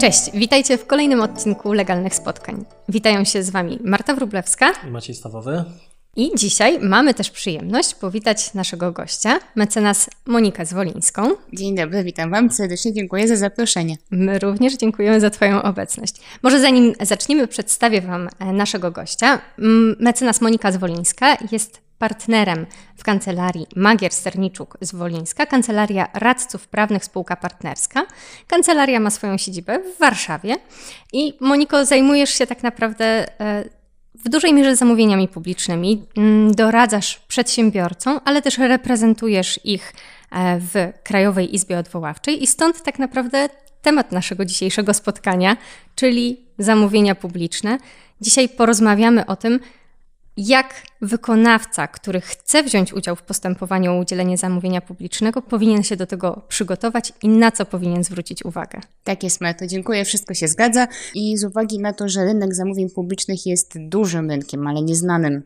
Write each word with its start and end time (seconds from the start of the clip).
Cześć, 0.00 0.30
witajcie 0.34 0.78
w 0.78 0.86
kolejnym 0.86 1.20
odcinku 1.20 1.72
Legalnych 1.72 2.14
Spotkań. 2.14 2.64
Witają 2.88 3.24
się 3.24 3.42
z 3.42 3.50
Wami 3.50 3.78
Marta 3.84 4.14
Wrublewska 4.14 4.72
i 4.88 4.90
Maciej 4.90 5.14
Stawowy. 5.14 5.64
I 6.16 6.30
dzisiaj 6.34 6.78
mamy 6.80 7.14
też 7.14 7.30
przyjemność 7.30 7.94
powitać 7.94 8.54
naszego 8.54 8.92
gościa, 8.92 9.38
mecenas 9.54 10.10
Monikę 10.26 10.66
Zwolińską. 10.66 11.30
Dzień 11.52 11.76
dobry, 11.76 12.04
witam 12.04 12.30
Wam 12.30 12.50
serdecznie, 12.50 12.92
dziękuję 12.92 13.28
za 13.28 13.36
zaproszenie. 13.36 13.96
My 14.10 14.38
również 14.38 14.76
dziękujemy 14.76 15.20
za 15.20 15.30
Twoją 15.30 15.62
obecność. 15.62 16.14
Może 16.42 16.60
zanim 16.60 16.92
zaczniemy, 17.00 17.48
przedstawię 17.48 18.00
Wam 18.00 18.28
naszego 18.52 18.90
gościa. 18.90 19.40
Mecenas 20.00 20.40
Monika 20.40 20.72
Zwolińska 20.72 21.36
jest 21.52 21.85
partnerem 21.98 22.66
w 22.96 23.04
kancelarii 23.04 23.66
Magier 23.76 24.12
Sterniczuk 24.12 24.78
z 24.80 24.94
Wolińska, 24.94 25.46
kancelaria 25.46 26.08
radców 26.14 26.68
prawnych 26.68 27.04
spółka 27.04 27.36
partnerska. 27.36 28.06
Kancelaria 28.46 29.00
ma 29.00 29.10
swoją 29.10 29.38
siedzibę 29.38 29.78
w 29.78 29.98
Warszawie 29.98 30.56
i 31.12 31.34
Moniko 31.40 31.84
zajmujesz 31.84 32.30
się 32.30 32.46
tak 32.46 32.62
naprawdę 32.62 33.04
e, 33.40 33.64
w 34.14 34.28
dużej 34.28 34.54
mierze 34.54 34.76
zamówieniami 34.76 35.28
publicznymi, 35.28 36.06
mm, 36.16 36.54
doradzasz 36.54 37.18
przedsiębiorcom, 37.28 38.20
ale 38.24 38.42
też 38.42 38.58
reprezentujesz 38.58 39.60
ich 39.64 39.92
e, 40.32 40.60
w 40.60 40.92
Krajowej 41.02 41.54
Izbie 41.54 41.78
Odwoławczej 41.78 42.42
i 42.42 42.46
stąd 42.46 42.82
tak 42.82 42.98
naprawdę 42.98 43.48
temat 43.82 44.12
naszego 44.12 44.44
dzisiejszego 44.44 44.94
spotkania, 44.94 45.56
czyli 45.94 46.40
zamówienia 46.58 47.14
publiczne. 47.14 47.78
Dzisiaj 48.20 48.48
porozmawiamy 48.48 49.26
o 49.26 49.36
tym, 49.36 49.60
jak 50.36 50.82
wykonawca, 51.02 51.86
który 51.88 52.20
chce 52.20 52.62
wziąć 52.62 52.92
udział 52.92 53.16
w 53.16 53.22
postępowaniu 53.22 53.92
o 53.92 53.98
udzielenie 53.98 54.38
zamówienia 54.38 54.80
publicznego, 54.80 55.42
powinien 55.42 55.82
się 55.82 55.96
do 55.96 56.06
tego 56.06 56.42
przygotować 56.48 57.12
i 57.22 57.28
na 57.28 57.52
co 57.52 57.64
powinien 57.64 58.04
zwrócić 58.04 58.44
uwagę. 58.44 58.80
Tak 59.04 59.22
jest, 59.22 59.40
Marto. 59.40 59.66
Dziękuję. 59.66 60.04
Wszystko 60.04 60.34
się 60.34 60.48
zgadza. 60.48 60.88
I 61.14 61.36
z 61.36 61.44
uwagi 61.44 61.78
na 61.78 61.92
to, 61.92 62.08
że 62.08 62.24
rynek 62.24 62.54
zamówień 62.54 62.90
publicznych 62.90 63.46
jest 63.46 63.74
dużym 63.88 64.30
rynkiem, 64.30 64.66
ale 64.66 64.82
nieznanym 64.82 65.42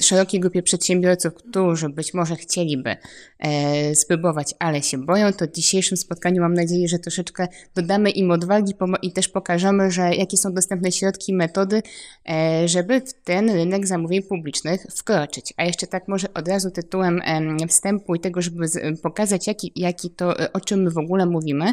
szerokiej 0.00 0.40
grupie 0.40 0.62
przedsiębiorców, 0.62 1.34
którzy 1.34 1.88
być 1.88 2.14
może 2.14 2.36
chcieliby 2.36 2.96
e, 3.38 3.94
spróbować, 3.94 4.54
ale 4.58 4.82
się 4.82 4.98
boją, 4.98 5.32
to 5.32 5.46
w 5.46 5.52
dzisiejszym 5.52 5.96
spotkaniu 5.96 6.42
mam 6.42 6.54
nadzieję, 6.54 6.88
że 6.88 6.98
troszeczkę 6.98 7.48
dodamy 7.74 8.10
im 8.10 8.30
odwagi 8.30 8.72
i 9.02 9.12
też 9.12 9.28
pokażemy, 9.28 9.90
że 9.90 10.14
jakie 10.14 10.36
są 10.36 10.52
dostępne 10.52 10.92
środki 10.92 11.34
metody, 11.34 11.82
e, 12.28 12.68
żeby 12.68 13.00
w 13.00 13.12
ten 13.12 13.50
rynek 13.50 13.86
zamówień 13.86 14.22
publicznych 14.22 14.86
wkroczyć. 14.96 15.54
A 15.56 15.64
jeszcze 15.64 15.86
tak 15.86 16.08
może 16.08 16.34
od 16.34 16.48
razu 16.48 16.70
tytułem 16.70 17.20
wstępu 17.68 18.14
i 18.14 18.20
tego, 18.20 18.42
żeby 18.42 18.66
pokazać 19.02 19.46
jaki, 19.46 19.72
jaki 19.76 20.10
to, 20.10 20.34
o 20.52 20.60
czym 20.60 20.82
my 20.82 20.90
w 20.90 20.98
ogóle 20.98 21.26
mówimy, 21.26 21.72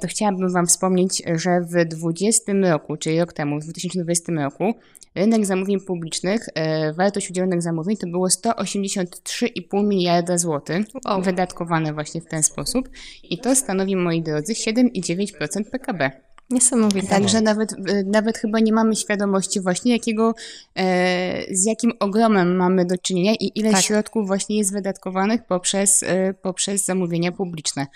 to 0.00 0.08
chciałabym 0.08 0.52
Wam 0.52 0.66
wspomnieć, 0.66 1.22
że 1.34 1.60
w 1.60 1.66
2020 1.66 2.52
roku, 2.52 2.96
czyli 2.96 3.20
rok 3.20 3.32
temu, 3.32 3.60
w 3.60 3.64
2020 3.64 4.32
roku, 4.32 4.74
rynek 5.14 5.46
zamówień 5.46 5.80
publicznych, 5.80 6.46
e, 6.54 6.92
wartość 6.92 7.30
udzielonych 7.30 7.62
zamówień 7.62 7.96
to 7.96 8.06
było 8.06 8.28
183,5 8.28 9.84
miliarda 9.84 10.38
złotych, 10.38 10.86
wow. 11.04 11.22
wydatkowane 11.22 11.92
właśnie 11.92 12.20
w 12.20 12.26
ten 12.26 12.42
sposób. 12.42 12.88
I 13.22 13.38
to 13.38 13.54
stanowi, 13.54 13.96
moi 13.96 14.22
drodzy, 14.22 14.52
7,9% 14.52 15.70
PKB. 15.70 16.10
Niesamowite. 16.50 17.08
Także 17.08 17.40
nawet, 17.40 17.72
e, 17.72 18.04
nawet 18.04 18.38
chyba 18.38 18.60
nie 18.60 18.72
mamy 18.72 18.96
świadomości 18.96 19.60
właśnie, 19.60 19.92
jakiego, 19.92 20.34
e, 20.76 21.54
z 21.54 21.64
jakim 21.64 21.92
ogromem 22.00 22.56
mamy 22.56 22.84
do 22.84 22.98
czynienia 22.98 23.34
i 23.40 23.50
ile 23.54 23.70
tak. 23.70 23.82
środków 23.82 24.26
właśnie 24.26 24.58
jest 24.58 24.72
wydatkowanych 24.72 25.44
poprzez, 25.44 26.02
e, 26.02 26.34
poprzez 26.34 26.84
zamówienia 26.84 27.32
publiczne. 27.32 27.86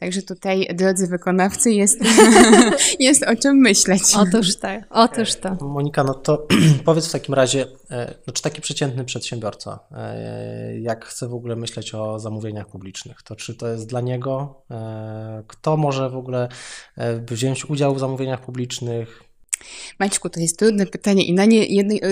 Także 0.00 0.22
tutaj, 0.22 0.68
drodzy 0.74 1.06
wykonawcy, 1.06 1.72
jest, 1.72 2.00
jest 3.00 3.22
o 3.22 3.36
czym 3.36 3.56
myśleć. 3.56 4.02
Otóż 4.16 4.56
tak, 4.56 4.84
otóż 4.90 5.34
to. 5.34 5.54
Monika, 5.60 6.04
no 6.04 6.14
to 6.14 6.46
powiedz 6.84 7.08
w 7.08 7.12
takim 7.12 7.34
razie, 7.34 7.66
no 8.26 8.32
czy 8.32 8.42
taki 8.42 8.60
przeciętny 8.60 9.04
przedsiębiorca, 9.04 9.78
jak 10.80 11.04
chce 11.04 11.28
w 11.28 11.34
ogóle 11.34 11.56
myśleć 11.56 11.94
o 11.94 12.18
zamówieniach 12.18 12.66
publicznych, 12.66 13.22
to 13.22 13.36
czy 13.36 13.54
to 13.54 13.68
jest 13.68 13.86
dla 13.86 14.00
niego, 14.00 14.62
kto 15.46 15.76
może 15.76 16.10
w 16.10 16.16
ogóle 16.16 16.48
wziąć 17.30 17.70
udział 17.70 17.94
w 17.94 17.98
zamówieniach 17.98 18.40
publicznych? 18.40 19.27
Maćku, 19.98 20.30
to 20.30 20.40
jest 20.40 20.58
trudne 20.58 20.86
pytanie 20.86 21.24
i 21.24 21.34
na 21.34 21.44
nie 21.44 21.66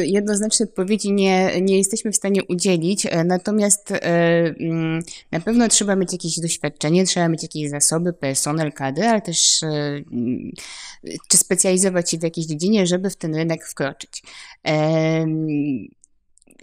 jednoznacznej 0.04 0.68
odpowiedzi 0.68 1.12
nie, 1.12 1.60
nie 1.60 1.78
jesteśmy 1.78 2.12
w 2.12 2.16
stanie 2.16 2.44
udzielić, 2.44 3.06
e, 3.06 3.24
natomiast 3.24 3.92
e, 3.92 3.98
mm, 4.60 5.02
na 5.32 5.40
pewno 5.40 5.68
trzeba 5.68 5.96
mieć 5.96 6.12
jakieś 6.12 6.40
doświadczenie, 6.40 7.04
trzeba 7.04 7.28
mieć 7.28 7.42
jakieś 7.42 7.70
zasoby, 7.70 8.12
personel, 8.12 8.72
kadry, 8.72 9.04
ale 9.04 9.20
też 9.20 9.62
e, 9.62 9.66
mm, 9.66 10.52
czy 11.28 11.36
specjalizować 11.36 12.10
się 12.10 12.18
w 12.18 12.22
jakiejś 12.22 12.46
dziedzinie, 12.46 12.86
żeby 12.86 13.10
w 13.10 13.16
ten 13.16 13.34
rynek 13.34 13.66
wkroczyć. 13.66 14.22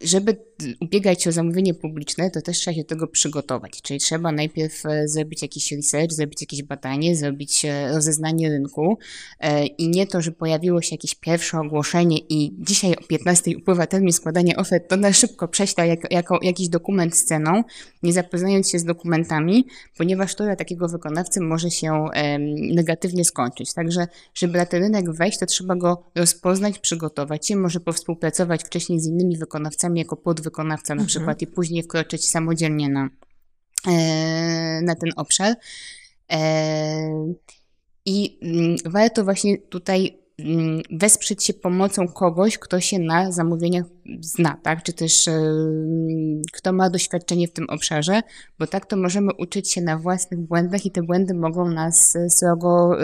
Żeby 0.03 0.37
ubiegać 0.79 1.23
się 1.23 1.29
o 1.29 1.33
zamówienie 1.33 1.73
publiczne, 1.73 2.31
to 2.31 2.41
też 2.41 2.57
trzeba 2.57 2.75
się 2.75 2.81
do 2.81 2.87
tego 2.87 3.07
przygotować. 3.07 3.81
Czyli 3.81 3.99
trzeba 3.99 4.31
najpierw 4.31 4.85
e, 4.85 5.07
zrobić 5.07 5.41
jakiś 5.41 5.71
research, 5.71 6.11
zrobić 6.11 6.41
jakieś 6.41 6.63
badanie, 6.63 7.15
zrobić 7.15 7.65
e, 7.65 7.91
rozeznanie 7.91 8.49
rynku 8.49 8.97
e, 9.39 9.65
i 9.65 9.89
nie 9.89 10.07
to, 10.07 10.21
że 10.21 10.31
pojawiło 10.31 10.81
się 10.81 10.95
jakieś 10.95 11.15
pierwsze 11.15 11.59
ogłoszenie 11.59 12.17
i 12.29 12.53
dzisiaj 12.59 12.95
o 12.95 13.03
15 13.07 13.57
upływa 13.57 13.87
termin 13.87 14.13
składania 14.13 14.55
ofert, 14.55 14.89
to 14.89 14.97
na 14.97 15.13
szybko 15.13 15.47
prześla 15.47 15.85
jako, 16.11 16.39
jakiś 16.41 16.69
dokument 16.69 17.15
z 17.15 17.23
ceną, 17.25 17.63
nie 18.03 18.13
zapoznając 18.13 18.69
się 18.69 18.79
z 18.79 18.83
dokumentami, 18.83 19.67
ponieważ 19.97 20.35
to 20.35 20.43
dla 20.43 20.55
takiego 20.55 20.87
wykonawcy 20.87 21.41
może 21.41 21.71
się 21.71 22.05
negatywnie 22.73 23.25
skończyć. 23.25 23.73
Także, 23.73 24.07
żeby 24.33 24.57
na 24.57 24.65
ten 24.65 24.83
rynek 24.83 25.11
wejść, 25.11 25.39
to 25.39 25.45
trzeba 25.45 25.75
go 25.75 26.03
rozpoznać, 26.15 26.79
przygotować 26.79 27.47
się, 27.47 27.55
może 27.55 27.79
powspółpracować 27.79 28.63
wcześniej 28.63 28.99
z 28.99 29.07
innymi 29.07 29.37
wykonawcami 29.37 29.92
jako 29.97 30.15
podwykonawcami, 30.15 30.43
wykonawca 30.43 30.95
na 30.95 31.01
mhm. 31.01 31.07
przykład 31.07 31.41
i 31.41 31.47
później 31.47 31.83
wkroczyć 31.83 32.29
samodzielnie 32.29 32.89
na, 32.89 33.09
e, 33.87 34.81
na 34.81 34.95
ten 34.95 35.09
obszar. 35.15 35.55
E, 36.31 37.35
I 38.05 38.39
mm, 38.41 38.75
warto 38.85 39.23
właśnie 39.23 39.57
tutaj 39.57 40.17
mm, 40.39 40.81
wesprzeć 40.91 41.43
się 41.43 41.53
pomocą 41.53 42.07
kogoś, 42.07 42.57
kto 42.57 42.79
się 42.79 42.99
na 42.99 43.31
zamówieniach 43.31 43.85
zna, 44.19 44.57
tak? 44.63 44.83
Czy 44.83 44.93
też 44.93 45.29
kto 46.53 46.73
ma 46.73 46.89
doświadczenie 46.89 47.47
w 47.47 47.53
tym 47.53 47.65
obszarze, 47.69 48.21
bo 48.59 48.67
tak 48.67 48.85
to 48.85 48.97
możemy 48.97 49.33
uczyć 49.37 49.71
się 49.71 49.81
na 49.81 49.97
własnych 49.97 50.39
błędach 50.39 50.85
i 50.85 50.91
te 50.91 51.03
błędy 51.03 51.33
mogą 51.33 51.69
nas 51.69 52.17
srogo, 52.29 52.97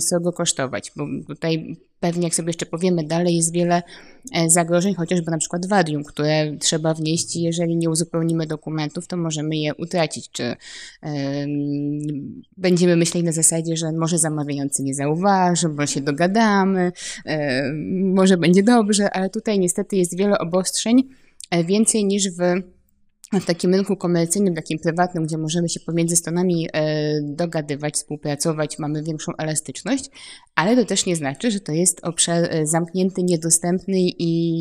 srogo 0.00 0.32
kosztować, 0.32 0.92
bo 0.96 1.06
tutaj 1.28 1.76
pewnie 2.02 2.24
jak 2.24 2.34
sobie 2.34 2.48
jeszcze 2.48 2.66
powiemy 2.66 3.04
dalej, 3.04 3.36
jest 3.36 3.52
wiele 3.52 3.82
e, 4.34 4.50
zagrożeń, 4.50 4.94
chociażby 4.94 5.30
na 5.30 5.38
przykład 5.38 5.66
wadium, 5.66 6.04
które 6.04 6.56
trzeba 6.56 6.94
wnieść 6.94 7.36
i 7.36 7.42
jeżeli 7.42 7.76
nie 7.76 7.90
uzupełnimy 7.90 8.46
dokumentów, 8.46 9.06
to 9.06 9.16
możemy 9.16 9.56
je 9.56 9.74
utracić, 9.74 10.30
czy 10.30 10.42
yy, 10.42 11.10
będziemy 12.56 12.96
myśleli 12.96 13.26
na 13.26 13.32
zasadzie, 13.32 13.76
że 13.76 13.92
może 13.92 14.18
zamawiający 14.18 14.82
nie 14.82 14.94
zauważy, 14.94 15.68
może 15.68 15.86
się 15.86 16.00
dogadamy, 16.00 16.92
yy, 17.26 17.34
może 18.14 18.36
będzie 18.36 18.62
dobrze, 18.62 19.10
ale 19.10 19.30
tutaj 19.30 19.58
niestety 19.58 19.96
jest 19.96 20.16
wiele 20.16 20.38
obostrzeń, 20.38 21.08
e, 21.50 21.64
więcej 21.64 22.04
niż 22.04 22.30
w 22.30 22.40
w 23.40 23.44
takim 23.44 23.74
rynku 23.74 23.96
komercyjnym, 23.96 24.54
takim 24.54 24.78
prywatnym, 24.78 25.24
gdzie 25.24 25.38
możemy 25.38 25.68
się 25.68 25.80
pomiędzy 25.80 26.16
stronami 26.16 26.68
e, 26.72 27.20
dogadywać, 27.22 27.94
współpracować, 27.94 28.78
mamy 28.78 29.02
większą 29.02 29.32
elastyczność, 29.38 30.10
ale 30.54 30.76
to 30.76 30.84
też 30.84 31.06
nie 31.06 31.16
znaczy, 31.16 31.50
że 31.50 31.60
to 31.60 31.72
jest 31.72 32.00
obszar 32.04 32.44
e, 32.44 32.66
zamknięty, 32.66 33.22
niedostępny 33.22 33.96
i 33.98 34.52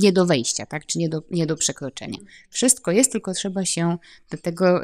nie 0.00 0.12
do 0.12 0.26
wejścia, 0.26 0.66
tak? 0.66 0.86
czy 0.86 0.98
nie 0.98 1.08
do, 1.08 1.22
nie 1.30 1.46
do 1.46 1.56
przekroczenia. 1.56 2.18
Wszystko 2.50 2.90
jest, 2.90 3.12
tylko 3.12 3.32
trzeba 3.32 3.64
się 3.64 3.96
do 4.30 4.38
tego 4.38 4.80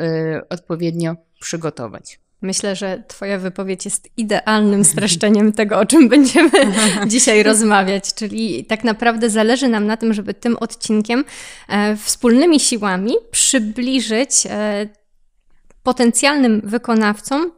odpowiednio 0.51 1.17
przygotować. 1.41 2.21
Myślę, 2.43 2.77
że 2.77 3.03
Twoja 3.09 3.39
wypowiedź 3.39 3.85
jest 3.85 4.09
idealnym 4.17 4.85
streszczeniem 4.85 5.53
tego, 5.53 5.79
o 5.79 5.87
czym 5.87 6.09
będziemy 6.09 6.51
dzisiaj 7.07 7.43
rozmawiać. 7.43 8.15
Czyli 8.15 8.65
tak 8.65 8.85
naprawdę 8.85 9.31
zależy 9.31 9.69
nam 9.69 9.87
na 9.87 9.97
tym, 9.97 10.15
żeby 10.15 10.35
tym 10.35 10.57
odcinkiem 10.57 11.25
e, 11.69 11.97
wspólnymi 11.97 12.61
siłami 12.61 13.13
przybliżyć 13.31 14.47
e, 14.47 14.89
potencjalnym 15.83 16.61
wykonawcom 16.65 17.53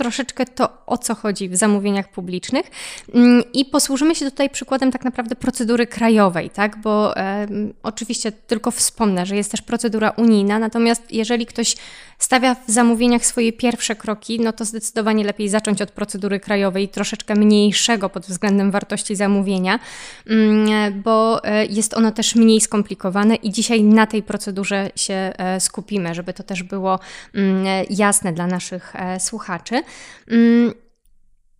troszeczkę 0.00 0.46
to, 0.46 0.68
o 0.86 0.98
co 0.98 1.14
chodzi 1.14 1.48
w 1.48 1.56
zamówieniach 1.56 2.08
publicznych. 2.08 2.66
Mm, 3.14 3.42
I 3.52 3.64
posłużymy 3.64 4.14
się 4.14 4.30
tutaj 4.30 4.50
przykładem 4.50 4.92
tak 4.92 5.04
naprawdę 5.04 5.36
procedury 5.36 5.86
krajowej, 5.86 6.50
tak? 6.50 6.80
Bo 6.80 7.16
e, 7.16 7.46
oczywiście 7.82 8.32
tylko 8.32 8.70
wspomnę, 8.70 9.26
że 9.26 9.36
jest 9.36 9.50
też 9.50 9.62
procedura 9.62 10.10
unijna, 10.10 10.58
natomiast 10.58 11.12
jeżeli 11.12 11.46
ktoś 11.46 11.76
stawia 12.20 12.54
w 12.54 12.70
zamówieniach 12.70 13.26
swoje 13.26 13.52
pierwsze 13.52 13.96
kroki, 13.96 14.40
no 14.40 14.52
to 14.52 14.64
zdecydowanie 14.64 15.24
lepiej 15.24 15.48
zacząć 15.48 15.82
od 15.82 15.90
procedury 15.90 16.40
krajowej, 16.40 16.88
troszeczkę 16.88 17.34
mniejszego 17.34 18.08
pod 18.08 18.26
względem 18.26 18.70
wartości 18.70 19.16
zamówienia, 19.16 19.78
mm, 20.26 21.02
bo 21.02 21.44
e, 21.44 21.66
jest 21.66 21.94
ono 21.94 22.12
też 22.12 22.34
mniej 22.34 22.60
skomplikowane 22.60 23.34
i 23.34 23.50
dzisiaj 23.50 23.82
na 23.82 24.06
tej 24.06 24.22
procedurze 24.22 24.90
się 24.96 25.14
e, 25.14 25.60
skupimy, 25.60 26.14
żeby 26.14 26.32
to 26.32 26.42
też 26.42 26.62
było 26.62 26.98
mm, 27.34 27.84
jasne 27.90 28.32
dla 28.32 28.46
naszych 28.46 28.96
e, 28.96 29.20
słuchaczy. 29.20 29.82
Mm, 30.28 30.74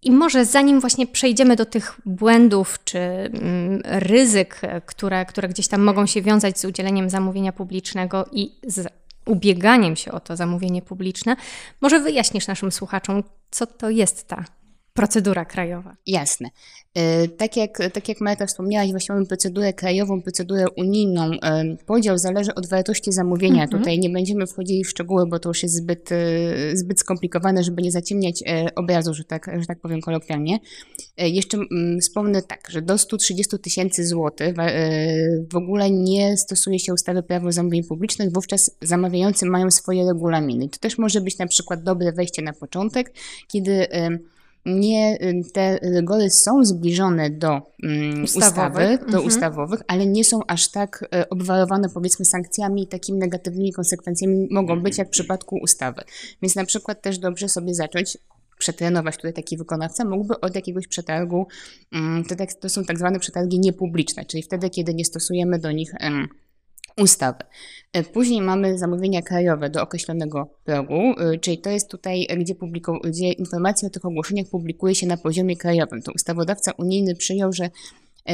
I 0.02 0.10
może 0.10 0.44
zanim 0.44 0.80
właśnie 0.80 1.06
przejdziemy 1.06 1.56
do 1.56 1.66
tych 1.66 2.00
błędów 2.06 2.78
czy 2.84 2.98
mm, 2.98 3.82
ryzyk, 3.84 4.60
które, 4.86 5.26
które 5.26 5.48
gdzieś 5.48 5.68
tam 5.68 5.82
mogą 5.82 6.06
się 6.06 6.22
wiązać 6.22 6.58
z 6.60 6.64
udzieleniem 6.64 7.10
zamówienia 7.10 7.52
publicznego 7.52 8.26
i 8.32 8.52
z 8.66 8.86
ubieganiem 9.26 9.96
się 9.96 10.12
o 10.12 10.20
to 10.20 10.36
zamówienie 10.36 10.82
publiczne, 10.82 11.36
może 11.80 12.00
wyjaśnisz 12.00 12.46
naszym 12.46 12.72
słuchaczom, 12.72 13.22
co 13.50 13.66
to 13.66 13.90
jest 13.90 14.28
ta 14.28 14.44
procedura 14.94 15.44
krajowa. 15.44 15.96
Jasne. 16.06 16.50
E, 16.94 17.28
tak 17.28 17.56
jak, 17.56 17.78
tak 17.92 18.08
jak 18.08 18.20
Marta 18.20 18.46
wspomniałaś, 18.46 18.90
właśnie 18.90 19.14
mamy 19.14 19.26
procedurę 19.26 19.72
krajową, 19.72 20.22
procedurę 20.22 20.64
unijną. 20.76 21.30
E, 21.42 21.76
podział 21.86 22.18
zależy 22.18 22.54
od 22.54 22.68
wartości 22.68 23.12
zamówienia. 23.12 23.62
Mhm. 23.62 23.78
Tutaj 23.78 23.98
nie 23.98 24.10
będziemy 24.10 24.46
wchodzili 24.46 24.84
w 24.84 24.90
szczegóły, 24.90 25.26
bo 25.26 25.38
to 25.38 25.50
już 25.50 25.62
jest 25.62 25.74
zbyt, 25.74 26.12
e, 26.12 26.76
zbyt 26.76 27.00
skomplikowane, 27.00 27.64
żeby 27.64 27.82
nie 27.82 27.92
zaciemniać 27.92 28.42
obrazu, 28.76 29.14
że 29.14 29.24
tak, 29.24 29.50
że 29.60 29.66
tak 29.66 29.80
powiem 29.80 30.00
kolokwialnie. 30.00 30.58
Jeszcze 31.18 31.58
wspomnę 32.00 32.42
tak, 32.42 32.70
że 32.70 32.82
do 32.82 32.98
130 32.98 33.58
tysięcy 33.58 34.06
złotych 34.06 34.54
w 35.52 35.56
ogóle 35.56 35.90
nie 35.90 36.36
stosuje 36.36 36.78
się 36.78 36.94
ustawy 36.94 37.22
prawo 37.22 37.52
zamówień 37.52 37.84
publicznych, 37.84 38.32
wówczas 38.32 38.76
zamawiający 38.82 39.46
mają 39.46 39.70
swoje 39.70 40.06
regulaminy. 40.06 40.68
To 40.68 40.78
też 40.78 40.98
może 40.98 41.20
być 41.20 41.38
na 41.38 41.46
przykład 41.46 41.82
dobre 41.82 42.12
wejście 42.12 42.42
na 42.42 42.52
początek, 42.52 43.14
kiedy 43.48 43.88
nie, 44.66 45.18
y, 45.22 45.52
te 45.52 45.78
rygory 45.82 46.30
są 46.30 46.64
zbliżone 46.64 47.30
do 47.30 47.62
um, 47.82 48.24
ustawy, 48.24 48.98
do 48.98 49.04
mhm. 49.04 49.26
ustawowych, 49.26 49.80
ale 49.86 50.06
nie 50.06 50.24
są 50.24 50.40
aż 50.46 50.68
tak 50.68 51.08
e, 51.14 51.28
obwarowane 51.28 51.88
powiedzmy 51.88 52.24
sankcjami, 52.24 52.86
takimi 52.86 53.18
negatywnymi 53.18 53.72
konsekwencjami 53.72 54.48
mogą 54.50 54.80
być 54.80 54.98
jak 54.98 55.08
w 55.08 55.10
przypadku 55.10 55.58
ustawy. 55.62 56.02
Więc 56.42 56.54
na 56.56 56.64
przykład 56.64 57.02
też 57.02 57.18
dobrze 57.18 57.48
sobie 57.48 57.74
zacząć 57.74 58.18
przetrenować 58.58 59.16
tutaj 59.16 59.32
taki 59.32 59.56
wykonawca, 59.56 60.04
mógłby 60.04 60.40
od 60.40 60.54
jakiegoś 60.54 60.86
przetargu, 60.86 61.46
um, 61.92 62.24
to, 62.28 62.34
to 62.60 62.68
są 62.68 62.84
tak 62.84 62.98
zwane 62.98 63.18
przetargi 63.18 63.60
niepubliczne, 63.60 64.24
czyli 64.24 64.42
wtedy, 64.42 64.70
kiedy 64.70 64.94
nie 64.94 65.04
stosujemy 65.04 65.58
do 65.58 65.72
nich 65.72 65.92
ustawy. 66.96 67.44
E, 67.92 68.02
później 68.02 68.42
mamy 68.42 68.78
zamówienia 68.78 69.22
krajowe 69.22 69.70
do 69.70 69.82
określonego 69.82 70.48
progu, 70.64 71.00
e, 71.18 71.38
czyli 71.38 71.58
to 71.58 71.70
jest 71.70 71.90
tutaj, 71.90 72.26
gdzie, 72.38 72.54
gdzie 73.04 73.32
informacje 73.32 73.88
o 73.88 73.90
tych 73.90 74.04
ogłoszeniach 74.04 74.46
publikuje 74.50 74.94
się 74.94 75.06
na 75.06 75.16
poziomie 75.16 75.56
krajowym. 75.56 76.02
To 76.02 76.12
ustawodawca 76.12 76.72
unijny 76.78 77.14
przyjął, 77.14 77.52
że 77.52 77.70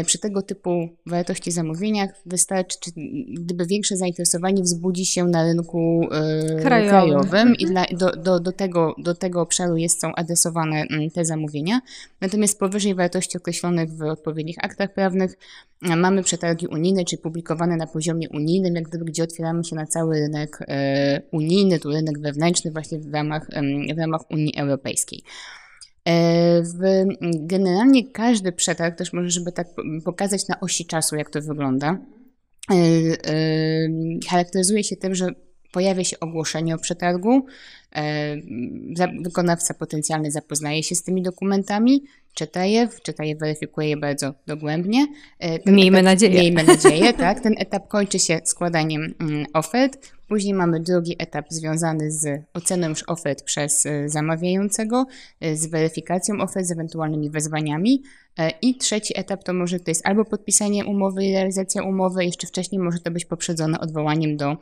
przy 0.07 0.19
tego 0.19 0.43
typu 0.43 0.89
wartości 1.07 1.51
zamówieniach 1.51 2.11
wystarczy, 2.27 2.79
czy, 2.81 2.91
gdyby 3.29 3.67
większe 3.67 3.97
zainteresowanie 3.97 4.63
wzbudzi 4.63 5.07
się 5.07 5.25
na 5.25 5.45
rynku 5.45 6.09
e, 6.13 6.61
krajowym, 6.63 6.89
krajowym 6.89 7.55
i 7.55 7.67
dla, 7.67 7.85
do, 7.93 8.11
do, 8.11 8.41
do, 8.41 8.53
tego, 8.53 8.95
do 8.99 9.15
tego 9.15 9.41
obszaru 9.41 9.77
jest, 9.77 10.01
są 10.01 10.15
adresowane 10.15 10.87
mm, 10.91 11.11
te 11.11 11.25
zamówienia. 11.25 11.81
Natomiast 12.21 12.59
powyżej 12.59 12.95
wartości 12.95 13.39
określonych 13.39 13.91
w 13.91 14.03
odpowiednich 14.03 14.57
aktach 14.61 14.95
prawnych 14.95 15.39
e, 15.83 15.97
mamy 15.97 16.23
przetargi 16.23 16.67
unijne, 16.67 17.05
czyli 17.05 17.23
publikowane 17.23 17.77
na 17.77 17.87
poziomie 17.87 18.29
unijnym, 18.29 18.75
jak 18.75 18.89
gdyby 18.89 19.05
gdzie 19.05 19.23
otwieramy 19.23 19.65
się 19.65 19.77
na 19.77 19.87
cały 19.87 20.21
rynek 20.21 20.59
unijny, 21.33 21.79
tu 21.79 21.91
rynek 21.91 22.19
wewnętrzny 22.19 22.71
właśnie 22.71 22.99
w 22.99 23.15
ramach, 23.15 23.47
w 23.95 23.99
ramach 23.99 24.31
Unii 24.31 24.57
Europejskiej. 24.57 25.23
E, 26.07 26.63
w, 26.63 27.05
generalnie 27.35 28.11
każdy 28.11 28.53
przetarg, 28.53 28.99
też 28.99 29.13
może, 29.13 29.31
żeby 29.31 29.53
tak 29.53 29.69
pokazać 30.05 30.49
na 30.49 30.61
osi 30.61 30.87
czasu, 30.87 31.17
jak 31.17 31.31
to 31.31 31.43
wygląda, 31.43 31.99
e, 32.71 32.75
e, 32.75 33.89
charakteryzuje 34.29 34.85
się 34.85 34.97
tym, 34.97 35.15
że 35.15 35.29
pojawia 35.73 36.05
się 36.05 36.21
ogłoszenie 36.21 36.75
o 36.75 36.79
przetargu, 36.79 37.47
wykonawca 39.23 39.75
potencjalny 39.75 40.31
zapoznaje 40.31 40.83
się 40.83 40.95
z 40.95 41.03
tymi 41.03 41.23
dokumentami, 41.23 42.03
czyta 42.37 42.65
je, 42.65 42.89
czyta 43.03 43.25
je, 43.25 43.37
weryfikuje 43.37 43.89
je 43.89 43.97
bardzo 43.97 44.35
dogłębnie. 44.47 45.07
Ten 45.65 45.75
miejmy 45.75 45.99
etap, 45.99 46.05
nadzieję. 46.05 46.41
Miejmy 46.41 46.65
nadzieję, 46.75 47.13
tak. 47.13 47.41
Ten 47.41 47.55
etap 47.59 47.89
kończy 47.89 48.19
się 48.19 48.41
składaniem 48.45 49.15
mm, 49.21 49.47
ofert. 49.53 50.17
Później 50.29 50.55
mamy 50.55 50.81
drugi 50.81 51.17
etap 51.19 51.47
związany 51.49 52.11
z 52.11 52.43
oceną 52.55 52.89
już 52.89 53.05
ofert 53.07 53.43
przez 53.43 53.87
e, 53.87 54.09
zamawiającego, 54.09 55.07
e, 55.41 55.57
z 55.57 55.67
weryfikacją 55.67 56.41
ofert, 56.41 56.67
z 56.67 56.73
ewentualnymi 56.73 57.31
wezwaniami. 57.31 58.03
E, 58.39 58.51
I 58.63 58.77
trzeci 58.77 59.21
etap 59.21 59.45
to 59.45 59.53
może 59.53 59.81
to 59.81 59.91
jest 59.91 60.07
albo 60.07 60.25
podpisanie 60.25 60.85
umowy 60.85 61.25
i 61.25 61.33
realizacja 61.33 61.83
umowy, 61.83 62.25
jeszcze 62.25 62.47
wcześniej 62.47 62.81
może 62.81 62.99
to 62.99 63.11
być 63.11 63.25
poprzedzone 63.25 63.81
odwołaniem 63.81 64.37
do 64.37 64.57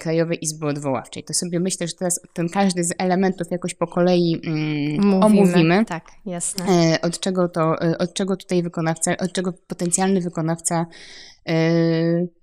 Krajowej 0.00 0.44
Izby 0.44 0.66
Odwoławczej. 0.66 1.24
To 1.24 1.34
sobie 1.34 1.60
myślę, 1.60 1.88
że 1.88 1.94
teraz 1.94 2.20
ten 2.32 2.48
każdy 2.48 2.84
z 2.84 2.94
elementów 2.98 3.50
jakoś 3.50 3.74
po 3.74 3.86
kolei 3.86 4.40
mm, 4.44 5.22
omówimy. 5.24 5.84
Tak, 5.84 6.04
jasne. 6.26 6.98
Od 7.08 7.20
czego, 7.20 7.48
to, 7.48 7.76
od 7.98 8.14
czego 8.14 8.36
tutaj 8.36 8.62
wykonawca, 8.62 9.16
od 9.16 9.32
czego 9.32 9.52
potencjalny 9.52 10.20
wykonawca 10.20 10.86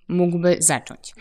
mógłby 0.08 0.58
zacząć. 0.60 1.14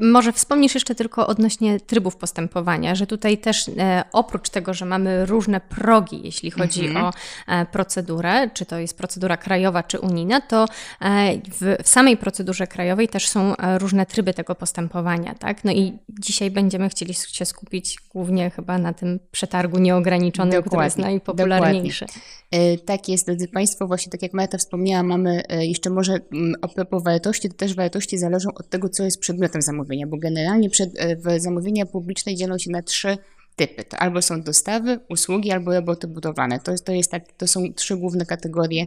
Może 0.00 0.32
wspomnisz 0.32 0.74
jeszcze 0.74 0.94
tylko 0.94 1.26
odnośnie 1.26 1.80
trybów 1.80 2.16
postępowania, 2.16 2.94
że 2.94 3.06
tutaj 3.06 3.38
też 3.38 3.70
e, 3.78 4.04
oprócz 4.12 4.48
tego, 4.50 4.74
że 4.74 4.84
mamy 4.84 5.26
różne 5.26 5.60
progi, 5.60 6.20
jeśli 6.24 6.50
chodzi 6.50 6.86
mhm. 6.86 7.06
o 7.06 7.12
e, 7.48 7.66
procedurę, 7.66 8.50
czy 8.54 8.66
to 8.66 8.78
jest 8.78 8.98
procedura 8.98 9.36
krajowa, 9.36 9.82
czy 9.82 10.00
unijna, 10.00 10.40
to 10.40 10.66
e, 11.00 11.38
w, 11.60 11.82
w, 11.84 11.88
samej 11.88 12.16
procedurze 12.16 12.66
krajowej 12.66 13.08
też 13.08 13.28
są 13.28 13.54
różne 13.78 14.06
tryby 14.06 14.34
tego 14.34 14.54
postępowania, 14.54 15.34
tak? 15.34 15.64
No 15.64 15.72
i 15.72 15.98
dzisiaj 16.08 16.50
będziemy 16.50 16.88
chcieli 16.88 17.14
się 17.14 17.44
skupić 17.44 17.98
głównie 18.12 18.50
chyba 18.50 18.78
na 18.78 18.92
tym 18.92 19.20
przetargu 19.30 19.78
nieograniczonym, 19.78 20.50
dokładnie, 20.50 20.68
który 20.68 20.84
jest 20.84 20.98
najpopularniejszy. 20.98 22.06
Dokładnie. 22.06 22.78
Tak 22.86 23.08
jest, 23.08 23.26
drodzy 23.26 23.48
Państwo, 23.48 23.86
właśnie 23.86 24.12
tak 24.12 24.22
jak 24.22 24.32
Marta 24.32 24.58
wspomniała, 24.58 25.02
mamy 25.02 25.42
jeszcze 25.48 25.90
może 25.90 26.18
mm, 26.32 26.54
a 26.62 26.68
propos 26.68 27.02
wartości, 27.02 27.48
to 27.48 27.54
też 27.54 27.74
wartości 27.74 28.18
zależą 28.18 28.50
od 28.54 28.68
tego, 28.68 28.88
co 28.88 28.97
jest 29.04 29.20
przedmiotem 29.20 29.62
zamówienia, 29.62 30.06
bo 30.06 30.16
generalnie 30.16 30.70
przed, 30.70 30.90
e, 30.96 31.16
w 31.16 31.40
zamówienia 31.40 31.86
publiczne 31.86 32.34
dzielą 32.34 32.58
się 32.58 32.70
na 32.70 32.82
trzy 32.82 33.18
typy. 33.56 33.84
To 33.84 33.96
albo 33.96 34.22
są 34.22 34.42
dostawy, 34.42 35.00
usługi, 35.10 35.50
albo 35.50 35.72
roboty 35.72 36.06
budowlane. 36.06 36.60
To, 36.60 36.70
jest, 36.70 36.84
to, 36.84 36.92
jest 36.92 37.10
tak, 37.10 37.32
to 37.32 37.46
są 37.46 37.72
trzy 37.74 37.96
główne 37.96 38.26
kategorie, 38.26 38.86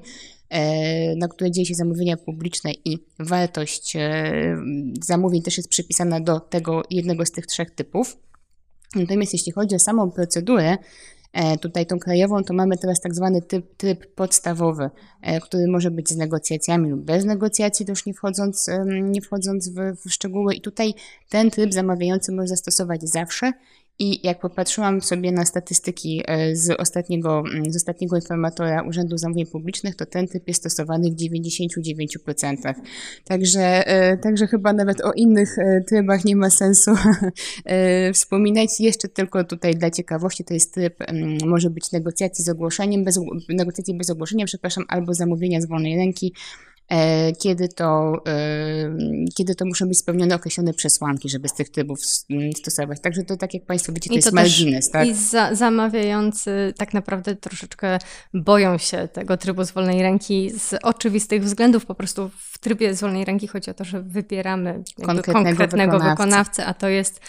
e, 0.50 1.16
na 1.16 1.28
które 1.28 1.52
dzieje 1.52 1.66
się 1.66 1.75
zamówienia 1.75 2.18
publiczne 2.18 2.72
i 2.86 2.98
wartość 3.19 3.96
e, 3.96 4.58
zamówień 5.02 5.42
też 5.42 5.58
jest 5.58 5.69
przypisana 5.69 6.19
do 6.19 6.40
tego 6.40 6.84
jednego 6.90 7.25
z 7.25 7.31
tych 7.31 7.48
trzech 7.48 7.72
typów. 7.72 8.18
Natomiast 8.95 9.33
jeśli 9.33 9.52
chodzi 9.52 9.76
o 9.76 9.80
samą 9.80 10.12
procedurę, 10.12 10.78
tutaj 11.61 11.85
tą 11.85 12.00
krajową, 12.00 12.44
to 12.44 12.54
mamy 12.54 12.78
teraz 12.78 13.02
tak 13.02 13.16
zwany 13.16 13.42
typ, 13.42 13.78
tryb 13.78 14.16
podstawowy, 14.16 14.90
e, 15.21 15.40
który 15.40 15.68
może 15.68 15.92
być 15.92 16.09
z 16.09 16.18
negocjacjami 16.18 16.90
lub 16.90 17.02
bez 17.02 17.26
negocjacji, 17.26 17.85
to 17.85 17.92
już 17.92 18.06
nie 18.06 18.14
wchodząc, 18.14 18.69
nie 19.02 19.21
wchodząc 19.21 19.69
w, 19.69 19.76
w 20.06 20.11
szczegóły. 20.11 20.56
I 20.56 20.61
tutaj 20.61 20.94
ten 21.30 21.52
tryb 21.52 21.73
zamawiający 21.73 22.31
może 22.31 22.47
zastosować 22.47 23.09
zawsze 23.09 23.52
i 24.00 24.28
jak 24.28 24.40
popatrzyłam 24.40 25.02
sobie 25.02 25.31
na 25.31 25.45
statystyki 25.45 26.24
e, 26.28 26.56
z 26.56 26.69
ostatniego, 26.80 27.44
mm, 27.54 27.74
z 27.74 27.76
ostatniego 27.76 28.16
informatora 28.16 28.83
Urzędu 28.88 29.18
Zamówień 29.18 29.45
Publicznych, 29.45 29.95
to 29.95 30.06
ten 30.06 30.28
typ 30.28 30.48
jest 30.48 30.60
stosowany 30.60 31.12
w 31.12 31.16
99%. 31.16 32.74
Także, 33.26 33.88
e, 33.88 34.18
także 34.18 34.48
chyba 34.48 34.74
nawet 34.74 35.02
o 35.02 35.14
innych 35.14 35.60
e, 35.60 35.81
trybach 35.81 36.26
nie 36.26 36.36
ma 36.36 36.50
sensu 36.50 36.92
wspominać. 38.14 38.80
Jeszcze 38.80 39.07
tylko 39.07 39.44
tutaj 39.44 39.76
dla 39.76 39.92
ciekawości 39.92 40.44
to 40.44 40.54
jest 40.54 40.74
tryb, 40.74 40.95
mm, 41.00 41.38
może 41.50 41.69
być 41.69 41.92
negocjacji 41.92 42.45
z 42.45 42.50
ogłoszeniem, 42.50 43.04
bez, 43.04 43.19
negocjacji 43.50 43.98
bez 43.98 44.10
ogłoszenia, 44.10 44.45
przepraszam, 44.45 44.83
albo 44.88 45.14
zamówienia 45.14 45.62
z 45.62 45.68
wolnej 45.68 45.95
ręki. 45.98 46.33
E, 46.90 47.31
kiedy 47.33 47.68
to, 47.68 48.14
e, 48.28 48.95
kiedy 49.38 49.56
to 49.56 49.66
muszą 49.66 49.88
być 49.88 49.97
spełnione 49.97 50.35
określone 50.35 50.73
przesłanki, 50.73 51.30
żeby 51.30 51.47
z 51.47 51.54
tych 51.54 51.69
trybów 51.69 52.00
stosować. 52.57 53.02
Także 53.02 53.23
to, 53.23 53.38
tak 53.38 53.54
jak 53.54 53.66
Państwo 53.66 53.94
wiecie, 53.94 54.09
to, 54.09 54.14
to 54.14 54.18
jest 54.18 54.33
margines. 54.33 54.90
Tak? 54.90 55.07
I 55.07 55.14
za, 55.14 55.56
zamawiający 55.56 56.73
tak 56.78 56.94
naprawdę 56.94 57.35
troszeczkę 57.35 58.00
boją 58.33 58.78
się 58.78 59.07
tego 59.07 59.38
trybu 59.38 59.66
z 59.66 59.71
wolnej 59.71 60.02
ręki 60.02 60.50
z 60.50 60.76
oczywistych 60.83 61.44
względów. 61.44 61.85
Po 61.85 61.95
prostu 61.95 62.30
w 62.38 62.57
trybie 62.57 62.95
z 62.95 63.02
wolnej 63.02 63.26
ręki 63.26 63.47
chodzi 63.47 63.71
o 63.71 63.73
to, 63.73 63.83
że 63.83 64.02
wybieramy 64.02 64.83
konkretnego, 65.06 65.50
konkretnego 65.50 66.00
wykonawcę, 66.00 66.66
a 66.66 66.73
to 66.73 66.88
jest 66.88 67.19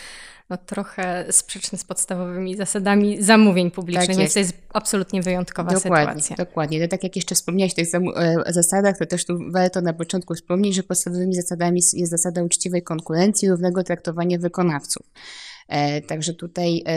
no, 0.51 0.57
trochę 0.57 1.25
sprzeczny 1.31 1.79
z 1.79 1.85
podstawowymi 1.85 2.57
zasadami 2.57 3.23
zamówień 3.23 3.71
publicznych, 3.71 4.07
tak 4.07 4.17
więc 4.17 4.33
to 4.33 4.39
jest 4.39 4.55
absolutnie 4.73 5.23
wyjątkowa 5.23 5.73
dokładnie, 5.73 6.23
sytuacja. 6.23 6.47
Dokładnie. 6.47 6.81
No, 6.81 6.89
tak 6.89 7.05
jak 7.05 7.17
jeszcze 7.17 7.35
wspomniałeś 7.35 7.73
o 7.73 7.77
tych 7.77 7.89
e, 7.95 8.53
zasadach, 8.53 8.99
to 8.99 9.07
też 9.07 9.25
tu 9.25 9.39
warto 9.51 9.81
na 9.81 9.93
początku 9.93 10.35
wspomnieć, 10.35 10.75
że 10.75 10.83
podstawowymi 10.83 11.35
zasadami 11.35 11.81
jest 11.93 12.11
zasada 12.11 12.43
uczciwej 12.43 12.83
konkurencji 12.83 13.47
i 13.47 13.51
równego 13.51 13.85
traktowania 13.85 14.39
wykonawców. 14.39 15.07
E, 15.69 16.01
także 16.01 16.35
tutaj 16.35 16.83
e, 16.87 16.93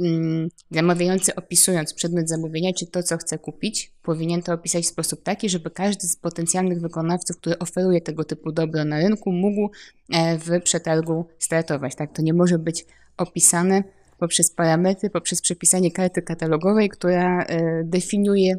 mm, 0.00 0.48
zamawiający 0.70 1.34
opisując 1.34 1.94
przedmiot 1.94 2.28
zamówienia, 2.28 2.72
czy 2.72 2.86
to, 2.86 3.02
co 3.02 3.16
chce 3.16 3.38
kupić, 3.38 3.92
powinien 4.02 4.42
to 4.42 4.52
opisać 4.52 4.84
w 4.84 4.88
sposób 4.88 5.22
taki, 5.22 5.48
żeby 5.48 5.70
każdy 5.70 6.08
z 6.08 6.16
potencjalnych 6.16 6.80
wykonawców, 6.80 7.36
który 7.36 7.58
oferuje 7.58 8.00
tego 8.00 8.24
typu 8.24 8.52
dobro 8.52 8.84
na 8.84 8.98
rynku, 8.98 9.32
mógł 9.32 9.70
e, 10.12 10.38
w 10.38 10.62
przetargu 10.62 11.26
startować. 11.38 11.94
Tak, 11.94 12.12
to 12.12 12.22
nie 12.22 12.34
może 12.34 12.58
być 12.58 12.86
opisane 13.16 13.82
poprzez 14.18 14.50
parametry, 14.50 15.10
poprzez 15.10 15.42
przepisanie 15.42 15.90
karty 15.90 16.22
katalogowej, 16.22 16.88
która 16.88 17.46
definiuje 17.84 18.58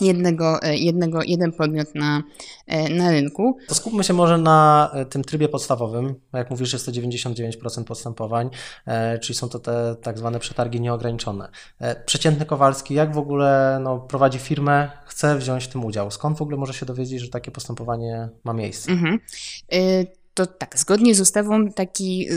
jednego, 0.00 0.62
e, 0.62 0.76
jednego, 0.76 1.22
jeden 1.22 1.52
podmiot 1.52 1.94
na, 1.94 2.22
e, 2.66 2.88
na 2.88 3.10
rynku. 3.10 3.56
To 3.68 3.74
skupmy 3.74 4.04
się 4.04 4.12
może 4.14 4.38
na 4.38 4.90
e, 4.94 5.04
tym 5.04 5.24
trybie 5.24 5.48
podstawowym. 5.48 6.14
Jak 6.32 6.50
mówisz, 6.50 6.72
jest 6.72 6.86
to 6.86 6.92
99% 6.92 7.84
postępowań, 7.84 8.50
czyli 9.20 9.34
są 9.34 9.48
to 9.48 9.58
te 9.58 9.96
tak 10.02 10.18
zwane 10.18 10.38
przetargi 10.38 10.80
nieograniczone. 10.80 11.48
Przeciętny 12.06 12.46
Kowalski, 12.46 12.94
jak 12.94 13.14
w 13.14 13.18
ogóle 13.18 13.80
no, 13.82 13.98
prowadzi 13.98 14.38
firmę, 14.38 14.90
chce 15.06 15.38
wziąć 15.38 15.64
w 15.64 15.68
tym 15.68 15.84
udział? 15.84 16.10
Skąd 16.10 16.38
w 16.38 16.42
ogóle 16.42 16.56
może 16.56 16.74
się 16.74 16.86
dowiedzieć, 16.86 17.20
że 17.20 17.28
takie 17.28 17.50
postępowanie 17.50 18.28
ma 18.44 18.52
miejsce? 18.52 18.92
Mhm 18.92 19.18
to 20.38 20.46
tak, 20.46 20.78
zgodnie 20.78 21.14
z 21.14 21.20
ustawą 21.20 21.70
taki 21.72 22.32
y, 22.32 22.34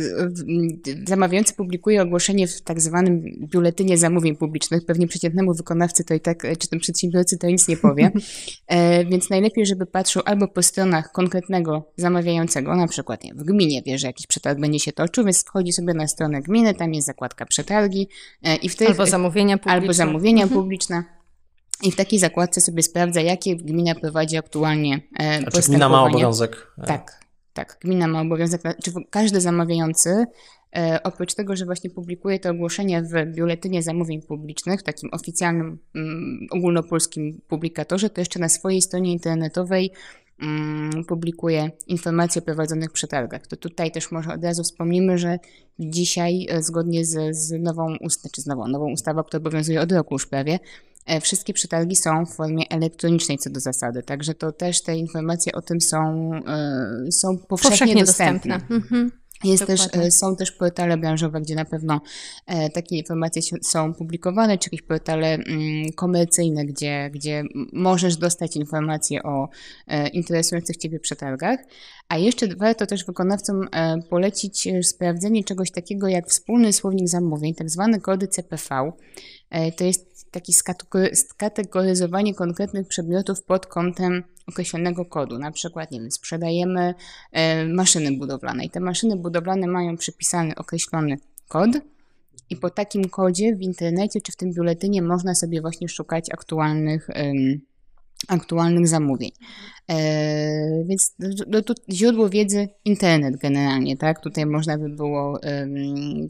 y, 0.88 1.06
zamawiający 1.08 1.54
publikuje 1.54 2.02
ogłoszenie 2.02 2.48
w 2.48 2.62
tak 2.62 2.82
zwanym 2.82 3.24
biuletynie 3.40 3.98
zamówień 3.98 4.36
publicznych. 4.36 4.86
Pewnie 4.86 5.08
przeciętnemu 5.08 5.54
wykonawcy 5.54 6.04
to 6.04 6.14
i 6.14 6.20
tak, 6.20 6.48
czy 6.60 6.68
tym 6.68 6.80
przedsiębiorcy 6.80 7.38
to 7.38 7.48
nic 7.48 7.68
nie 7.68 7.78
powie. 7.78 8.12
E, 8.68 9.06
więc 9.06 9.30
najlepiej, 9.30 9.66
żeby 9.66 9.86
patrzył 9.86 10.22
albo 10.26 10.48
po 10.48 10.64
stronach 10.64 11.12
konkretnego 11.12 11.92
zamawiającego, 11.98 12.76
na 12.76 12.88
przykład 12.88 13.24
nie, 13.24 13.34
w 13.34 13.44
gminie 13.44 13.82
wie, 13.86 13.98
że 13.98 14.08
jakiś 14.08 14.28
przetarg 14.28 14.60
będzie 14.60 14.80
się 14.80 14.92
toczył, 14.92 15.24
więc 15.26 15.44
wchodzi 15.44 15.74
sobie 15.74 15.94
na 15.94 16.08
stronę 16.08 16.42
gminy, 16.42 16.74
tam 16.74 16.94
jest 16.94 17.08
zakładka 17.08 17.46
przetargi 17.46 18.08
e, 18.44 18.56
i 18.56 18.70
w 18.70 18.76
tej... 18.76 18.88
Albo 18.88 19.06
zamówienia 19.06 19.58
publiczne. 19.58 19.82
Albo 19.82 19.94
zamówienia 19.94 20.44
mhm. 20.44 20.62
publiczne. 20.62 21.04
I 21.84 21.92
w 21.92 21.96
takiej 21.96 22.20
zakładce 22.20 22.62
sobie 22.62 22.84
sprawdza, 22.84 23.22
jakie 23.22 23.56
gmina 23.56 23.96
prowadzi 23.96 24.38
aktualnie 24.38 25.02
e, 25.20 25.52
Czy 25.52 25.62
gmina 25.62 25.90
ma 25.90 26.04
obowiązek? 26.04 26.68
E, 26.78 26.86
tak, 26.86 27.26
tak, 27.54 27.78
gmina 27.82 28.08
ma 28.08 28.22
obowiązek, 28.22 28.62
czy 28.84 28.92
każdy 29.10 29.42
zamawiający, 29.42 30.26
e, 30.76 31.00
oprócz 31.04 31.34
tego, 31.34 31.56
że 31.56 31.66
właśnie 31.66 31.90
publikuje 31.90 32.40
to 32.40 32.50
ogłoszenie 32.50 33.02
w 33.02 33.36
biuletynie 33.36 33.84
zamówień 33.84 34.22
publicznych, 34.22 34.80
w 34.80 34.84
takim 34.84 35.10
oficjalnym, 35.14 35.80
mm, 35.96 36.48
ogólnopolskim 36.52 37.42
publikatorze, 37.48 38.10
to 38.10 38.22
jeszcze 38.22 38.40
na 38.40 38.50
swojej 38.50 38.82
stronie 38.82 39.12
internetowej 39.12 39.92
mm, 40.42 41.06
publikuje 41.06 41.72
informacje 41.88 42.42
o 42.42 42.46
prowadzonych 42.46 42.92
przetargach. 42.92 43.48
To 43.48 43.58
tutaj 43.58 43.92
też 43.92 44.12
może 44.12 44.34
od 44.34 44.44
razu 44.44 44.64
wspomnimy, 44.64 45.18
że 45.18 45.40
dzisiaj 45.80 46.48
e, 46.50 46.64
zgodnie 46.64 47.06
z, 47.06 47.38
z 47.38 47.52
nową, 47.60 47.96
czy 48.32 48.42
z 48.42 48.46
nową, 48.46 48.68
nową 48.68 48.92
ustawą, 48.92 49.24
która 49.24 49.40
obowiązuje 49.40 49.82
od 49.82 49.92
roku 49.92 50.16
już 50.16 50.28
prawie, 50.28 50.60
wszystkie 51.22 51.54
przetargi 51.54 51.96
są 51.96 52.26
w 52.26 52.36
formie 52.36 52.64
elektronicznej 52.70 53.38
co 53.38 53.50
do 53.50 53.60
zasady, 53.60 54.04
także 54.04 54.34
to 54.34 54.52
też 54.52 54.82
te 54.84 54.98
informacje 54.98 55.54
o 55.54 55.62
tym 55.62 55.82
są, 55.82 56.32
e, 56.48 57.12
są 57.12 57.38
powszechnie, 57.38 57.70
powszechnie 57.70 58.06
dostępne. 58.06 58.60
dostępne. 58.60 58.76
Mhm. 58.76 59.12
Jest 59.44 59.66
też, 59.66 59.82
e, 59.94 60.12
są 60.12 60.36
też 60.36 60.52
portale 60.52 60.98
branżowe, 60.98 61.42
gdzie 61.42 61.56
na 61.56 61.66
pewno 61.66 62.02
takie 62.74 62.98
informacje 62.98 63.42
są 63.62 63.94
publikowane, 63.94 64.58
czy 64.58 64.70
jakieś 64.72 64.88
portale 64.88 65.34
mm, 65.34 65.92
komercyjne, 65.96 66.66
gdzie, 66.66 67.10
gdzie 67.14 67.44
możesz 67.74 68.18
dostać 68.18 68.56
informacje 68.56 69.24
o 69.24 69.50
interesujących 70.14 70.78
Ciebie 70.78 71.00
przetargach. 71.00 71.60
A 72.10 72.18
jeszcze 72.18 72.56
warto 72.56 72.86
też 72.86 73.06
wykonawcom 73.06 73.70
polecić 74.10 74.68
sprawdzenie 74.82 75.44
czegoś 75.44 75.72
takiego 75.72 76.08
jak 76.08 76.28
wspólny 76.28 76.74
słownik 76.74 77.08
zamówień, 77.08 77.56
tak 77.56 77.70
zwany 77.70 78.02
kody 78.02 78.28
CPV. 78.28 78.92
To 79.78 79.84
jest 79.84 80.11
taki 80.32 80.54
skategoryzowanie 81.14 82.36
konkretnych 82.36 82.88
przedmiotów 82.88 83.44
pod 83.44 83.66
kątem 83.66 84.24
określonego 84.48 85.06
kodu. 85.06 85.40
Na 85.40 85.52
przykład, 85.52 85.92
nie 85.92 86.00
wiem, 86.00 86.12
sprzedajemy 86.12 86.94
e, 87.32 87.66
maszyny 87.66 88.12
budowlane 88.12 88.66
i 88.66 88.70
te 88.70 88.80
maszyny 88.80 89.16
budowlane 89.16 89.68
mają 89.68 89.98
przypisany 89.98 90.56
określony 90.56 91.18
kod 91.48 91.70
i 92.50 92.56
po 92.56 92.70
takim 92.70 93.10
kodzie 93.10 93.56
w 93.56 93.62
internecie 93.62 94.22
czy 94.22 94.32
w 94.32 94.36
tym 94.36 94.54
biuletynie 94.54 95.02
można 95.02 95.36
sobie 95.36 95.62
właśnie 95.62 95.88
szukać 95.88 96.26
aktualnych 96.34 97.10
aktualnych 98.28 98.88
zamówień. 98.88 99.32
E, 99.90 99.96
więc 100.86 101.16
no, 101.48 101.62
tu 101.62 101.74
źródło 101.90 102.30
wiedzy 102.30 102.70
internet 102.86 103.38
generalnie, 103.38 103.98
tak? 103.98 104.22
Tutaj 104.22 104.46
można 104.46 104.78
by 104.78 104.90
było 104.90 105.40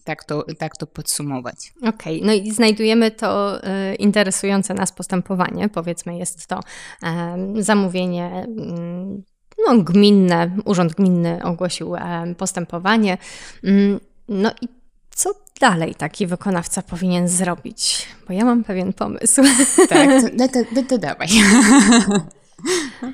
tak, 0.04 0.24
to, 0.24 0.46
tak 0.58 0.78
to 0.78 0.88
podsumować. 0.88 1.56
Okej, 1.78 2.18
okay. 2.18 2.28
no 2.28 2.34
i 2.34 2.52
znajdujemy 2.52 3.12
to 3.12 3.64
e, 3.64 3.96
interesujące 3.96 4.74
nas 4.74 4.92
postępowanie. 4.92 5.70
Powiedzmy, 5.70 6.18
jest 6.18 6.48
to 6.48 6.60
zamówienie 7.60 8.46
mm, 8.58 9.24
no, 9.68 9.84
gminne, 9.84 10.58
Urząd 10.66 10.94
Gminny 10.94 11.44
ogłosił 11.44 11.96
postępowanie. 12.38 13.18
Mm, 13.64 14.00
no 14.30 14.52
i 14.62 14.81
dalej 15.62 15.96
taki 15.96 16.28
wykonawca 16.28 16.82
powinien 16.82 17.28
zrobić? 17.28 18.08
Bo 18.28 18.34
ja 18.34 18.46
mam 18.46 18.64
pewien 18.64 18.94
pomysł. 18.94 19.42
Tak, 19.90 20.10
to, 20.38 20.48
to, 20.54 20.76
to, 20.76 20.84
to 20.90 20.98
dawaj. 20.98 21.28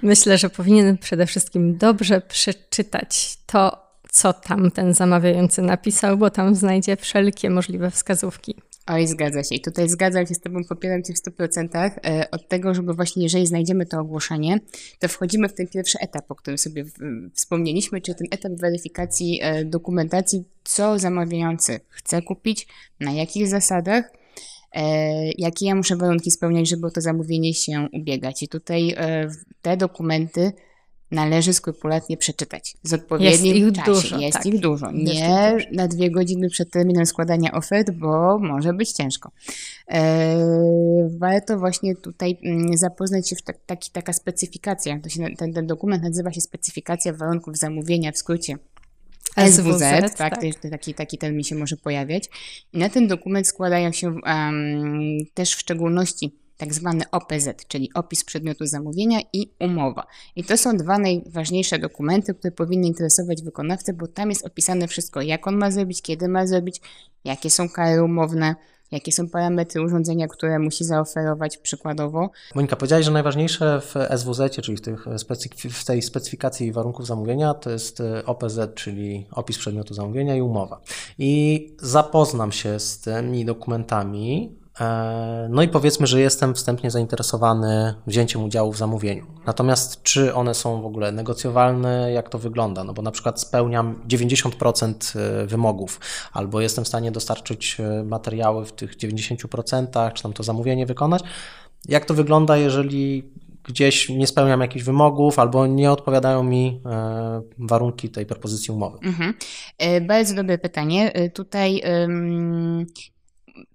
Myślę, 0.01 0.37
że 0.37 0.49
powinien 0.49 0.97
przede 0.97 1.25
wszystkim 1.25 1.77
dobrze 1.77 2.21
przeczytać 2.21 3.37
to, 3.45 3.87
co 4.11 4.33
tam 4.33 4.71
ten 4.71 4.93
zamawiający 4.93 5.61
napisał, 5.61 6.17
bo 6.17 6.29
tam 6.29 6.55
znajdzie 6.55 6.95
wszelkie 6.95 7.49
możliwe 7.49 7.91
wskazówki. 7.91 8.55
Oj, 8.87 9.07
zgadza 9.07 9.43
się. 9.43 9.55
I 9.55 9.61
tutaj 9.61 9.89
zgadzam 9.89 10.27
się 10.27 10.33
z 10.33 10.39
Tobą, 10.39 10.63
popieram 10.63 11.03
Cię 11.03 11.13
w 11.13 11.17
100%. 11.17 11.91
E, 12.05 12.31
od 12.31 12.47
tego, 12.47 12.73
żeby 12.73 12.93
właśnie, 12.93 13.23
jeżeli 13.23 13.47
znajdziemy 13.47 13.85
to 13.85 13.99
ogłoszenie, 13.99 14.59
to 14.99 15.07
wchodzimy 15.07 15.49
w 15.49 15.53
ten 15.53 15.67
pierwszy 15.67 15.99
etap, 15.99 16.31
o 16.31 16.35
którym 16.35 16.57
sobie 16.57 16.85
wspomnieliśmy, 17.33 18.01
czyli 18.01 18.17
ten 18.17 18.27
etap 18.31 18.51
weryfikacji 18.51 19.39
e, 19.41 19.65
dokumentacji, 19.65 20.43
co 20.63 20.99
zamawiający 20.99 21.79
chce 21.89 22.21
kupić, 22.21 22.67
na 22.99 23.11
jakich 23.11 23.47
zasadach, 23.47 24.11
e, 24.71 24.83
jakie 25.31 25.65
ja 25.65 25.75
muszę 25.75 25.95
warunki 25.95 26.31
spełniać, 26.31 26.69
żeby 26.69 26.87
o 26.87 26.91
to 26.91 27.01
zamówienie 27.01 27.53
się 27.53 27.87
ubiegać. 27.93 28.43
I 28.43 28.47
tutaj 28.47 28.95
te 29.61 29.77
dokumenty 29.77 30.51
należy 31.11 31.53
skrupulatnie 31.53 32.17
przeczytać. 32.17 32.77
Z 32.83 32.93
odpowiednim 32.93 33.31
jest 33.31 33.43
ich 33.43 33.73
czasie. 33.73 33.91
Dużo, 33.91 34.19
jest 34.19 34.37
tak. 34.37 34.45
ich 34.45 34.59
dużo. 34.59 34.91
Nie 34.91 35.51
dużo. 35.53 35.65
na 35.71 35.87
dwie 35.87 36.11
godziny 36.11 36.49
przed 36.49 36.71
terminem 36.71 37.05
składania 37.05 37.51
ofert, 37.51 37.91
bo 37.91 38.39
może 38.39 38.73
być 38.73 38.91
ciężko. 38.91 39.31
E, 39.91 41.09
warto 41.17 41.59
właśnie 41.59 41.95
tutaj 41.95 42.37
mm, 42.43 42.77
zapoznać 42.77 43.29
się 43.29 43.35
w 43.35 43.41
taki, 43.65 43.91
taka 43.91 44.13
specyfikacja. 44.13 44.99
To 44.99 45.09
się, 45.09 45.35
ten, 45.37 45.53
ten 45.53 45.67
dokument 45.67 46.03
nazywa 46.03 46.31
się 46.31 46.41
specyfikacja 46.41 47.13
warunków 47.13 47.57
zamówienia 47.57 48.11
w 48.11 48.17
skrócie. 48.17 48.57
SWZ, 49.45 49.79
tak, 49.79 50.17
tak. 50.17 50.39
taki, 50.71 50.93
taki 50.93 51.17
termin 51.17 51.43
się 51.43 51.55
może 51.55 51.77
pojawiać. 51.77 52.29
I 52.73 52.77
na 52.77 52.89
ten 52.89 53.07
dokument 53.07 53.47
składają 53.47 53.91
się 53.91 54.07
um, 54.07 55.17
też 55.33 55.55
w 55.55 55.59
szczególności 55.59 56.31
tak 56.57 56.73
zwany 56.73 57.03
OPZ, 57.11 57.49
czyli 57.67 57.93
opis 57.93 58.25
przedmiotu 58.25 58.65
zamówienia 58.65 59.19
i 59.33 59.51
umowa. 59.59 60.07
I 60.35 60.43
to 60.43 60.57
są 60.57 60.77
dwa 60.77 60.97
najważniejsze 60.97 61.79
dokumenty, 61.79 62.33
które 62.33 62.51
powinny 62.51 62.87
interesować 62.87 63.43
wykonawcę, 63.43 63.93
bo 63.93 64.07
tam 64.07 64.29
jest 64.29 64.45
opisane 64.45 64.87
wszystko, 64.87 65.21
jak 65.21 65.47
on 65.47 65.55
ma 65.55 65.71
zrobić, 65.71 66.01
kiedy 66.01 66.27
ma 66.27 66.47
zrobić, 66.47 66.81
jakie 67.23 67.49
są 67.49 67.69
kary 67.69 68.03
umowne, 68.03 68.55
jakie 68.91 69.11
są 69.11 69.29
parametry 69.29 69.81
urządzenia, 69.81 70.27
które 70.27 70.59
musi 70.59 70.83
zaoferować 70.83 71.57
przykładowo. 71.57 72.29
Monika, 72.55 72.75
powiedziałaś, 72.75 73.05
że 73.05 73.11
najważniejsze 73.11 73.81
w 73.81 73.93
SWZ, 74.17 74.51
czyli 74.61 74.77
w, 74.77 74.81
tych 74.81 75.05
w 75.71 75.85
tej 75.85 76.01
specyfikacji 76.01 76.71
warunków 76.71 77.07
zamówienia, 77.07 77.53
to 77.53 77.69
jest 77.69 78.03
OPZ, 78.25 78.59
czyli 78.75 79.27
opis 79.31 79.57
przedmiotu 79.57 79.93
zamówienia 79.93 80.35
i 80.35 80.41
umowa. 80.41 80.81
I 81.17 81.75
zapoznam 81.81 82.51
się 82.51 82.79
z 82.79 82.99
tymi 82.99 83.45
dokumentami, 83.45 84.55
no 85.49 85.61
i 85.61 85.67
powiedzmy, 85.67 86.07
że 86.07 86.21
jestem 86.21 86.53
wstępnie 86.53 86.91
zainteresowany 86.91 87.93
wzięciem 88.07 88.43
udziału 88.43 88.71
w 88.71 88.77
zamówieniu. 88.77 89.25
Natomiast 89.45 90.03
czy 90.03 90.33
one 90.33 90.53
są 90.53 90.81
w 90.81 90.85
ogóle 90.85 91.11
negocjowalne, 91.11 92.11
jak 92.11 92.29
to 92.29 92.39
wygląda? 92.39 92.83
No 92.83 92.93
bo 92.93 93.01
na 93.01 93.11
przykład 93.11 93.41
spełniam 93.41 94.01
90% 94.07 95.19
e, 95.19 95.45
wymogów, 95.45 95.99
albo 96.33 96.61
jestem 96.61 96.83
w 96.83 96.87
stanie 96.87 97.11
dostarczyć 97.11 97.77
e, 97.79 98.03
materiały 98.03 98.65
w 98.65 98.71
tych 98.71 98.97
90%, 98.97 100.13
czy 100.13 100.23
tam 100.23 100.33
to 100.33 100.43
zamówienie 100.43 100.85
wykonać. 100.85 101.23
Jak 101.85 102.05
to 102.05 102.13
wygląda, 102.13 102.57
jeżeli 102.57 103.31
gdzieś 103.63 104.09
nie 104.09 104.27
spełniam 104.27 104.61
jakichś 104.61 104.85
wymogów 104.85 105.39
albo 105.39 105.67
nie 105.67 105.91
odpowiadają 105.91 106.43
mi 106.43 106.81
warunki 107.57 108.09
tej 108.09 108.25
propozycji 108.25 108.73
umowy? 108.73 108.97
Mhm. 109.03 109.33
Bardzo 110.07 110.35
dobre 110.35 110.57
pytanie. 110.57 111.11
Tutaj 111.33 111.81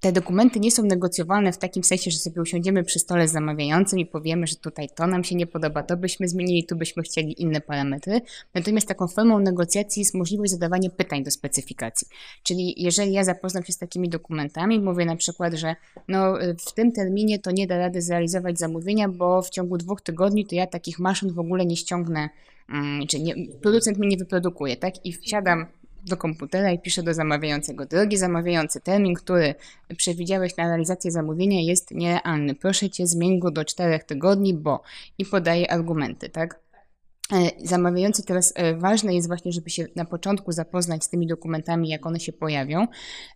te 0.00 0.12
dokumenty 0.12 0.60
nie 0.60 0.70
są 0.70 0.82
negocjowalne 0.82 1.52
w 1.52 1.58
takim 1.58 1.84
sensie, 1.84 2.10
że 2.10 2.18
sobie 2.18 2.42
usiądziemy 2.42 2.84
przy 2.84 2.98
stole 2.98 3.28
z 3.28 3.32
zamawiającym 3.32 3.98
i 3.98 4.06
powiemy, 4.06 4.46
że 4.46 4.56
tutaj 4.56 4.88
to 4.94 5.06
nam 5.06 5.24
się 5.24 5.34
nie 5.34 5.46
podoba, 5.46 5.82
to 5.82 5.96
byśmy 5.96 6.28
zmienili, 6.28 6.64
tu 6.66 6.76
byśmy 6.76 7.02
chcieli 7.02 7.42
inne 7.42 7.60
parametry. 7.60 8.20
Natomiast 8.54 8.88
taką 8.88 9.08
formą 9.08 9.38
negocjacji 9.38 10.00
jest 10.00 10.14
możliwość 10.14 10.52
zadawania 10.52 10.90
pytań 10.90 11.24
do 11.24 11.30
specyfikacji. 11.30 12.06
Czyli 12.42 12.82
jeżeli 12.82 13.12
ja 13.12 13.24
zapoznam 13.24 13.64
się 13.64 13.72
z 13.72 13.78
takimi 13.78 14.08
dokumentami, 14.08 14.80
mówię 14.80 15.04
na 15.04 15.16
przykład, 15.16 15.54
że 15.54 15.76
no, 16.08 16.34
w 16.68 16.72
tym 16.72 16.92
terminie 16.92 17.38
to 17.38 17.50
nie 17.50 17.66
da 17.66 17.78
rady 17.78 18.02
zrealizować 18.02 18.58
zamówienia, 18.58 19.08
bo 19.08 19.42
w 19.42 19.50
ciągu 19.50 19.78
dwóch 19.78 20.00
tygodni 20.00 20.46
to 20.46 20.54
ja 20.54 20.66
takich 20.66 20.98
maszyn 20.98 21.32
w 21.32 21.38
ogóle 21.38 21.66
nie 21.66 21.76
ściągnę, 21.76 22.28
mm, 22.68 23.06
czy 23.06 23.20
nie, 23.20 23.34
producent 23.62 23.98
mi 23.98 24.08
nie 24.08 24.16
wyprodukuje, 24.16 24.76
tak? 24.76 25.06
I 25.06 25.12
wsiadam 25.12 25.66
do 26.06 26.16
komputera 26.16 26.73
i 26.73 26.78
pisze 26.78 27.02
do 27.02 27.14
zamawiającego. 27.14 27.87
Drogi 27.87 28.16
zamawiający, 28.16 28.80
termin, 28.80 29.14
który 29.14 29.54
przewidziałeś 29.97 30.56
na 30.56 30.68
realizację 30.68 31.11
zamówienia 31.11 31.61
jest 31.61 31.90
nierealny. 31.90 32.54
Proszę 32.54 32.90
cię, 32.90 33.06
zmień 33.06 33.38
go 33.38 33.50
do 33.50 33.64
czterech 33.64 34.04
tygodni, 34.04 34.54
bo 34.54 34.82
i 35.18 35.25
podaje 35.25 35.71
argumenty, 35.71 36.28
tak? 36.28 36.61
E, 37.32 37.50
zamawiający 37.64 38.23
teraz 38.23 38.52
e, 38.56 38.75
ważne 38.75 39.14
jest 39.14 39.28
właśnie, 39.28 39.52
żeby 39.52 39.71
się 39.71 39.87
na 39.97 40.04
początku 40.04 40.52
zapoznać 40.52 41.04
z 41.04 41.09
tymi 41.09 41.26
dokumentami, 41.26 41.88
jak 41.88 42.06
one 42.06 42.21
się 42.21 42.32
pojawią, 42.32 42.87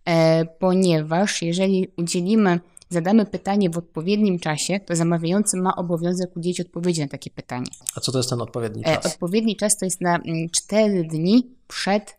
e, 0.05 0.45
ponieważ 0.45 1.41
jeżeli 1.41 1.91
udzielimy 1.97 2.59
zadamy 2.89 3.25
pytanie 3.25 3.69
w 3.69 3.77
odpowiednim 3.77 4.39
czasie, 4.39 4.79
to 4.79 4.95
zamawiający 4.95 5.57
ma 5.57 5.75
obowiązek 5.75 6.37
udzielić 6.37 6.61
odpowiedzi 6.61 7.01
na 7.01 7.07
takie 7.07 7.29
pytanie. 7.29 7.67
A 7.95 7.99
co 7.99 8.11
to 8.11 8.19
jest 8.19 8.29
ten 8.29 8.41
odpowiedni 8.41 8.83
czas? 8.83 9.05
Odpowiedni 9.05 9.55
czas 9.55 9.77
to 9.77 9.85
jest 9.85 10.01
na 10.01 10.19
4 10.51 10.83
mm, 10.83 11.07
dni 11.07 11.47
przed 11.67 12.16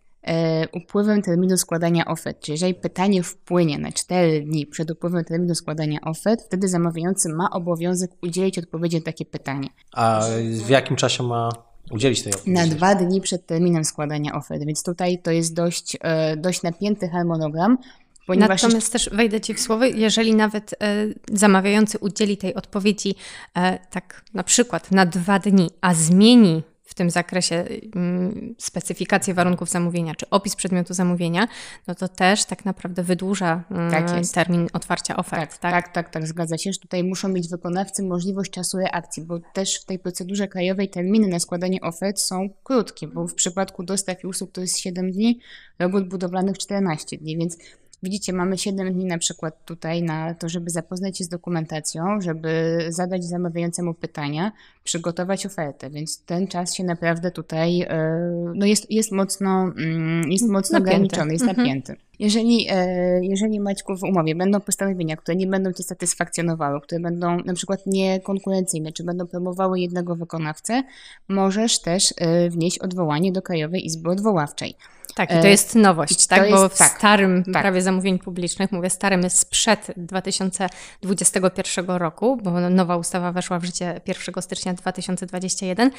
upływem 0.73 1.23
terminu 1.23 1.57
składania 1.57 2.05
ofert. 2.05 2.41
Czyli 2.41 2.53
jeżeli 2.53 2.75
pytanie 2.75 3.23
wpłynie 3.23 3.79
na 3.79 3.93
4 3.93 4.41
dni 4.41 4.67
przed 4.67 4.91
upływem 4.91 5.25
terminu 5.25 5.55
składania 5.55 5.99
ofert, 6.01 6.45
wtedy 6.45 6.69
zamawiający 6.69 7.29
ma 7.29 7.51
obowiązek 7.51 8.11
udzielić 8.23 8.59
odpowiedzi 8.59 8.97
na 8.97 9.03
takie 9.03 9.25
pytanie. 9.25 9.69
A 9.93 10.21
w 10.67 10.69
jakim 10.69 10.97
czasie 10.97 11.23
ma 11.23 11.49
udzielić 11.91 12.23
tej 12.23 12.33
odpowiedzi? 12.33 12.53
Na 12.53 12.67
dwa 12.67 12.95
dni 12.95 13.21
przed 13.21 13.47
terminem 13.47 13.85
składania 13.85 14.35
ofert, 14.35 14.65
więc 14.65 14.83
tutaj 14.83 15.19
to 15.23 15.31
jest 15.31 15.55
dość, 15.55 15.97
e, 16.01 16.37
dość 16.37 16.63
napięty 16.63 17.09
harmonogram. 17.09 17.79
Ponieważ 18.27 18.63
Natomiast 18.63 18.93
też 18.93 19.11
wejdę 19.13 19.41
Ci 19.41 19.55
w 19.55 19.61
słowo, 19.61 19.85
jeżeli 19.85 20.35
nawet 20.35 20.75
e, 20.83 21.07
zamawiający 21.33 21.99
udzieli 21.99 22.37
tej 22.37 22.55
odpowiedzi 22.55 23.15
e, 23.55 23.79
tak 23.91 24.23
na 24.35 24.43
przykład 24.43 24.91
na 24.91 25.07
dwa 25.07 25.39
dni, 25.39 25.71
a 25.81 25.95
zmieni 25.95 26.63
tym 26.99 27.11
zakresie 27.11 27.65
mm, 27.95 28.55
specyfikację 28.59 29.35
warunków 29.35 29.71
zamówienia, 29.71 30.15
czy 30.15 30.31
opis 30.31 30.57
przedmiotu 30.57 30.95
zamówienia, 30.95 31.49
no 31.87 31.95
to 31.95 32.09
też 32.09 32.45
tak 32.45 32.65
naprawdę 32.65 33.03
wydłuża 33.03 33.65
mm, 33.71 33.91
tak 33.91 34.05
termin 34.35 34.69
otwarcia 34.73 35.17
ofert. 35.17 35.41
Tak, 35.41 35.59
tak, 35.59 35.85
tak, 35.85 35.95
tak, 35.95 36.11
tak, 36.11 36.27
zgadza 36.27 36.59
się. 36.59 36.73
Że 36.73 36.79
tutaj 36.79 37.05
muszą 37.05 37.29
mieć 37.29 37.49
wykonawcy 37.49 38.03
możliwość 38.03 38.51
czasu 38.51 38.79
reakcji, 38.79 39.23
bo 39.23 39.39
też 39.55 39.81
w 39.81 39.85
tej 39.85 39.99
procedurze 39.99 40.49
krajowej 40.49 40.89
terminy 40.89 41.29
na 41.29 41.39
składanie 41.39 41.81
ofert 41.81 42.21
są 42.21 42.49
krótkie, 42.63 43.09
bo 43.09 43.27
w 43.27 43.35
przypadku 43.35 43.83
dostaw 43.83 44.25
i 44.25 44.27
usług 44.27 44.53
to 44.53 44.61
jest 44.61 44.79
7 44.79 45.13
dni, 45.13 45.41
robót 45.79 46.09
budowlanych 46.09 46.59
14 46.59 47.19
dni, 47.19 47.39
więc 47.39 47.57
Widzicie, 48.03 48.33
mamy 48.33 48.59
7 48.59 48.93
dni 48.93 49.05
na 49.05 49.19
przykład 49.19 49.65
tutaj 49.65 50.03
na 50.03 50.35
to, 50.35 50.49
żeby 50.49 50.71
zapoznać 50.71 51.19
się 51.19 51.25
z 51.25 51.29
dokumentacją, 51.29 52.21
żeby 52.21 52.79
zadać 52.89 53.25
zamawiającemu 53.25 53.95
pytania, 53.95 54.53
przygotować 54.85 55.47
ofertę, 55.47 55.91
więc 55.91 56.25
ten 56.25 56.47
czas 56.47 56.75
się 56.75 56.85
naprawdę 56.85 57.31
tutaj 57.31 57.83
e, 57.83 58.53
no 58.55 58.67
jest, 58.67 58.91
jest 58.91 59.13
mocno, 59.13 59.73
mm, 59.79 60.31
jest 60.31 60.49
mocno 60.49 60.79
napięty. 60.79 60.95
ograniczony, 60.95 61.33
jest 61.33 61.45
mhm. 61.45 61.59
napięty. 61.59 61.97
Jeżeli, 62.19 62.67
e, 62.71 63.25
jeżeli 63.25 63.61
Maćku 63.61 63.97
w 63.97 64.03
umowie 64.03 64.35
będą 64.35 64.61
postanowienia, 64.61 65.17
które 65.17 65.37
nie 65.37 65.47
będą 65.47 65.73
Cię 65.73 65.83
satysfakcjonowały, 65.83 66.81
które 66.81 67.01
będą 67.01 67.37
na 67.45 67.55
przykład 67.55 67.87
niekonkurencyjne, 67.87 68.93
czy 68.93 69.05
będą 69.05 69.27
promowały 69.27 69.81
jednego 69.81 70.17
wykonawcę, 70.17 70.83
możesz 71.29 71.81
też 71.81 72.15
e, 72.17 72.51
wnieść 72.51 72.79
odwołanie 72.79 73.33
do 73.33 73.43
Krajowej 73.43 73.87
Izby 73.87 74.11
Odwoławczej. 74.11 74.75
Tak, 75.19 75.39
i 75.39 75.41
to 75.43 75.47
jest 75.47 75.75
nowość, 75.75 76.27
tak? 76.27 76.43
Jest, 76.43 76.53
Bo 76.53 76.69
w 76.69 76.79
tak, 76.79 76.99
starym 76.99 77.45
tak. 77.45 77.63
prawie 77.63 77.83
zamówień 77.83 78.19
publicznych, 78.19 78.73
mówię 78.73 78.91
starym, 78.91 79.23
jest 79.23 79.39
sprzed 79.39 79.93
2021 79.97 81.87
roku, 81.87 82.37
bo 82.43 82.51
nowa 82.61 82.97
ustawa 82.97 83.33
weszła 83.33 83.59
w 83.59 83.65
życie 83.65 84.01
1 84.07 84.43
stycznia 84.43 84.75
2021. 84.75 85.91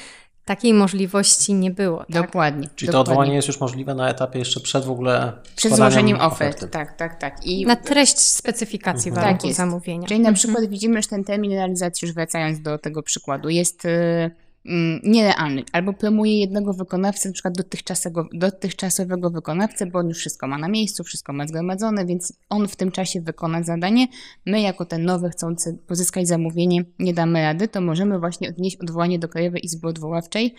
Takiej 0.46 0.74
możliwości 0.74 1.54
nie 1.54 1.72
było. 1.72 1.98
Tak? 1.98 2.10
Dokładnie. 2.10 2.68
Czyli 2.76 2.88
dokładnie. 2.88 2.92
to 2.92 3.00
odwołanie 3.00 3.36
jest 3.36 3.48
już 3.48 3.60
możliwe 3.60 3.96
na 3.96 4.10
etapie 4.10 4.40
jeszcze 4.40 4.60
przed 4.60 4.86
w 4.86 4.92
ogóle 4.92 5.34
Przed 5.56 5.76
złożeniem 5.76 6.22
ofert, 6.22 6.72
tak, 6.72 6.98
tak, 6.98 7.20
tak. 7.20 7.46
I... 7.46 7.66
Na 7.66 7.76
treść 7.76 8.20
specyfikacji 8.20 9.10
mhm. 9.10 9.26
warunków 9.26 9.50
tak 9.50 9.58
zamówienia. 9.58 10.08
Czyli 10.08 10.20
na 10.20 10.30
mhm. 10.30 10.36
przykład 10.36 10.70
widzimy, 10.70 11.02
że 11.02 11.08
ten 11.08 11.24
termin 11.24 11.52
realizacji, 11.52 12.06
już 12.06 12.16
wracając 12.16 12.62
do 12.62 12.78
tego 12.78 13.04
przykładu, 13.04 13.50
jest... 13.50 13.84
Yy 13.84 14.49
Mm, 14.66 15.00
nierealny. 15.04 15.64
Albo 15.72 15.94
promuje 15.94 16.40
jednego 16.40 16.74
wykonawcę, 16.74 17.30
na 17.30 17.34
przykład 17.34 17.58
dotychczasowego, 17.58 18.30
dotychczasowego 18.34 19.30
wykonawcę, 19.30 19.86
bo 19.86 20.00
on 20.00 20.08
już 20.08 20.18
wszystko 20.18 20.48
ma 20.48 20.58
na 20.58 20.68
miejscu, 20.68 21.04
wszystko 21.04 21.34
ma 21.34 21.48
zgromadzone, 21.48 22.06
więc 22.06 22.34
on 22.50 22.68
w 22.68 22.76
tym 22.76 22.92
czasie 22.92 23.22
wykona 23.22 23.64
zadanie. 23.64 24.08
My, 24.46 24.62
jako 24.62 24.86
ten 24.86 25.04
nowy, 25.04 25.30
chcący 25.30 25.78
pozyskać 25.88 26.28
zamówienie, 26.28 26.86
nie 27.00 27.14
damy 27.14 27.42
rady, 27.42 27.68
to 27.68 27.82
możemy 27.82 28.20
właśnie 28.20 28.50
odnieść 28.50 28.78
odwołanie 28.78 29.20
do 29.20 29.30
Krajowej 29.30 29.66
Izby 29.66 29.88
Odwoławczej. 29.88 30.56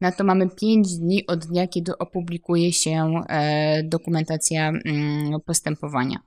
Na 0.00 0.12
to 0.12 0.24
mamy 0.24 0.50
5 0.50 0.98
dni 0.98 1.26
od 1.26 1.46
dnia, 1.46 1.68
kiedy 1.68 1.98
opublikuje 1.98 2.72
się 2.72 3.22
e, 3.28 3.82
dokumentacja 3.82 4.68
mm, 4.68 5.40
postępowania. 5.40 6.18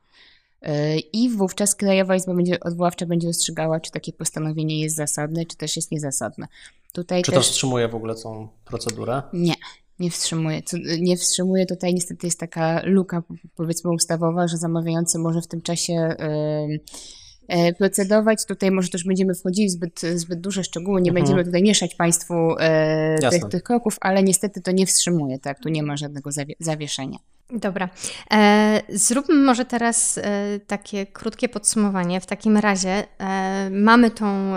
I 1.13 1.29
wówczas 1.29 1.75
Krajowa 1.75 2.15
Izba 2.15 2.33
będzie, 2.33 2.59
Odwoławcza 2.59 3.05
będzie 3.05 3.27
rozstrzygała, 3.27 3.79
czy 3.79 3.91
takie 3.91 4.13
postanowienie 4.13 4.81
jest 4.81 4.95
zasadne, 4.95 5.45
czy 5.45 5.57
też 5.57 5.75
jest 5.75 5.91
niezasadne. 5.91 6.47
Tutaj 6.93 7.23
czy 7.23 7.31
też... 7.31 7.37
to 7.39 7.43
wstrzymuje 7.43 7.87
w 7.87 7.95
ogóle 7.95 8.15
tą 8.15 8.47
procedurę? 8.65 9.21
Nie, 9.33 9.53
nie 9.99 10.11
wstrzymuje. 10.11 10.61
Nie 10.99 11.17
wstrzymuje. 11.17 11.65
Tutaj 11.65 11.93
niestety 11.93 12.27
jest 12.27 12.39
taka 12.39 12.81
luka, 12.83 13.23
powiedzmy, 13.55 13.91
ustawowa, 13.91 14.47
że 14.47 14.57
zamawiający 14.57 15.19
może 15.19 15.41
w 15.41 15.47
tym 15.47 15.61
czasie. 15.61 15.93
Yy, 16.19 17.73
procedować. 17.77 18.45
Tutaj 18.45 18.71
może 18.71 18.89
też 18.89 19.03
będziemy 19.03 19.35
wchodzili 19.35 19.67
w 19.67 19.71
zbyt, 19.71 20.01
zbyt 20.15 20.41
duże 20.41 20.63
szczegóły, 20.63 21.01
nie 21.01 21.09
mhm. 21.09 21.25
będziemy 21.25 21.45
tutaj 21.45 21.63
mieszać 21.63 21.95
Państwu 21.95 22.33
e, 22.59 23.29
tych, 23.31 23.45
tych, 23.45 23.63
kroków, 23.63 23.97
ale 24.01 24.23
niestety 24.23 24.61
to 24.61 24.71
nie 24.71 24.85
wstrzymuje, 24.85 25.39
tak? 25.39 25.59
Tu 25.59 25.69
nie 25.69 25.83
ma 25.83 25.97
żadnego 25.97 26.31
zawie 26.31 26.55
zawieszenia. 26.59 27.17
Dobra. 27.49 27.89
E, 28.31 28.81
zróbmy 28.89 29.35
może 29.35 29.65
teraz 29.65 30.17
e, 30.17 30.59
takie 30.67 31.05
krótkie 31.05 31.49
podsumowanie. 31.49 32.21
W 32.21 32.25
takim 32.25 32.57
razie 32.57 33.03
e, 33.19 33.69
mamy 33.69 34.11
tą 34.11 34.55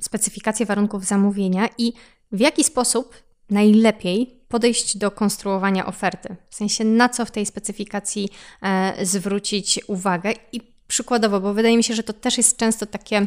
specyfikację 0.00 0.66
warunków 0.66 1.04
zamówienia 1.04 1.68
i 1.78 1.92
w 2.32 2.40
jaki 2.40 2.64
sposób 2.64 3.22
najlepiej 3.50 4.40
podejść 4.48 4.96
do 4.96 5.10
konstruowania 5.10 5.86
oferty. 5.86 6.36
W 6.50 6.54
sensie 6.54 6.84
na 6.84 7.08
co 7.08 7.24
w 7.24 7.30
tej 7.30 7.46
specyfikacji 7.46 8.28
zwrócić 9.02 9.80
uwagę 9.88 10.32
i 10.52 10.60
przykładowo, 10.86 11.40
bo 11.40 11.54
wydaje 11.54 11.76
mi 11.76 11.84
się, 11.84 11.94
że 11.94 12.02
to 12.02 12.12
też 12.12 12.38
jest 12.38 12.56
często 12.56 12.86
takie 12.86 13.26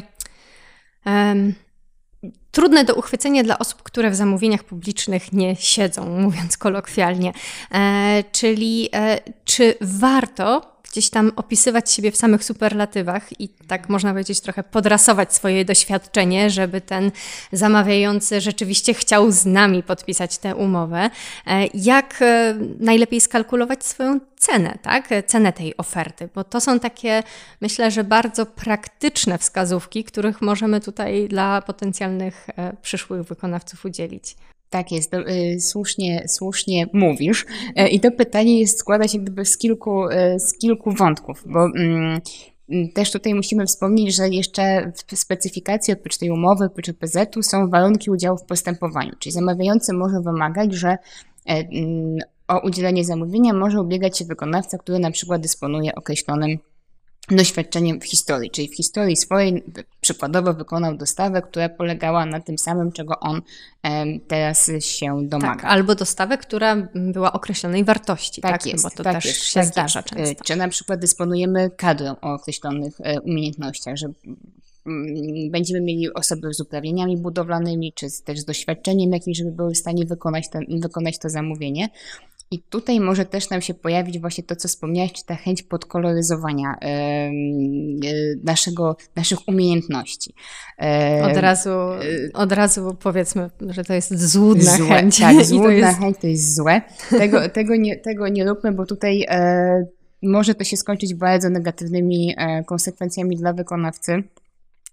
trudne 2.50 2.84
do 2.84 2.94
uchwycenia 2.94 3.42
dla 3.42 3.58
osób, 3.58 3.82
które 3.82 4.10
w 4.10 4.14
zamówieniach 4.14 4.64
publicznych 4.64 5.32
nie 5.32 5.56
siedzą, 5.56 6.08
mówiąc 6.20 6.56
kolokwialnie. 6.56 7.32
E, 7.74 8.24
czyli 8.32 8.88
e, 8.92 9.18
czy 9.44 9.74
warto 9.80 10.73
gdzieś 10.94 11.10
tam 11.10 11.32
opisywać 11.36 11.92
siebie 11.92 12.10
w 12.10 12.16
samych 12.16 12.44
superlatywach 12.44 13.40
i 13.40 13.48
tak 13.48 13.88
można 13.88 14.10
powiedzieć 14.10 14.40
trochę 14.40 14.62
podrasować 14.62 15.34
swoje 15.34 15.64
doświadczenie, 15.64 16.50
żeby 16.50 16.80
ten 16.80 17.10
zamawiający 17.52 18.40
rzeczywiście 18.40 18.94
chciał 18.94 19.32
z 19.32 19.46
nami 19.46 19.82
podpisać 19.82 20.38
tę 20.38 20.56
umowę. 20.56 21.10
E, 21.46 21.66
jak 21.74 22.22
e, 22.22 22.54
najlepiej 22.80 23.20
skalkulować 23.20 23.86
swoją 23.86 24.20
cenę, 24.36 24.78
tak? 24.82 25.08
Cenę 25.26 25.52
tej 25.52 25.76
oferty, 25.76 26.28
bo 26.34 26.44
to 26.44 26.60
są 26.60 26.80
takie, 26.80 27.22
myślę, 27.60 27.90
że 27.90 28.04
bardzo 28.04 28.46
praktyczne 28.46 29.38
wskazówki, 29.38 30.04
których 30.04 30.42
możemy 30.42 30.80
tutaj 30.80 31.28
dla 31.28 31.62
potencjalnych 31.62 32.46
e, 32.56 32.76
przyszłych 32.82 33.22
wykonawców 33.22 33.84
udzielić. 33.84 34.36
Tak 34.74 34.92
jest, 34.92 35.14
y, 35.14 35.60
słusznie, 35.60 36.24
słusznie 36.28 36.86
mówisz. 36.92 37.46
E, 37.76 37.88
I 37.88 38.00
to 38.00 38.10
pytanie 38.10 38.60
jest, 38.60 38.78
składa 38.78 39.08
się 39.08 39.18
gdyby 39.18 39.44
z 39.44 39.58
kilku, 39.58 40.08
e, 40.08 40.40
z 40.40 40.58
kilku 40.58 40.92
wątków, 40.92 41.42
bo 41.46 41.64
mm, 41.64 42.20
mm, 42.68 42.88
też 42.88 43.12
tutaj 43.12 43.34
musimy 43.34 43.66
wspomnieć, 43.66 44.14
że 44.14 44.28
jeszcze 44.28 44.92
w 44.96 45.18
specyfikacji 45.18 45.94
oprócz 45.94 46.18
tej 46.18 46.30
umowy, 46.30 46.64
oprócz 46.64 46.92
PZ-u 46.92 47.42
są 47.42 47.70
warunki 47.70 48.10
udziału 48.10 48.38
w 48.38 48.44
postępowaniu, 48.44 49.12
czyli 49.18 49.32
zamawiający 49.32 49.92
może 49.92 50.20
wymagać, 50.20 50.72
że 50.72 50.88
e, 50.88 50.98
mm, 51.46 52.18
o 52.48 52.66
udzielenie 52.66 53.04
zamówienia 53.04 53.52
może 53.52 53.80
ubiegać 53.80 54.18
się 54.18 54.24
wykonawca, 54.24 54.78
który 54.78 54.98
na 54.98 55.10
przykład 55.10 55.40
dysponuje 55.40 55.94
określonym 55.94 56.58
doświadczeniem 57.30 58.00
w 58.00 58.04
historii, 58.04 58.50
czyli 58.50 58.68
w 58.68 58.76
historii 58.76 59.16
swojej 59.16 59.64
przykładowo 60.00 60.54
wykonał 60.54 60.96
dostawę, 60.96 61.42
która 61.42 61.68
polegała 61.68 62.26
na 62.26 62.40
tym 62.40 62.58
samym, 62.58 62.92
czego 62.92 63.20
on 63.20 63.42
teraz 64.28 64.70
się 64.80 65.28
domaga. 65.28 65.54
Tak, 65.54 65.64
albo 65.64 65.94
dostawę, 65.94 66.38
która 66.38 66.88
była 66.94 67.32
określonej 67.32 67.84
wartości, 67.84 68.40
tak, 68.40 68.52
tak? 68.52 68.66
Jest, 68.66 68.84
bo 68.84 68.90
to 68.90 69.02
tak 69.02 69.14
też 69.14 69.24
jest, 69.24 69.44
się 69.44 69.60
tak 69.60 69.68
zdarza 69.68 69.98
jest. 69.98 70.08
często. 70.08 70.44
Czy 70.44 70.56
na 70.56 70.68
przykład 70.68 71.00
dysponujemy 71.00 71.70
kadrą 71.76 72.16
o 72.22 72.34
określonych 72.34 73.00
e, 73.00 73.20
umiejętnościach, 73.20 73.96
że 73.96 74.06
mm, 74.86 75.50
będziemy 75.50 75.80
mieli 75.80 76.14
osoby 76.14 76.54
z 76.54 76.60
uprawnieniami 76.60 77.16
budowlanymi, 77.16 77.92
czy 77.92 78.06
też 78.24 78.38
z 78.38 78.44
doświadczeniem 78.44 79.12
jakimś, 79.12 79.38
żeby 79.38 79.52
były 79.52 79.74
w 79.74 79.78
stanie 79.78 80.04
wykonać, 80.04 80.50
ten, 80.50 80.80
wykonać 80.80 81.18
to 81.18 81.30
zamówienie. 81.30 81.88
I 82.50 82.62
tutaj 82.62 83.00
może 83.00 83.24
też 83.24 83.50
nam 83.50 83.62
się 83.62 83.74
pojawić 83.74 84.18
właśnie 84.18 84.44
to, 84.44 84.56
co 84.56 84.68
wspomniałeś, 84.68 85.12
czy 85.12 85.24
ta 85.24 85.34
chęć 85.34 85.62
podkoloryzowania 85.62 86.76
e, 86.82 87.30
naszego, 88.44 88.96
naszych 89.16 89.38
umiejętności. 89.48 90.34
E, 90.78 91.22
od, 91.24 91.36
razu, 91.36 91.70
od 92.34 92.52
razu 92.52 92.96
powiedzmy, 93.02 93.50
że 93.68 93.84
to 93.84 93.94
jest 93.94 94.18
złudna 94.30 94.76
złe, 94.76 94.86
chęć. 94.86 95.18
Tak, 95.18 95.44
złudna 95.46 95.72
jest... 95.72 95.98
chęć 95.98 96.16
to 96.20 96.26
jest 96.26 96.56
złe. 96.56 96.82
Tego, 97.10 97.48
tego, 97.48 97.76
nie, 97.76 97.96
tego 97.96 98.28
nie 98.28 98.44
róbmy, 98.44 98.72
bo 98.72 98.86
tutaj 98.86 99.26
e, 99.28 99.86
może 100.22 100.54
to 100.54 100.64
się 100.64 100.76
skończyć 100.76 101.14
bardzo 101.14 101.50
negatywnymi 101.50 102.34
e, 102.38 102.64
konsekwencjami 102.64 103.36
dla 103.36 103.52
wykonawcy 103.52 104.22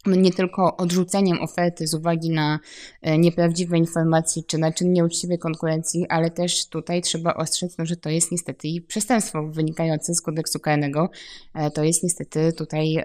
nie 0.05 0.31
tylko 0.31 0.77
odrzuceniem 0.77 1.41
oferty 1.41 1.87
z 1.87 1.93
uwagi 1.93 2.29
na 2.29 2.59
e, 3.01 3.17
nieprawdziwe 3.17 3.77
informacje 3.77 4.43
czy 4.47 4.57
na 4.57 4.71
czyn 4.71 4.93
nieuczciwej 4.93 5.39
konkurencji, 5.39 6.05
ale 6.09 6.31
też 6.31 6.65
tutaj 6.67 7.01
trzeba 7.01 7.33
ostrzec, 7.33 7.77
no, 7.77 7.85
że 7.85 7.95
to 7.95 8.09
jest 8.09 8.31
niestety 8.31 8.67
przestępstwo 8.87 9.47
wynikające 9.47 10.15
z 10.15 10.21
kodeksu 10.21 10.59
karnego. 10.59 11.09
E, 11.53 11.71
to 11.71 11.83
jest 11.83 12.03
niestety 12.03 12.53
tutaj 12.53 13.03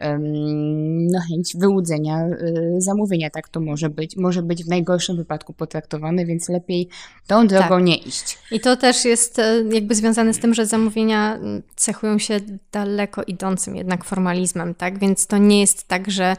no, 1.12 1.20
chęć 1.30 1.56
wyłudzenia 1.56 2.18
e, 2.18 2.36
zamówienia. 2.78 3.30
Tak 3.30 3.48
to 3.48 3.60
może 3.60 3.90
być. 3.90 4.16
Może 4.16 4.42
być 4.42 4.64
w 4.64 4.68
najgorszym 4.68 5.16
wypadku 5.16 5.52
potraktowane, 5.52 6.26
więc 6.26 6.48
lepiej 6.48 6.88
tą 7.26 7.46
drogą 7.46 7.68
tak. 7.68 7.84
nie 7.84 7.96
iść. 7.96 8.38
I 8.50 8.60
to 8.60 8.76
też 8.76 9.04
jest 9.04 9.40
jakby 9.72 9.94
związane 9.94 10.34
z 10.34 10.38
tym, 10.38 10.54
że 10.54 10.66
zamówienia 10.66 11.38
cechują 11.76 12.18
się 12.18 12.40
daleko 12.72 13.22
idącym 13.22 13.76
jednak 13.76 14.04
formalizmem, 14.04 14.74
tak? 14.74 14.98
Więc 14.98 15.26
to 15.26 15.38
nie 15.38 15.60
jest 15.60 15.88
tak, 15.88 16.10
że 16.10 16.36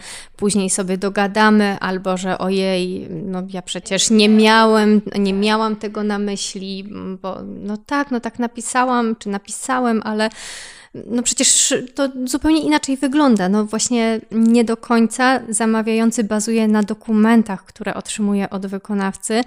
później 0.48 0.70
sobie 0.70 0.98
dogadamy, 0.98 1.78
albo 1.80 2.18
że 2.18 2.38
ojej, 2.38 3.08
no 3.10 3.44
ja 3.50 3.62
przecież 3.62 4.10
nie 4.10 4.30
miałem, 4.30 5.02
nie 5.20 5.34
miałam 5.34 5.76
tego 5.76 6.04
na 6.04 6.20
myśli, 6.20 6.90
bo 7.22 7.38
no 7.44 7.78
tak, 7.78 8.12
no 8.12 8.20
tak 8.20 8.40
napisałam, 8.40 9.16
czy 9.16 9.30
napisałem, 9.30 10.02
ale 10.04 10.30
no 11.06 11.24
przecież 11.24 11.74
to 11.96 12.10
zupełnie 12.26 12.62
inaczej 12.62 12.98
wygląda. 12.98 13.50
No 13.50 13.66
właśnie 13.66 14.22
nie 14.32 14.64
do 14.64 14.78
końca 14.78 15.40
zamawiający 15.50 16.24
bazuje 16.24 16.68
na 16.68 16.84
dokumentach, 16.84 17.66
które 17.66 17.94
otrzymuje 17.94 18.50
od 18.50 18.66
wykonawcy 18.66 19.42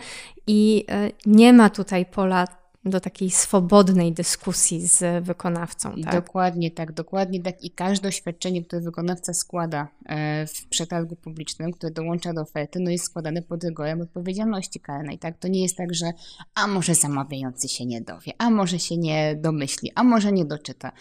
i 0.46 0.84
e, 0.88 1.10
nie 1.26 1.52
ma 1.52 1.70
tutaj 1.70 2.06
pola 2.06 2.59
do 2.84 3.00
takiej 3.00 3.30
swobodnej 3.30 4.12
dyskusji 4.12 4.86
z 4.86 5.24
wykonawcą. 5.24 5.94
Tak? 6.04 6.14
Dokładnie 6.14 6.70
tak, 6.70 6.92
dokładnie 6.92 7.42
tak. 7.42 7.64
I 7.64 7.70
każde 7.70 8.08
oświadczenie, 8.08 8.64
które 8.64 8.82
wykonawca 8.82 9.34
składa 9.34 9.88
e, 10.06 10.46
w 10.46 10.66
przetargu 10.66 11.16
publicznym, 11.16 11.72
które 11.72 11.92
dołącza 11.92 12.32
do 12.32 12.40
oferty, 12.40 12.80
no 12.80 12.90
jest 12.90 13.04
składane 13.04 13.42
pod 13.42 13.64
rygorem 13.64 14.00
odpowiedzialności 14.00 14.80
karnej. 14.80 15.18
Tak? 15.18 15.38
To 15.38 15.48
nie 15.48 15.62
jest 15.62 15.76
tak, 15.76 15.94
że 15.94 16.12
a 16.54 16.66
może 16.66 16.94
zamawiający 16.94 17.68
się 17.68 17.86
nie 17.86 18.00
dowie, 18.00 18.32
a 18.38 18.50
może 18.50 18.78
się 18.78 18.96
nie 18.96 19.36
domyśli, 19.36 19.92
a 19.94 20.04
może 20.04 20.32
nie 20.32 20.44
doczyta. 20.44 20.92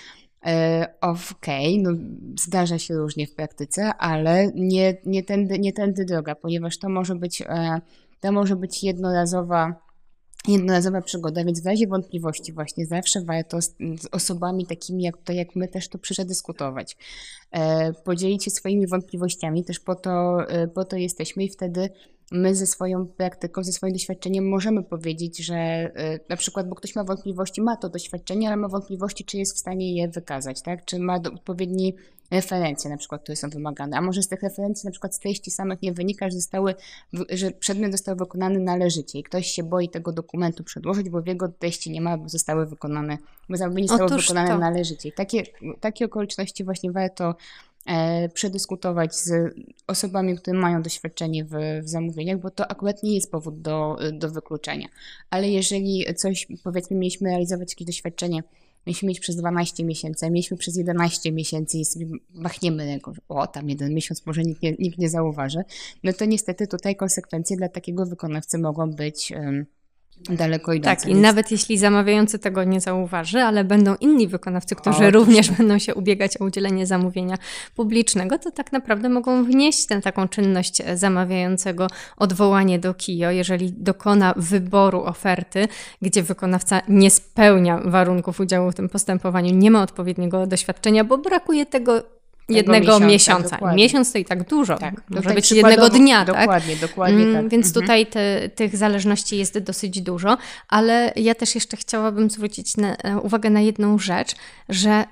E, 0.46 0.88
okej, 1.02 1.82
okay, 1.82 1.94
no 1.94 2.00
zdarza 2.39 2.80
się 2.80 2.94
różnie 2.94 3.28
w 3.28 3.36
praktyce, 3.36 3.94
ale 3.94 4.52
nie, 4.56 4.98
nie, 5.06 5.24
tędy, 5.24 5.60
nie 5.60 5.74
tędy 5.74 6.06
droga, 6.06 6.36
ponieważ 6.36 6.78
to 6.78 6.89
może 6.89 7.15
być, 7.15 7.42
e, 7.42 7.82
to 8.20 8.32
może 8.32 8.56
być 8.56 8.84
jednorazowa 8.84 9.88
jednorazowa 10.47 11.02
przygoda, 11.02 11.43
więc 11.43 11.63
w 11.63 11.65
razie 11.65 11.88
wątpliwości 11.88 12.54
właśnie 12.54 12.86
zawsze 12.86 13.21
warto 13.21 13.62
z, 13.62 13.75
z, 13.99 14.08
osobami 14.12 14.65
takimi 14.65 15.04
jak 15.04 15.17
tutaj, 15.17 15.36
jak 15.36 15.56
my 15.56 15.67
też 15.67 15.89
to 15.89 15.97
przedyskutować. 15.97 16.97
E, 17.52 17.93
podzielić 17.93 18.43
się 18.43 18.52
swoimi 18.52 18.88
wątpliwościami, 18.88 19.63
też 19.63 19.80
po 19.80 19.95
to, 19.95 20.38
e, 20.47 20.67
po 20.67 20.86
to 20.86 20.95
jesteśmy 20.95 21.43
i 21.43 21.49
wtedy 21.49 21.89
my 22.32 22.56
ze 22.56 22.67
swoją 22.67 23.08
praktyką, 23.08 23.63
ze 23.63 23.71
swoim 23.71 23.93
doświadczeniem 23.93 24.49
możemy 24.49 24.84
powiedzieć, 24.84 25.38
że 25.38 25.56
e, 25.56 26.19
na 26.30 26.36
przykład, 26.36 26.69
bo 26.69 26.75
ktoś 26.75 26.95
ma 26.95 27.04
wątpliwości, 27.04 27.62
ma 27.62 27.78
to 27.78 27.89
doświadczenie, 27.89 28.47
ale 28.47 28.58
ma 28.58 28.67
wątpliwości, 28.67 29.25
czy 29.25 29.38
jest 29.38 29.56
w 29.56 29.60
stanie 29.60 29.95
je 29.95 30.08
wykazać, 30.08 30.62
tak? 30.62 30.86
Czy 30.86 30.99
ma 30.99 31.15
odpowiedni 31.15 31.95
referencje 32.32 32.89
na 32.89 32.98
przykład, 32.98 33.24
które 33.24 33.36
są 33.36 33.50
wymagane, 33.50 33.98
a 33.98 34.02
może 34.02 34.24
z 34.24 34.28
tych 34.28 34.44
referencji 34.44 34.88
na 34.88 34.92
przykład 34.92 35.15
z 35.15 35.20
treści 35.20 35.52
samych 35.52 35.82
nie 35.82 35.94
wynika, 35.94 36.30
że, 36.30 36.36
zostały, 36.36 36.76
że 37.30 37.52
przedmiot 37.52 37.92
został 37.92 38.15
wykonany 38.15 38.60
należycie 38.60 39.20
i 39.20 39.24
ktoś 39.24 39.48
się 39.48 39.63
boi 39.63 39.89
tego 39.89 40.12
dokumentu 40.12 40.63
przedłożyć, 40.63 41.10
bo 41.10 41.22
w 41.22 41.28
jego 41.28 41.48
treści 41.48 41.92
nie 41.92 42.02
ma, 42.02 42.18
bo 42.18 42.30
zostały 42.30 42.65
wykonane, 42.65 43.18
bo 43.50 43.58
zamówienie 43.58 43.88
zostało 43.88 44.10
wykonane 44.10 44.50
to. 44.50 44.58
należycie. 44.58 45.10
I 45.10 45.12
takie, 45.12 45.44
takie 45.80 46.06
okoliczności 46.06 46.63
właśnie 46.63 46.92
warto 46.92 47.36
e, 47.86 48.30
przedyskutować 48.30 49.15
z 49.15 49.56
osobami, 49.88 50.38
które 50.38 50.60
mają 50.60 50.82
doświadczenie 50.82 51.46
w, 51.46 51.52
w, 51.84 51.89
zamówieniach, 51.89 52.39
bo 52.39 52.50
to 52.50 52.72
akurat 52.72 53.04
nie 53.04 53.15
jest 53.15 53.32
powód 53.32 53.62
do, 53.62 53.98
do 54.13 54.30
wykluczenia. 54.30 54.88
Ale 55.30 55.50
jeżeli 55.50 56.06
coś, 56.15 56.48
powiedzmy, 56.63 56.98
mieliśmy 56.98 57.30
realizować 57.30 57.72
jakieś 57.72 57.88
doświadczenie 57.88 58.44
mieliśmy 58.88 59.08
mieć 59.08 59.20
przez 59.20 59.36
12 59.36 59.86
miesięcy, 59.86 60.30
mieliśmy 60.30 60.58
przez 60.58 60.76
11 60.78 61.32
miesięcy 61.32 61.78
i 61.78 61.86
sobie 61.86 62.06
machniemy 62.34 63.00
o, 63.30 63.48
tam 63.48 63.70
jeden 63.70 63.94
miesiąc 63.94 64.26
może 64.26 64.44
nikt 64.44 64.62
nie, 64.62 64.72
nikt 64.80 64.98
nie 64.98 65.10
zauważy, 65.10 65.63
no 66.04 66.13
to 66.13 66.26
niestety 66.26 66.68
tutaj 66.68 66.96
konsekwencje 66.96 67.58
dla 67.58 67.70
takiego 67.70 68.06
wykonawcy 68.06 68.58
mogą 68.58 68.92
być... 68.92 69.34
daleko 70.29 70.73
idące. 70.73 70.95
Tak, 70.95 71.10
i 71.10 71.15
nawet 71.15 71.51
jeśli 71.51 71.77
zamawiający 71.77 72.39
tego 72.39 72.63
nie 72.63 72.82
zauważy, 72.82 73.39
ale 73.39 73.63
będą 73.63 73.95
inni 73.95 74.27
wykonawcy, 74.27 74.75
którzy 74.75 75.05
o, 75.05 75.12
również 75.12 75.51
będą 75.51 75.79
się 75.79 75.95
ubiegać 75.95 76.41
o 76.41 76.45
udzielenie 76.45 76.86
zamówienia 76.88 77.38
publicznego, 77.75 78.39
to 78.39 78.51
tak 78.51 78.71
naprawdę 78.71 79.10
mogą 79.10 79.43
wnieść 79.43 79.86
tę 79.86 80.01
taką 80.01 80.27
czynność 80.27 80.82
zamawiającego 80.93 81.88
odwołanie 82.17 82.79
do 82.79 82.93
KIO, 82.93 83.32
jeżeli 83.32 83.71
dokona 83.71 84.34
wyboru 84.38 85.03
oferty, 85.03 85.67
gdzie 86.01 86.23
wykonawca 86.23 86.82
nie 86.88 87.12
spełnia 87.12 87.82
warunków 87.86 88.39
udziału 88.39 88.71
w 88.71 88.75
tym 88.75 88.89
postępowaniu, 88.89 89.55
nie 89.55 89.71
ma 89.71 89.84
odpowiedniego 89.84 90.47
doświadczenia, 90.47 91.03
bo 91.03 91.17
brakuje 91.17 91.65
tego 91.65 92.18
jednego 92.50 93.00
miesiąca. 93.00 93.56
miesiąca. 93.56 93.76
Miesiąc 93.76 94.12
to 94.12 94.18
i 94.18 94.26
tak 94.26 94.44
dużo. 94.44 94.78
Tak. 94.78 95.02
Może 95.10 95.30
być 95.30 95.52
jednego 95.52 95.90
dnia. 95.90 96.26
Tak? 96.26 96.36
Dokładnie, 96.36 96.76
tak? 96.76 96.90
dokładnie 96.90 97.34
tak. 97.34 97.50
Więc 97.50 97.68
mhm. 97.68 97.74
tutaj 97.74 98.06
te, 98.06 98.50
tych 98.50 98.78
zależności 98.78 99.38
jest 99.38 99.60
dosyć 99.60 100.02
dużo, 100.02 100.38
ale 100.68 101.14
ja 101.16 101.36
też 101.36 101.56
jeszcze 101.56 101.78
chciałabym 101.78 102.30
zwrócić 102.30 102.78
na, 102.78 102.96
e, 102.96 103.18
uwagę 103.18 103.50
na 103.50 103.62
jedną 103.62 104.00
rzecz, 104.00 104.36
że 104.70 105.06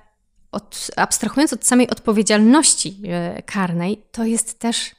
od, 0.52 0.92
abstrahując 0.96 1.54
od 1.54 1.66
samej 1.66 1.90
odpowiedzialności 1.90 2.98
e, 3.08 3.42
karnej, 3.42 4.02
to 4.12 4.24
jest 4.26 4.60
też 4.60 4.92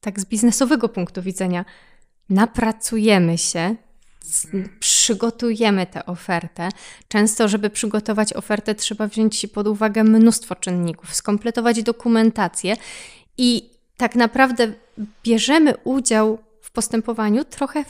tak 0.00 0.20
z 0.20 0.24
biznesowego 0.24 0.88
punktu 0.88 1.22
widzenia, 1.22 1.64
napracujemy 2.28 3.38
się 3.38 3.76
przygotujemy 4.80 5.86
tę 5.86 6.06
ofertę. 6.06 6.68
Często, 7.08 7.48
żeby 7.48 7.70
przygotować 7.70 8.32
ofertę, 8.32 8.74
trzeba 8.74 9.06
wziąć 9.06 9.46
pod 9.46 9.66
uwagę 9.66 10.04
mnóstwo 10.04 10.54
czynników, 10.54 11.14
skompletować 11.14 11.82
dokumentację 11.82 12.76
i 13.38 13.70
tak 13.96 14.14
naprawdę 14.16 14.72
bierzemy 15.24 15.74
udział 15.84 16.38
w 16.60 16.70
postępowaniu 16.70 17.44
trochę 17.44 17.84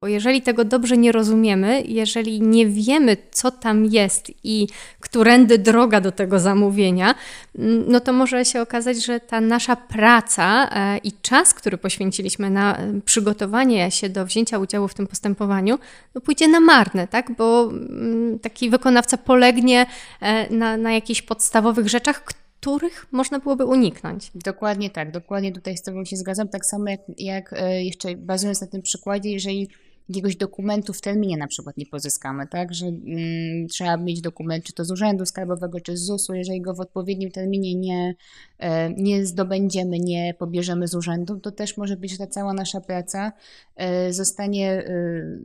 bo 0.00 0.08
jeżeli 0.08 0.42
tego 0.42 0.64
dobrze 0.64 0.96
nie 0.96 1.12
rozumiemy, 1.12 1.82
jeżeli 1.86 2.40
nie 2.40 2.66
wiemy, 2.66 3.16
co 3.30 3.50
tam 3.50 3.84
jest 3.84 4.32
i 4.44 4.66
którędy 5.00 5.58
droga 5.58 6.00
do 6.00 6.12
tego 6.12 6.38
zamówienia, 6.40 7.14
mm, 7.58 7.84
no 7.88 8.00
to 8.00 8.12
może 8.12 8.44
się 8.44 8.60
okazać, 8.60 9.04
że 9.04 9.20
ta 9.20 9.40
nasza 9.40 9.76
praca 9.76 10.70
e, 10.70 10.98
i 10.98 11.12
czas, 11.12 11.54
który 11.54 11.78
poświęciliśmy 11.78 12.50
na 12.50 12.76
e, 12.76 13.00
przygotowanie 13.04 13.90
się 13.90 14.08
do 14.08 14.26
wzięcia 14.26 14.58
udziału 14.58 14.88
w 14.88 14.94
tym 14.94 15.06
postępowaniu, 15.06 15.78
no 16.14 16.20
pójdzie 16.20 16.48
na 16.48 16.60
marne, 16.60 17.08
tak? 17.08 17.36
bo 17.36 17.70
mm, 17.70 18.38
taki 18.38 18.70
wykonawca 18.70 19.16
polegnie 19.16 19.86
e, 20.20 20.54
na, 20.54 20.76
na 20.76 20.92
jakichś 20.92 21.22
podstawowych 21.22 21.88
rzeczach, 21.88 22.24
których 22.24 23.06
można 23.12 23.38
byłoby 23.38 23.64
uniknąć. 23.64 24.30
Dokładnie 24.34 24.90
tak, 24.90 25.10
dokładnie 25.10 25.52
tutaj 25.52 25.76
z 25.76 25.82
Tobą 25.82 26.04
się 26.04 26.16
zgadzam. 26.16 26.48
Tak 26.48 26.66
samo 26.66 26.90
jak, 26.90 27.00
jak 27.18 27.54
jeszcze 27.78 28.16
bazując 28.16 28.60
na 28.60 28.66
tym 28.66 28.82
przykładzie, 28.82 29.30
jeżeli 29.30 29.68
jakiegoś 30.08 30.36
dokumentu 30.36 30.92
w 30.92 31.00
terminie 31.00 31.36
na 31.36 31.46
przykład 31.46 31.76
nie 31.76 31.86
pozyskamy, 31.86 32.46
tak, 32.46 32.74
że 32.74 32.86
mm, 32.86 33.68
trzeba 33.68 33.96
mieć 33.96 34.20
dokument 34.20 34.64
czy 34.64 34.72
to 34.72 34.84
z 34.84 34.90
Urzędu 34.90 35.26
Skarbowego, 35.26 35.80
czy 35.80 35.96
z 35.96 36.00
ZUS-u, 36.00 36.34
jeżeli 36.34 36.60
go 36.60 36.74
w 36.74 36.80
odpowiednim 36.80 37.30
terminie 37.30 37.74
nie, 37.74 38.14
e, 38.58 38.92
nie 38.92 39.26
zdobędziemy, 39.26 39.98
nie 39.98 40.34
pobierzemy 40.38 40.88
z 40.88 40.94
urzędu, 40.94 41.40
to 41.40 41.52
też 41.52 41.76
może 41.76 41.96
być, 41.96 42.10
że 42.10 42.18
ta 42.18 42.26
cała 42.26 42.52
nasza 42.52 42.80
praca 42.80 43.32
e, 43.76 44.12
zostanie 44.12 44.70
e, 44.70 45.38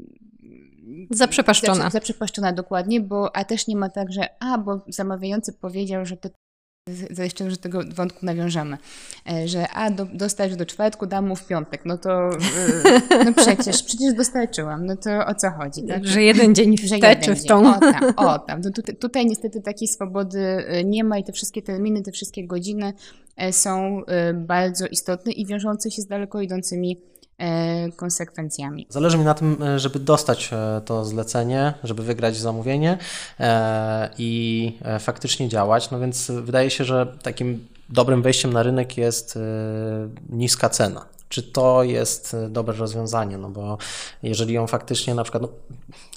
Zaprzepaszczona. 1.09 1.89
Zaprzepaszczona 1.89 2.53
dokładnie, 2.53 3.01
bo 3.01 3.35
a 3.35 3.43
też 3.45 3.67
nie 3.67 3.75
ma 3.75 3.89
tak, 3.89 4.11
że 4.11 4.29
a, 4.39 4.57
bo 4.57 4.81
zamawiający 4.87 5.53
powiedział, 5.53 6.05
że 6.05 6.17
to 6.17 6.29
jeszcze, 7.17 7.51
że 7.51 7.57
tego 7.57 7.79
wątku 7.95 8.25
nawiążemy, 8.25 8.77
e, 9.29 9.47
że 9.47 9.69
a, 9.69 9.91
do, 9.91 10.05
dostać 10.05 10.55
do 10.55 10.65
czwartku, 10.65 11.05
dam 11.05 11.27
mu 11.27 11.35
w 11.35 11.47
piątek, 11.47 11.81
no 11.85 11.97
to 11.97 12.29
e, 12.29 13.25
no 13.25 13.33
przecież, 13.33 13.83
przecież 13.83 14.13
dostarczyłam, 14.13 14.85
no 14.85 14.95
to 14.97 15.25
o 15.25 15.35
co 15.35 15.51
chodzi? 15.51 15.83
Tak? 15.83 16.07
Że 16.07 16.23
jeden 16.23 16.55
dzień 16.55 16.77
w 16.77 16.99
tę 16.99 17.15
czy 17.15 17.35
w 17.35 17.45
tą. 17.45 17.75
O 17.75 17.79
tam, 17.79 18.13
o 18.17 18.39
tam. 18.39 18.61
No 18.61 18.71
tutaj, 18.71 18.95
tutaj 18.95 19.25
niestety 19.25 19.61
takiej 19.61 19.87
swobody 19.87 20.39
e, 20.39 20.83
nie 20.83 21.03
ma 21.03 21.17
i 21.17 21.23
te 21.23 21.31
wszystkie 21.31 21.61
terminy, 21.61 22.01
te 22.01 22.11
wszystkie 22.11 22.47
godziny 22.47 22.93
są 23.51 24.01
bardzo 24.33 24.87
istotne 24.87 25.31
i 25.31 25.45
wiążące 25.45 25.91
się 25.91 26.01
z 26.01 26.07
daleko 26.07 26.41
idącymi 26.41 26.97
konsekwencjami. 27.95 28.87
Zależy 28.89 29.17
mi 29.17 29.23
na 29.23 29.33
tym, 29.33 29.63
e, 29.63 29.79
żeby 29.79 29.99
dostać 29.99 30.49
e, 30.53 30.81
to 30.85 31.05
zlecenie, 31.05 31.73
żeby 31.83 32.03
wygrać 32.03 32.37
zamówienie 32.37 32.97
i 34.17 34.77
faktycznie 34.99 35.49
działać. 35.49 35.91
No 35.91 35.99
więc 35.99 36.31
wydaje 36.31 36.69
się, 36.69 36.85
że 36.85 37.17
takim 37.23 37.67
dobrym 37.89 38.21
wejściem 38.21 38.53
na 38.53 38.63
rynek 38.63 38.97
jest 38.97 39.39
niska 40.29 40.69
cena 40.69 41.05
czy 41.33 41.43
to 41.43 41.83
jest 41.83 42.33
e, 42.33 42.49
dobre 42.49 42.75
rozwiązanie, 42.75 43.37
no 43.37 43.49
bo 43.49 43.77
jeżeli 44.23 44.53
ją 44.53 44.67
faktycznie 44.67 45.15
na 45.15 45.23
przykład, 45.23 45.43
no, 45.43 45.49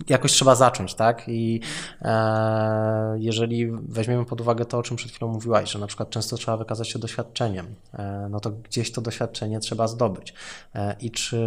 jakoś 0.08 0.32
trzeba 0.32 0.54
zacząć, 0.54 0.94
tak? 0.94 1.24
I 1.28 1.60
e, 2.02 3.16
jeżeli 3.18 3.70
weźmiemy 3.70 4.24
pod 4.24 4.40
uwagę 4.40 4.64
to, 4.64 4.78
o 4.78 4.82
czym 4.82 4.96
przed 4.96 5.12
chwilą 5.12 5.32
mówiłaś, 5.32 5.72
że 5.72 5.78
na 5.78 5.86
przykład 5.86 6.10
często 6.10 6.36
trzeba 6.36 6.56
wykazać 6.56 6.88
się 6.88 6.98
doświadczeniem, 6.98 7.66
e, 7.94 8.28
no 8.30 8.40
to 8.40 8.50
gdzieś 8.50 8.92
to 8.92 9.00
doświadczenie 9.00 9.60
trzeba 9.60 9.88
zdobyć. 9.88 10.34
E, 10.74 10.96
I 11.00 11.10
czy 11.10 11.38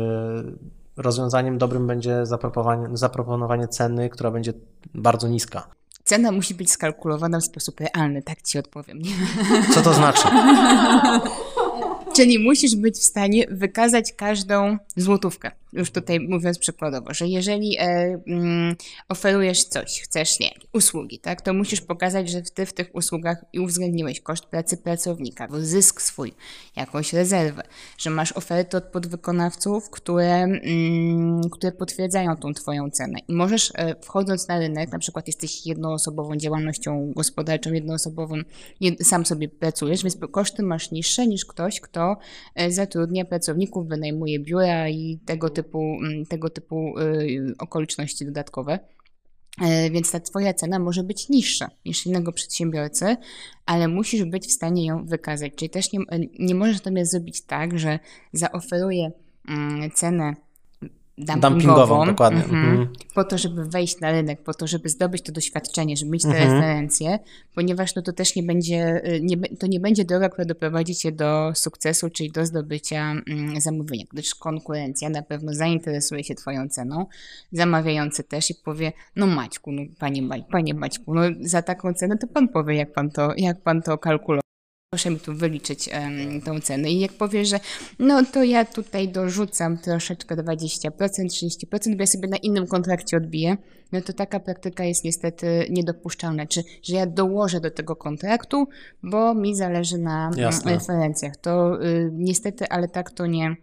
rozwiązaniem 0.97 1.57
dobrym 1.57 1.87
będzie 1.87 2.25
zaproponowanie, 2.25 2.97
zaproponowanie 2.97 3.67
ceny, 3.67 4.09
która 4.09 4.31
będzie 4.31 4.53
bardzo 4.93 5.27
niska. 5.27 5.67
Cena 6.03 6.31
musi 6.31 6.55
być 6.55 6.71
skalkulowana 6.71 7.39
w 7.39 7.43
sposób 7.43 7.79
realny, 7.79 8.21
tak 8.21 8.41
ci 8.41 8.59
odpowiem. 8.59 9.01
Co 9.73 9.81
to 9.81 9.93
znaczy? 9.93 10.27
Czyli 12.19 12.39
musisz 12.39 12.75
być 12.75 12.95
w 12.95 13.03
stanie 13.03 13.47
wykazać 13.51 14.13
każdą 14.13 14.77
złotówkę. 14.95 15.51
Już 15.73 15.91
tutaj 15.91 16.19
mówiąc 16.19 16.59
przykładowo, 16.59 17.13
że 17.13 17.27
jeżeli 17.27 17.77
e, 17.77 17.83
mm, 18.27 18.75
oferujesz 19.09 19.63
coś, 19.63 20.01
chcesz, 20.01 20.39
nie, 20.39 20.49
usługi, 20.73 21.19
tak, 21.19 21.41
to 21.41 21.53
musisz 21.53 21.81
pokazać, 21.81 22.29
że 22.29 22.41
ty 22.41 22.65
w 22.65 22.73
tych 22.73 22.95
usługach 22.95 23.45
uwzględniłeś 23.59 24.21
koszt 24.21 24.45
pracy 24.45 24.77
pracownika, 24.77 25.47
zysk 25.59 26.01
swój, 26.01 26.33
jakąś 26.75 27.13
rezerwę, 27.13 27.63
że 27.97 28.09
masz 28.09 28.31
oferty 28.31 28.77
od 28.77 28.83
podwykonawców, 28.83 29.89
które, 29.89 30.43
mm, 30.43 31.41
które 31.51 31.71
potwierdzają 31.71 32.37
tą 32.37 32.53
twoją 32.53 32.89
cenę. 32.89 33.19
I 33.27 33.33
możesz 33.33 33.71
e, 33.75 33.95
wchodząc 34.01 34.47
na 34.47 34.59
rynek, 34.59 34.91
na 34.91 34.99
przykład 34.99 35.27
jesteś 35.27 35.65
jednoosobową 35.65 36.35
działalnością 36.35 37.11
gospodarczą, 37.15 37.73
jednoosobową, 37.73 38.35
jed, 38.79 39.07
sam 39.07 39.25
sobie 39.25 39.49
pracujesz, 39.49 40.03
więc 40.03 40.17
koszty 40.31 40.63
masz 40.63 40.91
niższe 40.91 41.27
niż 41.27 41.45
ktoś, 41.45 41.79
kto 41.79 42.17
e, 42.55 42.71
zatrudnia 42.71 43.25
pracowników, 43.25 43.87
wynajmuje 43.87 44.39
biura 44.39 44.89
i 44.89 45.19
tego 45.25 45.49
typu, 45.49 45.58
mm, 45.67 46.25
tego 46.25 46.49
typu 46.49 46.99
y, 46.99 47.53
okoliczności 47.59 48.25
dodatkowe. 48.25 48.79
E, 49.61 49.89
więc 49.89 50.11
ta 50.11 50.19
Twoja 50.19 50.53
cena 50.53 50.79
może 50.79 51.03
być 51.03 51.29
niższa 51.29 51.69
niż 51.85 52.05
innego 52.05 52.31
przedsiębiorcy, 52.31 53.17
ale 53.65 53.87
musisz 53.87 54.23
być 54.23 54.47
w 54.47 54.51
stanie 54.51 54.85
ją 54.85 55.05
wykazać. 55.05 55.53
Czyli 55.55 55.69
też 55.69 55.93
nie, 55.93 55.99
nie 56.39 56.55
możesz 56.55 56.75
natomiast 56.75 57.11
zrobić 57.11 57.41
tak, 57.41 57.79
że 57.79 57.99
zaoferuję 58.33 59.11
mm, 59.49 59.91
cenę 59.91 60.33
dumpingową, 61.19 61.49
dumpingową 61.49 62.05
dokładnie. 62.05 62.43
Mhm. 62.43 62.65
Mhm. 62.69 62.89
po 63.13 63.23
to, 63.23 63.37
żeby 63.37 63.65
wejść 63.65 63.99
na 63.99 64.11
rynek, 64.11 64.43
po 64.43 64.53
to, 64.53 64.67
żeby 64.67 64.89
zdobyć 64.89 65.21
to 65.21 65.31
doświadczenie, 65.31 65.97
żeby 65.97 66.11
mieć 66.11 66.23
te 66.23 66.29
mhm. 66.29 66.51
referencje, 66.51 67.19
ponieważ 67.55 67.95
no 67.95 68.01
to 68.01 68.13
też 68.13 68.35
nie 68.35 68.43
będzie, 68.43 69.01
y, 69.15 69.21
nie, 69.21 69.37
to 69.37 69.67
nie 69.67 69.79
będzie 69.79 70.05
droga, 70.05 70.29
która 70.29 70.45
doprowadzi 70.45 70.95
cię 70.95 71.11
do 71.11 71.51
sukcesu, 71.55 72.09
czyli 72.09 72.31
do 72.31 72.45
zdobycia 72.45 73.11
mm, 73.11 73.61
zamówienia, 73.61 74.05
gdyż 74.13 74.35
konkurencja 74.35 75.09
na 75.09 75.21
pewno 75.21 75.53
zainteresuje 75.53 76.23
się 76.23 76.35
twoją 76.35 76.69
ceną, 76.69 77.05
zamawiający 77.51 78.23
też 78.23 78.49
i 78.49 78.55
powie, 78.55 78.91
no 79.15 79.27
Maćku, 79.27 79.71
no 79.71 79.81
panie, 79.99 80.29
panie 80.51 80.73
Maćku, 80.73 81.13
no 81.13 81.21
za 81.41 81.61
taką 81.61 81.93
cenę 81.93 82.17
to 82.17 82.27
pan 82.27 82.47
powie, 82.47 82.75
jak 82.75 82.93
pan 82.93 83.09
to, 83.09 83.33
jak 83.37 83.61
pan 83.61 83.81
to 83.81 83.97
kalkuluje 83.97 84.48
proszę 84.89 85.09
mi 85.09 85.19
tu 85.19 85.33
wyliczyć 85.33 85.89
um, 85.93 86.41
tą 86.41 86.61
cenę. 86.61 86.91
I 86.91 86.99
jak 86.99 87.11
powie, 87.11 87.45
że 87.45 87.59
no 87.99 88.25
to 88.25 88.43
ja 88.43 88.65
tutaj 88.65 89.09
dorzucam 89.09 89.77
troszeczkę 89.77 90.35
20%, 90.35 90.89
30%, 90.91 91.95
bo 91.95 91.99
ja 91.99 92.07
sobie 92.07 92.27
na 92.27 92.37
innym 92.37 92.67
kontrakcie 92.67 93.17
odbiję, 93.17 93.57
no 93.91 94.01
to 94.01 94.13
taka 94.13 94.39
praktyka 94.39 94.83
jest 94.83 95.03
niestety 95.03 95.67
niedopuszczalna. 95.69 96.45
Czy, 96.45 96.63
że 96.83 96.95
ja 96.95 97.05
dołożę 97.05 97.59
do 97.59 97.71
tego 97.71 97.95
kontraktu, 97.95 98.67
bo 99.03 99.33
mi 99.33 99.55
zależy 99.55 99.97
na 99.97 100.31
Jasne. 100.37 100.73
referencjach. 100.73 101.37
To 101.37 101.83
y, 101.85 102.09
niestety, 102.13 102.69
ale 102.69 102.87
tak 102.87 103.11
to 103.11 103.25
nie 103.25 103.55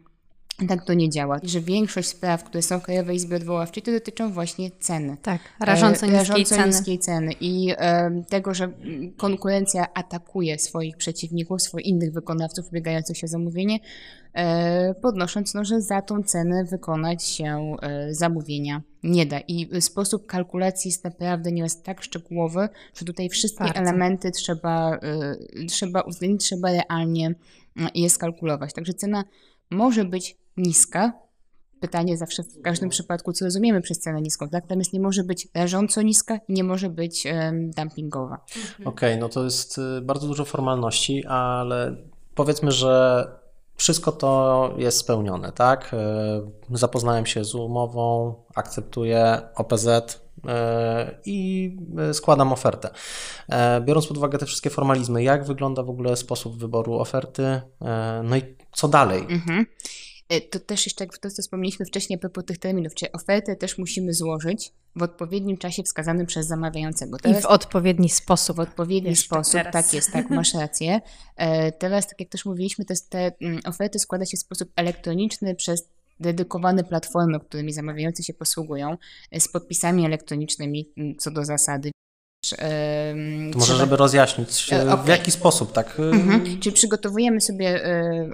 tak 0.68 0.84
to 0.84 0.94
nie 0.94 1.10
działa. 1.10 1.40
Że 1.42 1.60
większość 1.60 2.08
spraw, 2.08 2.44
które 2.44 2.62
są 2.62 2.80
w 2.80 2.82
Krajowej 2.82 3.16
Izbie 3.16 3.36
Odwoławczej, 3.36 3.82
to 3.82 3.92
dotyczą 3.92 4.32
właśnie 4.32 4.70
ceny. 4.70 5.16
Tak, 5.22 5.40
rażąco, 5.60 6.06
e, 6.06 6.10
niskiej, 6.10 6.18
rażąco 6.18 6.54
ceny. 6.54 6.66
niskiej 6.66 6.98
ceny. 6.98 7.32
I 7.40 7.74
e, 7.78 8.22
tego, 8.28 8.54
że 8.54 8.72
konkurencja 9.16 9.94
atakuje 9.94 10.58
swoich 10.58 10.96
przeciwników, 10.96 11.62
swoich 11.62 11.86
innych 11.86 12.12
wykonawców 12.12 12.68
ubiegających 12.68 13.18
się 13.18 13.24
o 13.24 13.28
zamówienie, 13.28 13.78
e, 14.34 14.94
podnosząc, 14.94 15.54
no, 15.54 15.64
że 15.64 15.80
za 15.80 16.02
tą 16.02 16.22
cenę 16.22 16.64
wykonać 16.64 17.24
się 17.24 17.76
e, 17.82 18.14
zamówienia 18.14 18.82
nie 19.02 19.26
da. 19.26 19.40
I 19.40 19.80
sposób 19.80 20.26
kalkulacji 20.26 20.88
jest 20.88 21.04
naprawdę 21.04 21.52
nieraz 21.52 21.82
tak 21.82 22.02
szczegółowy, 22.02 22.68
że 22.94 23.04
tutaj 23.04 23.28
wszystkie 23.28 23.64
Bardzo. 23.64 23.80
elementy 23.80 24.30
trzeba, 24.30 24.96
e, 24.96 25.36
trzeba 25.68 26.00
uwzględnić, 26.00 26.42
trzeba 26.42 26.68
realnie 26.70 27.34
je 27.94 28.10
skalkulować. 28.10 28.72
Także 28.72 28.94
cena 28.94 29.24
może 29.70 30.04
być 30.04 30.36
niska. 30.56 31.12
Pytanie 31.80 32.16
zawsze 32.16 32.42
w 32.42 32.62
każdym 32.62 32.88
przypadku, 32.88 33.32
co 33.32 33.44
rozumiemy 33.44 33.80
przez 33.80 33.98
cenę 33.98 34.22
niską, 34.22 34.48
tak? 34.48 34.64
Natomiast 34.64 34.92
nie 34.92 35.00
może 35.00 35.24
być 35.24 35.48
rażąco 35.54 36.02
niska 36.02 36.38
nie 36.48 36.64
może 36.64 36.90
być 36.90 37.26
um, 37.26 37.70
dumpingowa. 37.70 38.44
Mhm. 38.56 38.88
Okej, 38.88 39.10
okay, 39.10 39.16
no 39.20 39.28
to 39.28 39.44
jest 39.44 39.78
y, 39.78 40.00
bardzo 40.00 40.26
dużo 40.26 40.44
formalności, 40.44 41.26
ale 41.26 41.96
powiedzmy, 42.34 42.72
że 42.72 43.26
wszystko 43.76 44.12
to 44.12 44.74
jest 44.78 44.98
spełnione, 44.98 45.52
tak? 45.52 45.94
Y, 46.72 46.78
zapoznałem 46.78 47.26
się 47.26 47.44
z 47.44 47.54
umową, 47.54 48.34
akceptuję 48.54 49.40
OPZ, 49.54 49.86
y, 49.86 50.10
i 51.24 51.70
składam 52.12 52.52
ofertę. 52.52 52.90
Biorąc 53.80 54.06
pod 54.06 54.16
uwagę 54.16 54.38
te 54.38 54.46
wszystkie 54.46 54.70
formalizmy, 54.70 55.22
jak 55.22 55.44
wygląda 55.44 55.82
w 55.82 55.90
ogóle 55.90 56.16
sposób 56.16 56.58
wyboru 56.58 56.94
oferty, 56.94 57.60
no 58.24 58.36
i 58.36 58.42
co 58.72 58.88
dalej? 58.88 59.26
Mhm. 59.28 59.66
E, 60.28 60.40
to 60.40 60.60
też 60.60 60.86
jeszcze 60.86 61.04
jak 61.04 61.18
to, 61.18 61.30
co 61.30 61.42
wspomnieliśmy 61.42 61.86
wcześniej 61.86 62.18
po 62.18 62.42
tych 62.42 62.58
terminów, 62.58 62.94
czy 62.94 63.12
ofertę 63.12 63.56
też 63.56 63.78
musimy 63.78 64.14
złożyć 64.14 64.72
w 64.96 65.02
odpowiednim 65.02 65.56
czasie 65.56 65.82
wskazanym 65.82 66.26
przez 66.26 66.46
zamawiającego. 66.46 67.18
Teraz, 67.18 67.38
I 67.38 67.42
w 67.42 67.46
odpowiedni 67.46 68.08
sposób. 68.08 68.56
W 68.56 68.60
odpowiedni 68.60 69.16
sposób, 69.16 69.52
teraz. 69.52 69.72
tak 69.72 69.94
jest, 69.94 70.12
tak, 70.12 70.30
masz 70.30 70.54
rację. 70.54 71.00
E, 71.36 71.72
teraz, 71.72 72.08
tak 72.08 72.20
jak 72.20 72.28
też 72.28 72.44
mówiliśmy, 72.44 72.84
te, 72.84 72.94
te 73.08 73.32
mm, 73.40 73.60
oferty 73.66 73.98
składa 73.98 74.26
się 74.26 74.36
w 74.36 74.40
sposób 74.40 74.68
elektroniczny 74.76 75.54
przez 75.54 75.88
dedykowane 76.20 76.84
platformy, 76.84 77.40
którymi 77.40 77.72
zamawiający 77.72 78.22
się 78.22 78.34
posługują, 78.34 78.96
e, 79.30 79.40
z 79.40 79.48
podpisami 79.48 80.06
elektronicznymi 80.06 80.92
mm, 80.96 81.16
co 81.16 81.30
do 81.30 81.44
zasady. 81.44 81.90
To 83.52 83.58
może, 83.58 83.76
żeby 83.76 83.96
rozjaśnić, 83.96 84.72
okay. 84.72 85.04
w 85.04 85.08
jaki 85.08 85.30
sposób, 85.30 85.72
tak? 85.72 86.00
Mhm. 86.00 86.60
Czyli 86.60 86.74
przygotowujemy 86.74 87.40
sobie 87.40 87.80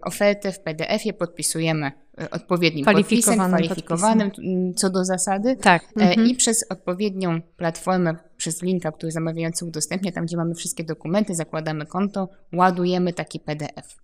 ofertę 0.02 0.52
w 0.52 0.60
PDF-ie, 0.60 1.12
podpisujemy 1.12 1.92
odpowiednim 2.30 2.84
podpisem, 2.84 3.38
kwalifikowanym 3.48 4.30
podpisem. 4.30 4.74
co 4.74 4.90
do 4.90 5.04
zasady 5.04 5.56
tak. 5.56 5.82
Mhm. 5.96 6.26
i 6.26 6.34
przez 6.34 6.64
odpowiednią 6.70 7.42
platformę, 7.56 8.16
przez 8.36 8.62
linka, 8.62 8.92
który 8.92 9.12
zamawiający 9.12 9.64
udostępnia, 9.64 10.12
tam 10.12 10.26
gdzie 10.26 10.36
mamy 10.36 10.54
wszystkie 10.54 10.84
dokumenty, 10.84 11.34
zakładamy 11.34 11.86
konto, 11.86 12.28
ładujemy 12.52 13.12
taki 13.12 13.40
PDF. 13.40 14.02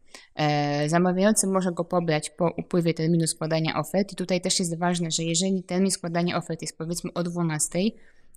Zamawiający 0.87 1.47
może 1.47 1.73
go 1.73 1.85
pobrać 1.85 2.31
po 2.31 2.51
upływie 2.57 2.95
terminu 2.95 3.27
składania 3.27 3.77
ofert 3.77 4.13
i 4.13 4.17
tutaj 4.17 4.41
też 4.41 4.59
jest 4.59 4.79
ważne, 4.79 5.11
że 5.11 5.23
jeżeli 5.23 5.63
termin 5.63 5.91
składania 5.91 6.37
ofert 6.37 6.63
jest 6.63 6.79
powiedzmy 6.79 7.13
o 7.15 7.23
12, 7.23 7.79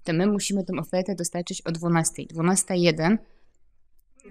to 0.04 0.14
my 0.14 0.28
musimy 0.28 0.64
tę 0.64 0.74
ofertę 0.80 1.16
dostarczyć 1.16 1.62
o 1.62 1.72
12. 1.72 2.24
12.01 2.24 3.18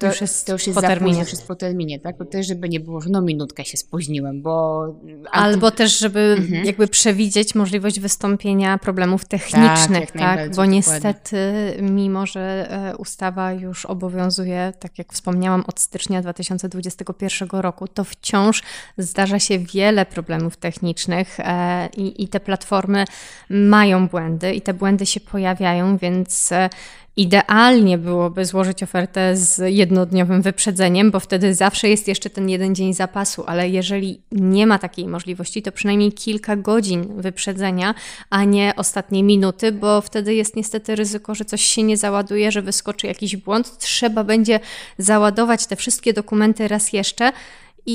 to 0.01 0.07
już 0.07 0.21
jest, 0.21 0.47
to 0.47 0.53
już 0.53 0.67
jest 0.67 0.75
po 0.75 0.83
terminie. 0.83 1.21
już 1.21 1.31
jest 1.31 1.47
po 1.47 1.55
terminie, 1.55 2.01
tak? 2.01 2.19
To 2.19 2.25
też, 2.25 2.47
żeby 2.47 2.69
nie 2.69 2.81
było, 2.81 3.01
że 3.01 3.11
no 3.11 3.23
minutkę 3.23 3.65
się 3.65 3.77
spóźniłem, 3.77 4.43
bo... 4.43 4.87
Albo 5.31 5.71
też, 5.71 5.99
żeby 5.99 6.37
mhm. 6.39 6.65
jakby 6.65 6.89
przewidzieć 6.89 7.55
możliwość 7.55 8.01
wystąpienia 8.01 8.79
problemów 8.79 9.25
technicznych, 9.25 10.11
tak? 10.11 10.37
tak? 10.37 10.57
Bo 10.57 10.65
niestety, 10.65 11.37
mimo 11.83 12.27
że 12.27 12.67
e, 12.71 12.97
ustawa 12.97 13.53
już 13.53 13.87
obowiązuje, 13.87 14.73
tak 14.81 14.99
jak 14.99 15.13
wspomniałam, 15.13 15.65
od 15.67 15.81
stycznia 15.81 16.23
2021 16.23 17.49
roku, 17.53 17.89
to 17.89 18.05
wciąż 18.05 18.63
zdarza 18.99 19.39
się 19.39 19.59
wiele 19.59 20.07
problemów 20.07 20.57
technicznych 20.57 21.41
e, 21.41 21.89
i, 21.97 22.25
i 22.25 22.29
te 22.29 22.41
platformy 22.41 23.05
mają 23.51 24.09
błędy 24.09 24.55
i 24.55 24.61
te 24.61 24.75
błędy 24.75 25.07
się 25.07 25.21
pojawiają, 25.21 25.97
więc 25.97 26.53
e, 26.53 26.71
Idealnie 27.17 27.99
byłoby 27.99 28.45
złożyć 28.45 28.83
ofertę 28.83 29.37
z 29.37 29.75
jednodniowym 29.75 30.43
wyprzedzeniem, 30.43 31.11
bo 31.11 31.21
wtedy 31.21 31.55
zawsze 31.55 31.89
jest 31.89 32.09
jeszcze 32.09 32.31
ten 32.31 32.49
jeden 32.49 32.75
dzień 32.75 32.95
zapasu, 32.95 33.45
ale 33.47 33.69
jeżeli 33.69 34.21
nie 34.33 34.67
ma 34.67 34.79
takiej 34.79 35.09
możliwości, 35.09 35.63
to 35.63 35.73
przynajmniej 35.73 36.13
kilka 36.13 36.57
godzin 36.57 37.21
wyprzedzenia, 37.21 37.95
a 38.31 38.45
nie 38.45 38.73
ostatnie 38.77 39.23
minuty, 39.23 39.73
bo 39.73 40.01
wtedy 40.01 40.35
jest 40.35 40.57
niestety 40.57 40.97
ryzyko, 40.97 41.35
że 41.35 41.45
coś 41.45 41.63
się 41.63 41.83
nie 41.83 41.97
załaduje, 41.97 42.53
że 42.53 42.63
wyskoczy 42.63 43.07
jakiś 43.07 43.37
błąd. 43.37 43.79
Trzeba 43.79 44.25
będzie 44.25 44.61
załadować 44.99 45.67
te 45.67 45.77
wszystkie 45.77 46.13
dokumenty 46.13 46.69
raz 46.69 46.93
jeszcze 46.93 47.33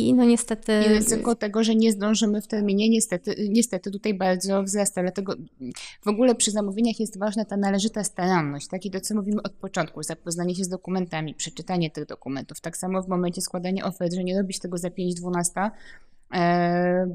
i 0.01 0.13
no 0.13 0.25
niestety... 0.25 0.83
I 0.85 0.89
ryzyko 0.89 1.35
tego, 1.35 1.63
że 1.63 1.75
nie 1.75 1.91
zdążymy 1.91 2.41
w 2.41 2.47
terminie, 2.47 2.89
niestety, 2.89 3.35
niestety 3.49 3.91
tutaj 3.91 4.13
bardzo 4.13 4.63
wzrasta. 4.63 5.01
Dlatego 5.01 5.35
w 6.01 6.07
ogóle 6.07 6.35
przy 6.35 6.51
zamówieniach 6.51 6.99
jest 6.99 7.19
ważna 7.19 7.45
ta 7.45 7.57
należyta 7.57 8.03
staranność, 8.03 8.67
tak? 8.67 8.85
I 8.85 8.91
to, 8.91 9.01
co 9.01 9.15
mówimy 9.15 9.41
od 9.41 9.53
początku, 9.53 10.03
zapoznanie 10.03 10.55
się 10.55 10.63
z 10.63 10.69
dokumentami, 10.69 11.33
przeczytanie 11.33 11.91
tych 11.91 12.05
dokumentów. 12.05 12.61
Tak 12.61 12.77
samo 12.77 13.01
w 13.01 13.07
momencie 13.07 13.41
składania 13.41 13.85
ofert, 13.85 14.13
że 14.13 14.23
nie 14.23 14.37
robić 14.37 14.59
tego 14.59 14.77
za 14.77 14.87
5-12, 14.87 15.51
E, 15.55 15.71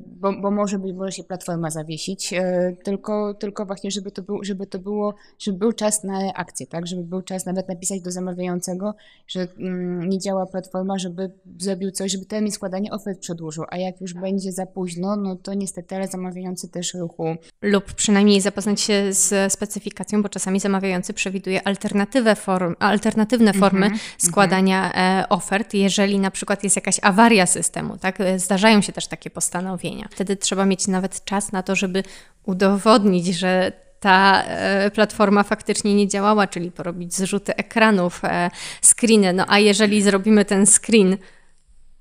bo, 0.07 0.33
bo 0.41 0.51
może, 0.51 0.79
być, 0.79 0.93
może 0.95 1.13
się 1.13 1.25
platforma 1.25 1.71
zawiesić, 1.71 2.33
e, 2.33 2.77
tylko, 2.85 3.35
tylko 3.35 3.67
właśnie, 3.67 3.91
żeby 3.91 4.11
to, 4.11 4.23
był, 4.23 4.45
żeby 4.45 4.67
to 4.67 4.79
było, 4.79 5.15
żeby 5.39 5.59
był 5.59 5.73
czas 5.73 6.05
na 6.05 6.33
akcję, 6.35 6.67
tak? 6.67 6.87
Żeby 6.87 7.03
był 7.03 7.23
czas 7.23 7.47
nawet 7.47 7.69
napisać 7.69 8.01
do 8.01 8.11
zamawiającego, 8.11 8.95
że 9.27 9.49
mm, 9.59 10.09
nie 10.09 10.19
działa 10.19 10.47
platforma, 10.47 10.99
żeby 10.99 11.31
zrobił 11.59 11.91
coś, 11.91 12.13
żeby 12.13 12.25
termin 12.25 12.53
składania 12.53 12.91
ofert 12.91 13.21
przedłużył, 13.21 13.65
a 13.69 13.77
jak 13.77 14.01
już 14.01 14.15
będzie 14.15 14.53
za 14.53 14.67
późno, 14.67 15.17
no 15.17 15.37
to 15.37 15.55
niestety 15.55 15.97
ale 15.97 16.09
zamawiający 16.09 16.69
też 16.69 16.95
ruchu. 16.95 17.37
Lub 17.63 17.93
przynajmniej 17.93 18.41
zapoznać 18.41 18.81
się 18.81 19.13
z 19.13 19.53
specyfikacją, 19.53 20.23
bo 20.23 20.29
czasami 20.29 20.61
zamawiający 20.61 21.13
przewiduje 21.13 21.67
alternatywę 21.67 22.35
form, 22.35 22.75
alternatywne 22.79 23.53
formy 23.53 23.87
mm 23.87 23.99
-hmm, 23.99 24.27
składania 24.29 24.93
mm 24.93 25.23
-hmm. 25.23 25.27
ofert, 25.29 25.75
jeżeli 25.75 26.19
na 26.19 26.31
przykład 26.31 26.65
jest 26.65 26.77
jakaś 26.77 26.99
awaria 27.03 27.47
systemu, 27.47 27.97
tak? 27.97 28.19
Zdarzają 28.37 28.81
się 28.81 28.93
też 29.01 29.07
takie 29.07 29.31
postanowienia. 29.31 30.09
Wtedy 30.11 30.37
trzeba 30.37 30.67
mieć 30.67 30.89
nawet 30.89 31.25
czas 31.25 31.53
na 31.53 31.63
to, 31.63 31.77
żeby 31.77 32.03
udowodnić, 32.45 33.27
że 33.27 33.73
ta 34.01 34.45
e, 34.45 34.91
platforma 34.91 35.43
faktycznie 35.43 35.95
nie 35.95 36.09
działała, 36.09 36.47
czyli 36.47 36.71
porobić 36.71 37.15
zrzuty 37.15 37.57
ekranów, 37.57 38.25
e, 38.25 38.51
screeny. 38.83 39.33
No 39.33 39.45
a 39.49 39.59
jeżeli 39.59 40.03
zrobimy 40.03 40.45
ten 40.45 40.67
screen 40.67 41.17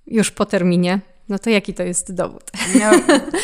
już 0.07 0.31
po 0.31 0.45
terminie, 0.45 0.99
no 1.29 1.39
to 1.39 1.49
jaki 1.49 1.73
to 1.73 1.83
jest 1.83 2.13
dowód? 2.13 2.43
No, 2.79 2.91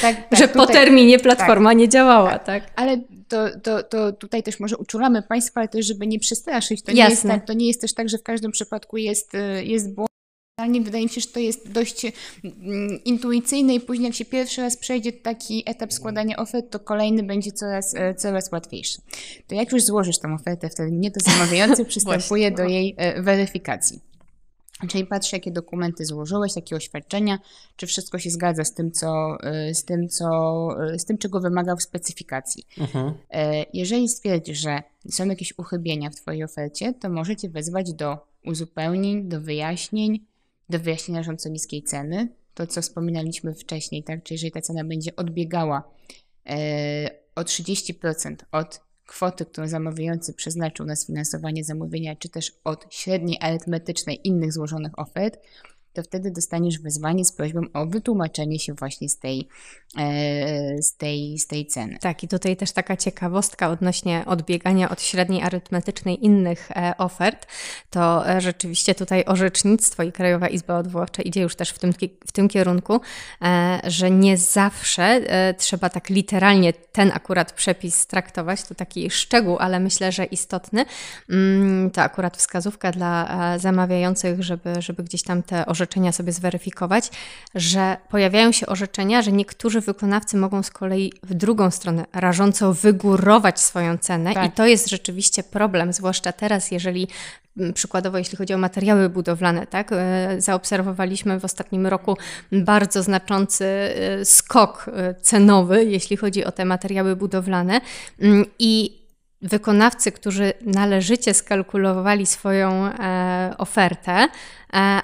tak, 0.01 0.29
tak, 0.29 0.39
że 0.39 0.47
tutaj, 0.47 0.67
po 0.67 0.73
terminie 0.73 1.19
platforma 1.19 1.69
tak, 1.69 1.77
nie 1.77 1.89
działała, 1.89 2.31
tak? 2.31 2.45
tak? 2.45 2.63
Ale 2.75 2.97
to, 3.27 3.59
to, 3.63 3.83
to 3.83 4.11
tutaj 4.11 4.43
też 4.43 4.59
może 4.59 4.77
uczulamy 4.77 5.21
Państwa, 5.21 5.59
ale 5.59 5.67
też, 5.67 5.85
żeby 5.85 6.07
nie 6.07 6.19
przestraszyć. 6.19 6.83
To 6.83 6.91
nie, 6.91 7.09
jest 7.09 7.23
tak, 7.23 7.45
to 7.45 7.53
nie 7.53 7.67
jest 7.67 7.81
też 7.81 7.93
tak, 7.93 8.09
że 8.09 8.17
w 8.17 8.23
każdym 8.23 8.51
przypadku 8.51 8.97
jest, 8.97 9.35
e, 9.35 9.63
jest 9.63 9.93
błąd. 9.93 10.14
Wydaje 10.59 11.03
mi 11.03 11.09
się, 11.09 11.21
że 11.21 11.27
to 11.27 11.39
jest 11.39 11.71
dość 11.71 12.05
mm, 12.05 13.03
intuicyjne 13.05 13.75
i 13.75 13.79
później 13.79 14.05
jak 14.05 14.15
się 14.15 14.25
pierwszy 14.25 14.61
raz 14.61 14.77
przejdzie 14.77 15.13
taki 15.13 15.63
etap 15.65 15.93
składania 15.93 16.37
ofert, 16.37 16.71
to 16.71 16.79
kolejny 16.79 17.23
będzie 17.23 17.51
coraz, 17.51 17.95
e, 17.95 18.15
coraz 18.15 18.51
łatwiejszy. 18.51 19.01
To 19.47 19.55
jak 19.55 19.71
już 19.71 19.83
złożysz 19.83 20.19
tą 20.19 20.33
ofertę, 20.33 20.69
wtedy 20.69 20.91
nie 20.91 21.11
to 21.11 21.19
zamawiający 21.19 21.85
przystępuje 21.91 22.51
do 22.51 22.63
jej 22.63 22.95
e, 22.97 23.21
weryfikacji. 23.21 23.99
Czyli 24.89 25.05
patrz, 25.05 25.33
jakie 25.33 25.51
dokumenty 25.51 26.05
złożyłeś, 26.05 26.55
jakie 26.55 26.75
oświadczenia, 26.75 27.39
czy 27.75 27.87
wszystko 27.87 28.19
się 28.19 28.29
zgadza 28.29 28.63
z 28.65 28.73
tym, 28.73 28.91
co, 28.91 29.37
e, 29.43 29.73
z 29.73 29.85
tym, 29.85 30.09
co, 30.09 30.69
z 30.97 31.05
tym 31.05 31.17
czego 31.17 31.39
wymagał 31.39 31.77
w 31.77 31.83
specyfikacji. 31.83 32.63
Mhm. 32.77 33.13
Jeżeli 33.73 34.09
stwierdzisz, 34.09 34.59
że 34.59 34.83
są 35.09 35.25
jakieś 35.25 35.53
uchybienia 35.57 36.09
w 36.09 36.15
Twojej 36.15 36.43
ofercie, 36.43 36.93
to 36.93 37.09
możecie 37.09 37.49
wezwać 37.49 37.93
do 37.93 38.17
uzupełnień, 38.45 39.29
do 39.29 39.41
wyjaśnień, 39.41 40.19
do 40.69 40.79
wyjaśnienia 40.79 41.23
rządco 41.23 41.49
niskiej 41.49 41.83
ceny. 41.83 42.27
To, 42.53 42.67
co 42.67 42.81
wspominaliśmy 42.81 43.53
wcześniej, 43.53 44.03
tak? 44.03 44.23
Czyli 44.23 44.35
jeżeli 44.35 44.51
ta 44.51 44.61
cena 44.61 44.83
będzie 44.83 45.15
odbiegała 45.15 45.91
e, 46.45 47.09
o 47.35 47.41
30% 47.41 48.35
od 48.51 48.81
kwoty, 49.05 49.45
którą 49.45 49.67
zamawiający 49.67 50.33
przeznaczył 50.33 50.85
na 50.85 50.95
sfinansowanie 50.95 51.63
zamówienia, 51.63 52.15
czy 52.15 52.29
też 52.29 52.51
od 52.63 52.85
średniej 52.89 53.37
arytmetycznej 53.41 54.27
innych 54.27 54.53
złożonych 54.53 54.99
ofert, 54.99 55.39
to 55.95 56.03
wtedy 56.03 56.31
dostaniesz 56.31 56.79
wezwanie 56.79 57.25
z 57.25 57.31
prośbą 57.31 57.61
o 57.73 57.85
wytłumaczenie 57.85 58.59
się 58.59 58.73
właśnie 58.73 59.09
z 59.09 59.19
tej, 59.19 59.47
e, 59.97 60.81
z 60.81 60.97
tej, 60.97 61.39
z 61.39 61.47
tej 61.47 61.65
ceny. 61.65 61.97
Tak, 62.01 62.23
i 62.23 62.27
tutaj 62.27 62.57
też 62.57 62.71
taka 62.71 62.97
ciekawostka 62.97 63.69
odnośnie 63.69 64.23
odbiegania 64.25 64.89
od 64.89 65.01
średniej 65.01 65.41
arytmetycznej 65.41 66.25
innych 66.25 66.71
e, 66.71 66.93
ofert, 66.97 67.47
to 67.89 68.29
e, 68.29 68.41
rzeczywiście 68.41 68.95
tutaj 68.95 69.23
orzecznictwo 69.27 70.03
i 70.03 70.11
Krajowa 70.11 70.47
Izba 70.47 70.77
Odwoławcza 70.77 71.21
idzie 71.21 71.41
już 71.41 71.55
też 71.55 71.69
w 71.69 71.79
tym, 71.79 71.93
w 72.27 72.31
tym 72.31 72.47
kierunku, 72.47 73.01
że 73.83 74.11
nie 74.11 74.37
zawsze 74.37 75.21
trzeba 75.57 75.89
tak 75.89 76.09
literalnie 76.09 76.73
ten 76.73 77.11
akurat 77.13 77.51
przepis 77.51 78.07
traktować, 78.07 78.63
to 78.63 78.75
taki 78.75 79.09
szczegół, 79.09 79.57
ale 79.59 79.79
myślę, 79.79 80.11
że 80.11 80.25
istotny. 80.25 80.85
Mm, 81.29 81.91
to 81.91 82.01
akurat 82.01 82.37
wskazówka 82.37 82.91
dla 82.91 83.27
zamawiających, 83.59 84.43
żeby, 84.43 84.81
żeby 84.81 85.03
gdzieś 85.03 85.23
tam 85.23 85.43
te 85.43 85.65
orzecznictwa 85.65 85.84
orzeczenia 85.85 86.11
sobie 86.11 86.31
zweryfikować, 86.31 87.11
że 87.55 87.97
pojawiają 88.09 88.51
się 88.51 88.65
orzeczenia, 88.67 89.21
że 89.21 89.31
niektórzy 89.31 89.81
wykonawcy 89.81 90.37
mogą 90.37 90.63
z 90.63 90.69
kolei 90.69 91.13
w 91.23 91.33
drugą 91.33 91.71
stronę 91.71 92.05
rażąco 92.13 92.73
wygórować 92.73 93.59
swoją 93.59 93.97
cenę 93.97 94.33
tak. 94.33 94.49
i 94.49 94.51
to 94.51 94.65
jest 94.65 94.89
rzeczywiście 94.89 95.43
problem, 95.43 95.93
zwłaszcza 95.93 96.31
teraz, 96.31 96.71
jeżeli 96.71 97.07
mm, 97.57 97.73
przykładowo 97.73 98.17
jeśli 98.17 98.37
chodzi 98.37 98.53
o 98.53 98.57
materiały 98.57 99.09
budowlane, 99.09 99.67
tak, 99.67 99.91
e, 99.91 100.35
zaobserwowaliśmy 100.41 101.39
w 101.39 101.45
ostatnim 101.45 101.87
roku 101.87 102.17
bardzo 102.51 103.03
znaczący 103.03 103.65
e, 103.65 104.25
skok 104.25 104.85
e, 104.93 105.13
cenowy, 105.21 105.85
jeśli 105.85 106.17
chodzi 106.17 106.45
o 106.45 106.51
te 106.51 106.65
materiały 106.65 107.15
budowlane 107.15 107.81
mm, 108.19 108.45
i 108.59 109.04
wykonawcy, 109.45 110.11
którzy 110.11 110.53
należycie 110.61 111.33
skalkulowali 111.33 112.25
swoją 112.25 112.85
e, 112.85 113.53
ofertę, 113.57 114.11
e, 114.11 114.27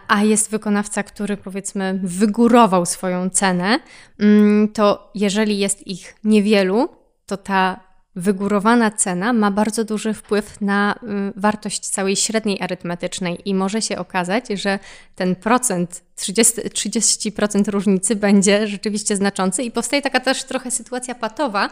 a 0.08 0.24
jest 0.24 0.52
wykonawca, 0.52 1.04
który 1.04 1.38
powiedzmy 1.38 2.00
wygórował 2.04 2.86
swoją 2.86 3.30
cenę, 3.30 3.80
mm, 4.20 4.68
to 4.68 5.12
jeżeli 5.16 5.60
jest 5.60 5.88
ich 5.88 6.16
niewielu, 6.24 6.90
to 7.26 7.38
ta 7.38 7.92
wygórowana 8.16 8.92
cena 8.92 9.34
ma 9.34 9.52
bardzo 9.52 9.84
duży 9.84 10.14
wpływ 10.14 10.62
na 10.62 10.96
y, 10.96 10.98
wartość 11.36 11.90
całej 11.90 12.16
średniej 12.16 12.62
arytmetycznej 12.62 13.50
i 13.50 13.56
może 13.56 13.82
się 13.82 13.98
okazać, 13.98 14.48
że 14.50 14.80
ten 15.16 15.36
procent, 15.36 16.04
30%, 16.16 16.70
30 16.70 17.34
różnicy 17.68 18.16
będzie 18.16 18.68
rzeczywiście 18.68 19.16
znaczący 19.16 19.64
i 19.64 19.72
powstaje 19.72 20.02
taka 20.02 20.20
też 20.20 20.44
trochę 20.44 20.72
sytuacja 20.72 21.16
patowa, 21.16 21.70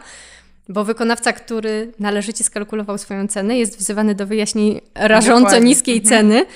bo 0.70 0.84
wykonawca, 0.84 1.32
który 1.32 1.92
należycie 1.98 2.44
skalkulował 2.44 2.98
swoją 2.98 3.28
cenę, 3.28 3.58
jest 3.58 3.78
wzywany 3.78 4.14
do 4.14 4.26
wyjaśnień 4.26 4.80
rażąco 4.94 5.40
Dokładnie. 5.40 5.68
niskiej 5.68 5.96
mhm. 5.98 6.08
ceny. 6.08 6.46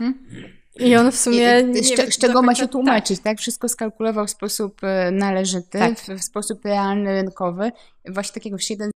Mhm. 0.00 0.52
I 0.76 0.96
on 0.96 1.12
w 1.12 1.16
sumie. 1.16 1.60
I, 1.74 1.84
z, 1.84 2.14
z 2.14 2.18
czego 2.18 2.42
ma 2.42 2.54
się 2.54 2.68
tłumaczyć, 2.68 3.18
tak. 3.18 3.24
tak? 3.24 3.38
Wszystko 3.38 3.68
skalkulował 3.68 4.26
w 4.26 4.30
sposób 4.30 4.84
e, 4.84 5.10
należyty, 5.10 5.78
tak. 5.78 5.98
w, 5.98 6.08
w, 6.08 6.24
sposób 6.24 6.64
realny, 6.64 7.22
rynkowy. 7.22 7.72
Właśnie 8.08 8.34
takiego 8.34 8.56
jeden 8.70 8.91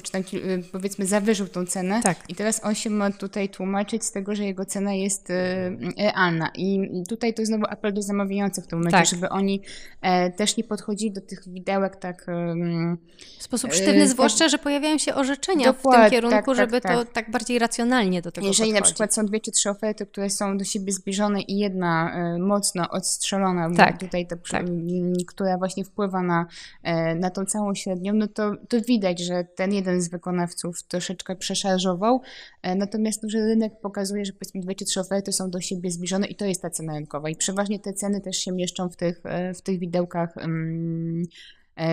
czy 0.00 0.12
tam 0.12 0.22
y, 0.34 0.62
powiedzmy 0.72 1.06
zawyżył 1.06 1.48
tą 1.48 1.66
cenę 1.66 2.00
tak. 2.02 2.16
i 2.28 2.34
teraz 2.34 2.64
on 2.64 2.74
się 2.74 2.90
ma 2.90 3.10
tutaj 3.10 3.48
tłumaczyć 3.48 4.04
z 4.04 4.12
tego, 4.12 4.34
że 4.34 4.44
jego 4.44 4.64
cena 4.64 4.94
jest 4.94 5.30
y, 5.30 5.34
realna 5.98 6.50
i 6.54 6.90
tutaj 7.08 7.34
to 7.34 7.44
znowu 7.44 7.64
apel 7.68 7.94
do 7.94 8.02
zamawiających 8.02 8.64
w 8.64 8.66
tym 8.66 8.78
momencie, 8.78 8.98
tak. 8.98 9.06
żeby 9.06 9.28
oni 9.28 9.62
e, 10.02 10.30
też 10.30 10.56
nie 10.56 10.64
podchodzili 10.64 11.12
do 11.12 11.20
tych 11.20 11.48
widełek 11.48 11.96
tak 11.96 12.26
w 13.38 13.42
sposób 13.42 13.72
sztywny, 13.72 14.02
e, 14.02 14.08
zwłaszcza, 14.08 14.38
tak, 14.38 14.50
że 14.50 14.58
pojawiają 14.58 14.98
się 14.98 15.14
orzeczenia 15.14 15.72
w 15.72 15.82
tym 15.82 16.10
kierunku, 16.10 16.36
tak, 16.36 16.46
tak, 16.46 16.56
żeby 16.56 16.80
to 16.80 17.04
tak 17.04 17.30
bardziej 17.30 17.58
racjonalnie 17.58 18.22
do 18.22 18.32
tego 18.32 18.46
Jeżeli 18.46 18.70
podchodzi. 18.70 18.82
na 18.82 18.86
przykład 18.86 19.14
są 19.14 19.26
dwie 19.26 19.40
czy 19.40 19.50
trzy 19.50 19.70
oferty, 19.70 20.06
które 20.06 20.30
są 20.30 20.58
do 20.58 20.64
siebie 20.64 20.92
zbliżone 20.92 21.40
i 21.40 21.58
jedna 21.58 22.14
e, 22.14 22.38
mocno 22.38 22.90
odstrzelona, 22.90 23.74
tak, 23.76 24.00
tutaj 24.00 24.26
ta, 24.26 24.36
tak. 24.50 24.66
która 25.28 25.58
właśnie 25.58 25.84
wpływa 25.84 26.22
na, 26.22 26.46
na 27.16 27.30
tą 27.30 27.44
całą 27.44 27.74
średnią, 27.74 28.12
no 28.12 28.28
to, 28.28 28.56
to 28.68 28.80
widać, 28.80 29.20
że 29.20 29.44
ten 29.44 29.81
jeden 29.82 30.02
z 30.02 30.08
wykonawców 30.08 30.82
troszeczkę 30.82 31.36
przeszarżował, 31.36 32.20
e, 32.62 32.74
natomiast 32.74 33.22
że 33.28 33.38
rynek 33.38 33.80
pokazuje, 33.80 34.24
że 34.24 34.32
powiedzmy 34.32 34.60
dwie 34.60 34.74
czy 34.74 34.84
trzy 34.84 35.00
oferty 35.00 35.32
są 35.32 35.50
do 35.50 35.60
siebie 35.60 35.90
zbliżone 35.90 36.26
i 36.26 36.34
to 36.34 36.44
jest 36.44 36.62
ta 36.62 36.70
cena 36.70 36.94
rynkowa 36.94 37.30
i 37.30 37.36
przeważnie 37.36 37.78
te 37.78 37.92
ceny 37.92 38.20
też 38.20 38.36
się 38.36 38.52
mieszczą 38.52 38.88
w 38.88 38.96
tych, 38.96 39.20
e, 39.24 39.54
w 39.54 39.62
tych 39.62 39.78
widełkach 39.78 40.34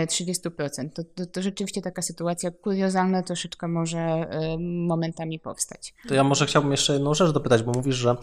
30%. 0.07 0.85
E, 0.85 0.89
to, 0.89 1.03
to, 1.03 1.25
to, 1.25 1.41
rzeczywiście 1.41 1.81
taka 1.81 2.01
sytuacja 2.01 2.51
kuriozalna 2.51 3.23
troszeczkę 3.23 3.67
może 3.67 4.29
momentami 4.59 5.39
powstać. 5.39 5.93
To 6.07 6.15
ja 6.15 6.23
może 6.23 6.45
chciałbym 6.45 6.71
jeszcze 6.71 6.93
jedną 6.93 7.13
rzecz 7.13 7.31
dopytać, 7.31 7.63
bo 7.63 7.71
mówisz, 7.71 7.95
że 7.95 8.15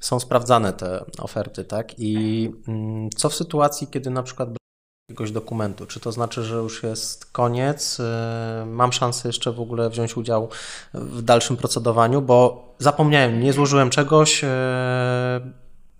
są 0.00 0.20
sprawdzane 0.20 0.72
te 0.72 1.04
oferty, 1.18 1.64
tak? 1.64 1.98
I 1.98 2.50
mm, 2.68 3.10
co 3.16 3.28
w 3.28 3.34
sytuacji, 3.34 3.86
kiedy 3.86 4.10
na 4.10 4.22
przykład 4.22 4.61
jakiegoś 5.08 5.32
dokumentu? 5.32 5.86
Czy 5.86 6.00
to 6.00 6.12
znaczy, 6.12 6.42
że 6.42 6.56
już 6.56 6.82
jest 6.82 7.26
koniec? 7.26 8.00
Y, 8.00 8.66
mam 8.66 8.92
szansę 8.92 9.28
jeszcze 9.28 9.52
w 9.52 9.60
ogóle 9.60 9.90
wziąć 9.90 10.16
udział 10.16 10.48
w 10.94 11.22
dalszym 11.22 11.56
procedowaniu, 11.56 12.22
bo 12.22 12.68
zapomniałem, 12.78 13.40
nie 13.40 13.52
złożyłem 13.52 13.90
czegoś. 13.90 14.44
Y, 14.44 14.46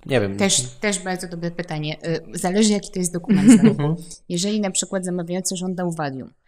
nie 0.07 0.21
wiem. 0.21 0.37
Też, 0.37 0.63
też 0.63 0.99
bardzo 0.99 1.29
dobre 1.29 1.51
pytanie. 1.51 1.97
Y, 2.07 2.39
zależy, 2.39 2.73
jaki 2.73 2.91
to 2.91 2.99
jest 2.99 3.13
dokument. 3.13 3.51
Mhm. 3.73 3.97
Jeżeli 4.29 4.61
na 4.61 4.71
przykład 4.71 5.05
zamawiający 5.05 5.57
żądał 5.57 5.93
wadium, 5.93 6.31
E, 6.31 6.42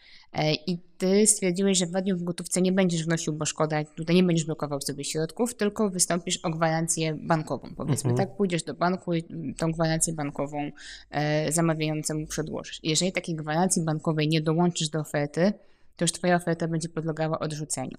I 0.66 0.78
ty 0.98 1.26
stwierdziłeś, 1.26 1.78
że 1.78 1.86
dniu 1.86 2.16
w 2.16 2.22
gotówce 2.22 2.62
nie 2.62 2.72
będziesz 2.72 3.04
wnosił, 3.04 3.32
bo 3.32 3.44
szkoda, 3.44 3.84
tutaj 3.84 4.16
nie 4.16 4.22
będziesz 4.22 4.46
blokował 4.46 4.80
sobie 4.80 5.04
środków, 5.04 5.54
tylko 5.54 5.90
wystąpisz 5.90 6.36
o 6.42 6.50
gwarancję 6.50 7.14
bankową. 7.20 7.68
Powiedzmy 7.76 8.10
Mhm. 8.10 8.28
tak, 8.28 8.36
pójdziesz 8.36 8.62
do 8.62 8.74
banku 8.74 9.14
i 9.14 9.24
tą 9.58 9.72
gwarancję 9.72 10.12
bankową 10.12 10.70
e, 11.10 11.52
zamawiającemu 11.52 12.26
przedłożysz. 12.26 12.80
Jeżeli 12.82 13.12
takiej 13.12 13.34
gwarancji 13.34 13.82
bankowej 13.82 14.28
nie 14.28 14.40
dołączysz 14.40 14.88
do 14.88 15.00
oferty, 15.00 15.52
to 15.96 16.04
już 16.04 16.12
twoja 16.12 16.36
oferta 16.36 16.68
będzie 16.68 16.88
podlegała 16.88 17.38
odrzuceniu. 17.38 17.96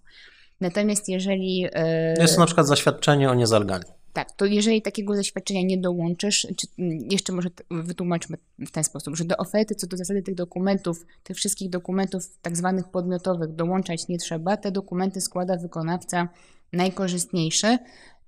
Natomiast 0.62 1.10
jeżeli... 1.10 1.68
e, 1.74 2.14
Jest 2.22 2.34
to 2.34 2.40
na 2.40 2.46
przykład 2.46 2.68
zaświadczenie 2.68 3.30
o 3.30 3.36
niezalegalni. 3.36 3.86
Tak, 4.16 4.32
to 4.32 4.46
jeżeli 4.46 4.82
takiego 4.82 5.16
zaświadczenia 5.16 5.62
nie 5.64 5.78
dołączysz, 5.78 6.48
czy 6.58 6.68
mm, 6.80 7.00
jeszcze 7.12 7.34
może 7.34 7.50
wytłumaczmy 7.72 8.38
w 8.60 8.72
ten 8.72 8.84
sposób, 8.84 9.16
że 9.16 9.24
do 9.26 9.38
oferty 9.38 9.76
co 9.76 9.88
do 9.88 9.98
zasady 9.98 10.22
tych 10.22 10.36
dokumentów, 10.36 11.06
tych 11.24 11.38
wszystkich 11.38 11.70
dokumentów 11.70 12.38
tak 12.42 12.58
zwanych 12.58 12.88
podmiotowych 12.88 13.52
dołączać 13.56 14.08
nie 14.08 14.18
trzeba. 14.18 14.58
Te 14.58 14.72
dokumenty 14.72 15.22
składa 15.22 15.58
wykonawca 15.58 16.30
najkorzystniejszy. 16.74 17.78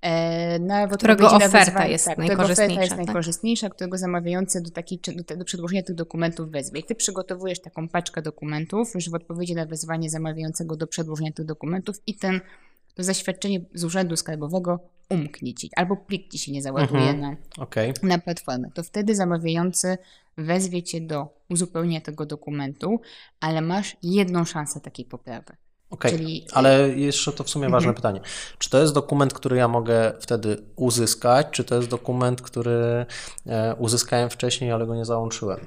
E, 0.00 0.58
na 0.58 0.86
w 0.86 0.90
Którego 0.90 1.30
oferta 1.30 1.58
wyzwanie- 1.58 1.90
jest 1.90 2.04
tak, 2.04 2.14
którego 2.14 2.42
oferta 2.42 2.62
najkorzystniejsza, 2.62 2.82
jest 2.82 2.96
tak? 2.96 3.06
najkorzystniejsza, 3.06 3.70
którego 3.70 3.98
zamawiający 3.98 4.60
do, 4.60 4.70
czy- 5.02 5.12
do, 5.12 5.36
do 5.36 5.44
przedłożenia 5.44 5.82
tych 5.82 5.94
dokumentów 5.96 6.50
wezwie. 6.50 6.80
I 6.80 6.84
ty 6.84 6.94
przygotowujesz 6.94 7.60
taką 7.60 7.88
paczkę 7.88 8.22
dokumentów 8.22 8.94
już 8.94 9.10
w 9.10 9.14
odpowiedzi 9.14 9.54
na 9.54 9.66
wezwanie 9.66 10.10
zamawiającego 10.10 10.76
do 10.76 10.86
przedłożenia 10.86 11.32
tych 11.32 11.46
dokumentów 11.46 11.96
i 12.06 12.14
ten 12.14 12.40
to 12.98 13.04
zaświadczenie 13.04 13.60
z 13.74 13.84
Urzędu 13.84 14.16
Skarbowego 14.16 14.80
umknie 15.10 15.54
ci, 15.54 15.70
albo 15.76 15.96
plik 15.96 16.32
ci 16.32 16.38
się 16.38 16.52
nie 16.52 16.62
załaduje 16.62 17.00
Mhm. 17.00 17.20
na, 17.20 17.36
Okej. 17.62 17.92
na 18.02 18.18
platformę. 18.18 18.68
To 18.74 18.82
wtedy 18.82 19.14
zamawiający 19.14 19.98
wezwie 20.36 20.82
cię 20.82 21.00
do 21.00 21.28
uzupełnienia 21.50 22.00
tego 22.00 22.26
dokumentu, 22.26 23.00
ale 23.40 23.60
masz 23.60 23.96
jedną 24.02 24.44
szansę 24.44 24.80
takiej 24.80 25.04
poprawy. 25.04 25.52
Okej, 25.90 26.10
Czyli- 26.12 26.46
ale 26.52 26.88
jeszcze 26.88 27.32
to 27.32 27.44
w 27.44 27.50
sumie 27.50 27.68
ważne 27.68 27.88
Mhm. 27.88 27.94
pytanie. 27.94 28.20
Czy 28.58 28.70
to 28.70 28.80
jest 28.80 28.94
dokument, 28.94 29.32
który 29.34 29.56
ja 29.56 29.68
mogę 29.68 30.12
wtedy 30.20 30.56
uzyskać, 30.76 31.46
czy 31.50 31.64
to 31.64 31.74
jest 31.76 31.88
dokument, 31.88 32.42
który 32.42 33.06
e, 33.46 33.74
uzyskałem 33.78 34.30
wcześniej, 34.30 34.72
ale 34.72 34.86
go 34.86 34.94
nie 34.94 35.04
załączyłem? 35.04 35.60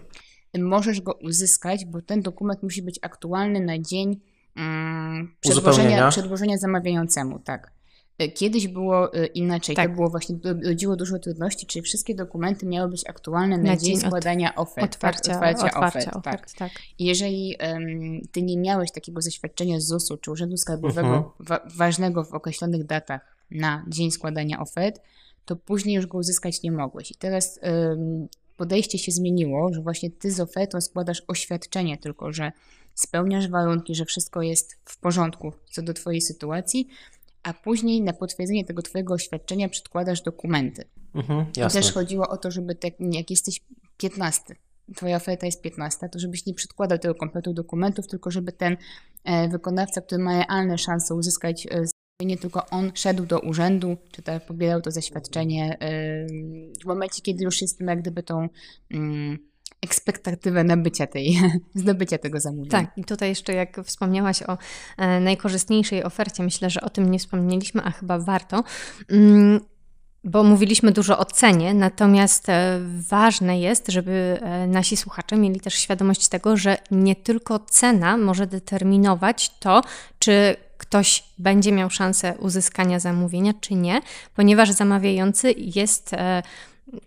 Możesz 0.59 1.01
go 1.01 1.13
uzyskać, 1.13 1.85
bo 1.85 2.01
ten 2.01 2.21
dokument 2.21 2.63
musi 2.63 2.81
być 2.81 2.99
aktualny 3.01 3.59
na 3.59 3.79
dzień 3.79 4.19
mm, 4.55 5.35
przedłożenia, 5.39 6.09
przedłożenia 6.09 6.57
zamawiającemu, 6.57 7.39
tak. 7.39 7.71
E, 8.17 8.29
Kiedyś 8.29 8.67
było 8.67 9.13
e, 9.13 9.25
inaczej, 9.25 9.75
Tak. 9.75 9.89
to 9.89 9.95
było 9.95 10.09
właśnie, 10.09 10.39
to 10.39 10.49
rodziło 10.65 10.95
dużo 10.95 11.19
trudności, 11.19 11.65
czyli 11.65 11.83
wszystkie 11.83 12.15
dokumenty 12.15 12.65
miały 12.65 12.89
być 12.89 13.09
aktualne 13.09 13.57
na, 13.57 13.63
Na 13.63 13.77
dzień 13.77 13.85
dzień 13.99 14.07
składania 14.07 14.55
ofert, 14.55 14.75
tak, 14.97 15.15
Otwarcia, 15.15 15.33
otwarcia, 15.33 15.65
otwarcia 15.65 15.99
ofert, 15.99 16.23
tak. 16.23 16.35
ofert, 16.35 16.53
tak. 16.57 16.71
I 16.99 17.05
Jeżeli 17.05 17.55
em, 17.59 18.21
ty 18.31 18.41
nie 18.41 18.57
miałeś 18.57 18.91
takiego 18.91 19.21
zaświadczenia 19.21 19.79
z 19.79 19.83
ZUS-u 19.87 20.17
czy 20.17 20.31
Urzędu 20.31 20.57
Skarbowego 20.57 21.07
Mhm. 21.07 21.23
wa- 21.39 21.61
ważnego 21.75 22.23
w 22.23 22.33
określonych 22.33 22.85
datach 22.85 23.35
na 23.51 23.85
dzień 23.87 24.11
składania 24.11 24.59
ofert, 24.59 25.01
to 25.45 25.55
później 25.55 25.95
już 25.95 26.05
go 26.07 26.17
uzyskać 26.17 26.63
nie 26.63 26.71
mogłeś. 26.71 27.11
I 27.11 27.15
teraz 27.15 27.59
em, 27.61 28.27
podejście 28.57 28.97
się 28.97 29.11
zmieniło, 29.11 29.73
że 29.73 29.81
właśnie 29.81 30.11
ty 30.11 30.31
z 30.31 30.39
ofertą 30.39 30.81
składasz 30.81 31.23
oświadczenie 31.27 31.97
tylko, 31.97 32.33
że 32.33 32.51
spełniasz 32.95 33.47
warunki, 33.47 33.95
że 33.95 34.05
wszystko 34.05 34.41
jest 34.41 34.79
w 34.85 34.97
porządku 34.97 35.53
co 35.71 35.81
do 35.81 35.93
twojej 35.93 36.21
sytuacji, 36.21 36.87
a 37.43 37.53
później 37.53 38.01
na 38.01 38.13
potwierdzenie 38.13 38.65
tego 38.65 38.81
twojego 38.81 39.13
oświadczenia 39.13 39.69
przedkładasz 39.69 40.21
dokumenty. 40.21 40.83
Mhm, 41.15 41.45
I 41.57 41.59
jasne. 41.59 41.81
też 41.81 41.91
chodziło 41.91 42.29
o 42.29 42.37
to, 42.37 42.51
żeby 42.51 42.75
tak, 42.75 42.93
jak 42.99 43.29
jesteś 43.29 43.61
15, 43.97 44.55
twoja 44.95 45.15
oferta 45.15 45.45
jest 45.45 45.61
15, 45.61 46.09
to 46.09 46.19
żebyś 46.19 46.45
nie 46.45 46.53
przedkładał 46.53 46.97
tego 46.97 47.15
kompletu 47.15 47.53
dokumentów, 47.53 48.07
tylko 48.07 48.31
żeby 48.31 48.51
ten 48.51 48.77
e, 49.23 49.49
wykonawca, 49.49 50.01
który 50.01 50.23
ma 50.23 50.45
realne 50.45 50.77
szanse 50.77 51.15
uzyskać 51.15 51.67
e, 51.71 51.85
nie 52.25 52.37
tylko 52.37 52.69
on 52.69 52.91
szedł 52.95 53.25
do 53.25 53.39
urzędu, 53.39 53.97
czy 54.11 54.21
też 54.21 54.43
pobierał 54.43 54.81
to 54.81 54.91
zaświadczenie 54.91 55.77
e, 55.79 56.27
w 56.83 56.85
momencie, 56.85 57.21
kiedy 57.21 57.43
już 57.43 57.61
jest 57.61 57.81
jak 57.81 58.01
gdyby 58.01 58.23
tą 58.23 58.49
mm, 58.91 59.50
ekspektatywę 59.81 60.63
nabycia 60.63 61.07
tej, 61.07 61.39
zdobycia 61.75 62.17
tego 62.17 62.39
zamówienia. 62.39 62.71
Tak, 62.71 62.97
i 62.97 63.03
tutaj 63.03 63.29
jeszcze 63.29 63.53
jak 63.53 63.81
wspomniałaś 63.85 64.43
o 64.43 64.57
e, 64.97 65.19
najkorzystniejszej 65.19 66.03
ofercie, 66.03 66.43
myślę, 66.43 66.69
że 66.69 66.81
o 66.81 66.89
tym 66.89 67.11
nie 67.11 67.19
wspomnieliśmy, 67.19 67.83
a 67.83 67.91
chyba 67.91 68.19
warto. 68.19 68.63
Mm, 69.09 69.59
bo 70.23 70.43
mówiliśmy 70.43 70.91
dużo 70.91 71.17
o 71.17 71.25
cenie, 71.25 71.73
natomiast 71.73 72.49
e, 72.49 72.79
ważne 73.09 73.59
jest, 73.59 73.87
żeby 73.87 74.39
e, 74.41 74.67
nasi 74.67 74.97
słuchacze 74.97 75.37
mieli 75.37 75.59
też 75.59 75.73
świadomość 75.73 76.27
tego, 76.27 76.57
że 76.57 76.77
nie 76.91 77.15
tylko 77.15 77.59
cena 77.59 78.17
może 78.17 78.47
determinować 78.47 79.51
to, 79.59 79.81
czy 80.19 80.55
ktoś 80.77 81.23
będzie 81.37 81.71
miał 81.71 81.89
szansę 81.89 82.33
uzyskania 82.39 82.99
zamówienia, 82.99 83.53
czy 83.61 83.75
nie, 83.75 84.01
ponieważ 84.35 84.71
zamawiający 84.71 85.53
jest 85.57 86.11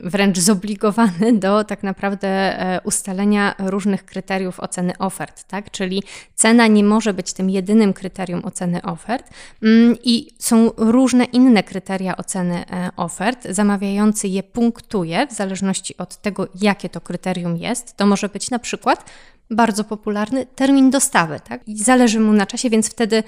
wręcz 0.00 0.38
zobligowany 0.38 1.32
do 1.32 1.64
tak 1.64 1.82
naprawdę 1.82 2.28
e, 2.28 2.80
ustalenia 2.84 3.54
różnych 3.58 4.04
kryteriów 4.04 4.60
oceny 4.60 4.92
ofert, 4.98 5.44
tak? 5.44 5.70
Czyli 5.70 6.02
cena 6.34 6.66
nie 6.66 6.84
może 6.84 7.14
być 7.14 7.32
tym 7.32 7.50
jedynym 7.50 7.92
kryterium 7.92 8.44
oceny 8.44 8.82
ofert 8.82 9.30
mm, 9.62 9.96
i 10.04 10.30
są 10.38 10.70
różne 10.76 11.24
inne 11.24 11.62
kryteria 11.62 12.16
oceny 12.16 12.64
e, 12.70 12.90
ofert. 12.96 13.46
Zamawiający 13.50 14.28
je 14.28 14.42
punktuje 14.42 15.26
w 15.26 15.32
zależności 15.32 15.96
od 15.96 16.16
tego, 16.16 16.48
jakie 16.60 16.88
to 16.88 17.00
kryterium 17.00 17.56
jest. 17.56 17.96
To 17.96 18.06
może 18.06 18.28
być 18.28 18.50
na 18.50 18.58
przykład 18.58 19.10
bardzo 19.50 19.84
popularny 19.84 20.46
termin 20.46 20.90
dostawy, 20.90 21.40
tak? 21.48 21.68
I 21.68 21.78
zależy 21.78 22.20
mu 22.20 22.32
na 22.32 22.46
czasie, 22.46 22.70
więc 22.70 22.90
wtedy 22.90 23.22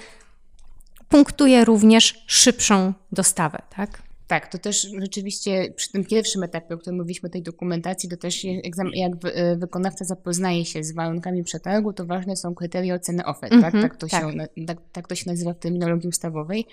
punktuje 1.09 1.65
również 1.65 2.23
szybszą 2.27 2.93
dostawę, 3.11 3.61
tak? 3.75 4.06
Tak, 4.27 4.47
to 4.47 4.57
też 4.57 4.87
rzeczywiście 5.01 5.73
przy 5.75 5.91
tym 5.91 6.05
pierwszym 6.05 6.43
etapie, 6.43 6.75
o 6.75 6.77
którym 6.77 6.97
mówiliśmy, 6.97 7.29
tej 7.29 7.43
dokumentacji, 7.43 8.09
to 8.09 8.17
też 8.17 8.43
jak, 8.43 9.13
e, 9.33 9.55
wykonawca 9.55 10.05
zapoznaje 10.05 10.65
się 10.65 10.83
z 10.83 10.91
warunkami 10.91 11.43
przetargu, 11.43 11.93
to 11.93 12.05
ważne 12.05 12.35
są 12.35 12.55
kryteria 12.55 12.95
oceny 12.95 13.25
ofert, 13.25 13.51
tak? 13.51 13.75
Mhm, 13.75 13.83
Tak, 13.83 13.97
to 13.97 14.07
tak. 14.07 14.31
Się, 14.31 14.65
tak, 14.67 14.77
tak 14.91 15.07
to 15.07 15.15
się 15.15 15.29
nazywa 15.31 15.53
w 15.53 15.59
terminologii 15.59 16.09
ustawowej. 16.09 16.65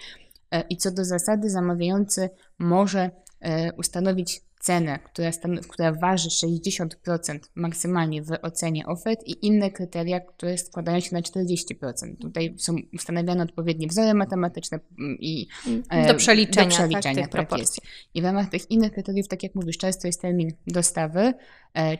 E, 0.50 0.64
I 0.70 0.76
co 0.76 0.90
do 0.90 1.04
zasady, 1.04 1.50
zamawiający 1.50 2.30
może 2.58 3.10
e, 3.40 3.72
ustanowić 3.72 4.40
cenę, 4.64 4.98
która, 4.98 5.30
która 5.68 5.92
waży 5.92 6.28
60% 6.28 7.38
maksymalnie 7.54 8.22
w 8.22 8.30
ocenie 8.42 8.86
ofert 8.86 9.20
i 9.26 9.46
inne 9.46 9.70
kryteria, 9.70 10.20
które 10.20 10.58
składają 10.58 11.00
się 11.00 11.14
na 11.14 11.20
40%. 11.20 12.16
Tutaj 12.20 12.54
są 12.58 12.76
ustanawiane 12.94 13.42
odpowiednie 13.44 13.86
wzory 13.88 14.14
matematyczne 14.14 14.80
mm, 14.98 15.16
i 15.20 15.48
e, 15.90 16.06
Do 16.06 16.14
przeliczenia, 16.14 16.68
do 16.68 16.70
tak, 16.70 16.78
przeliczenia 16.78 17.14
tych 17.14 17.24
tak 17.24 17.30
proporcji. 17.30 17.82
I 18.14 18.22
w 18.22 18.24
ramach 18.24 18.50
tych 18.50 18.70
innych 18.70 18.92
kryteriów, 18.92 19.28
tak 19.28 19.42
jak 19.42 19.54
mówisz, 19.54 19.78
często 19.78 20.08
jest 20.08 20.22
termin 20.22 20.52
dostawy, 20.66 21.34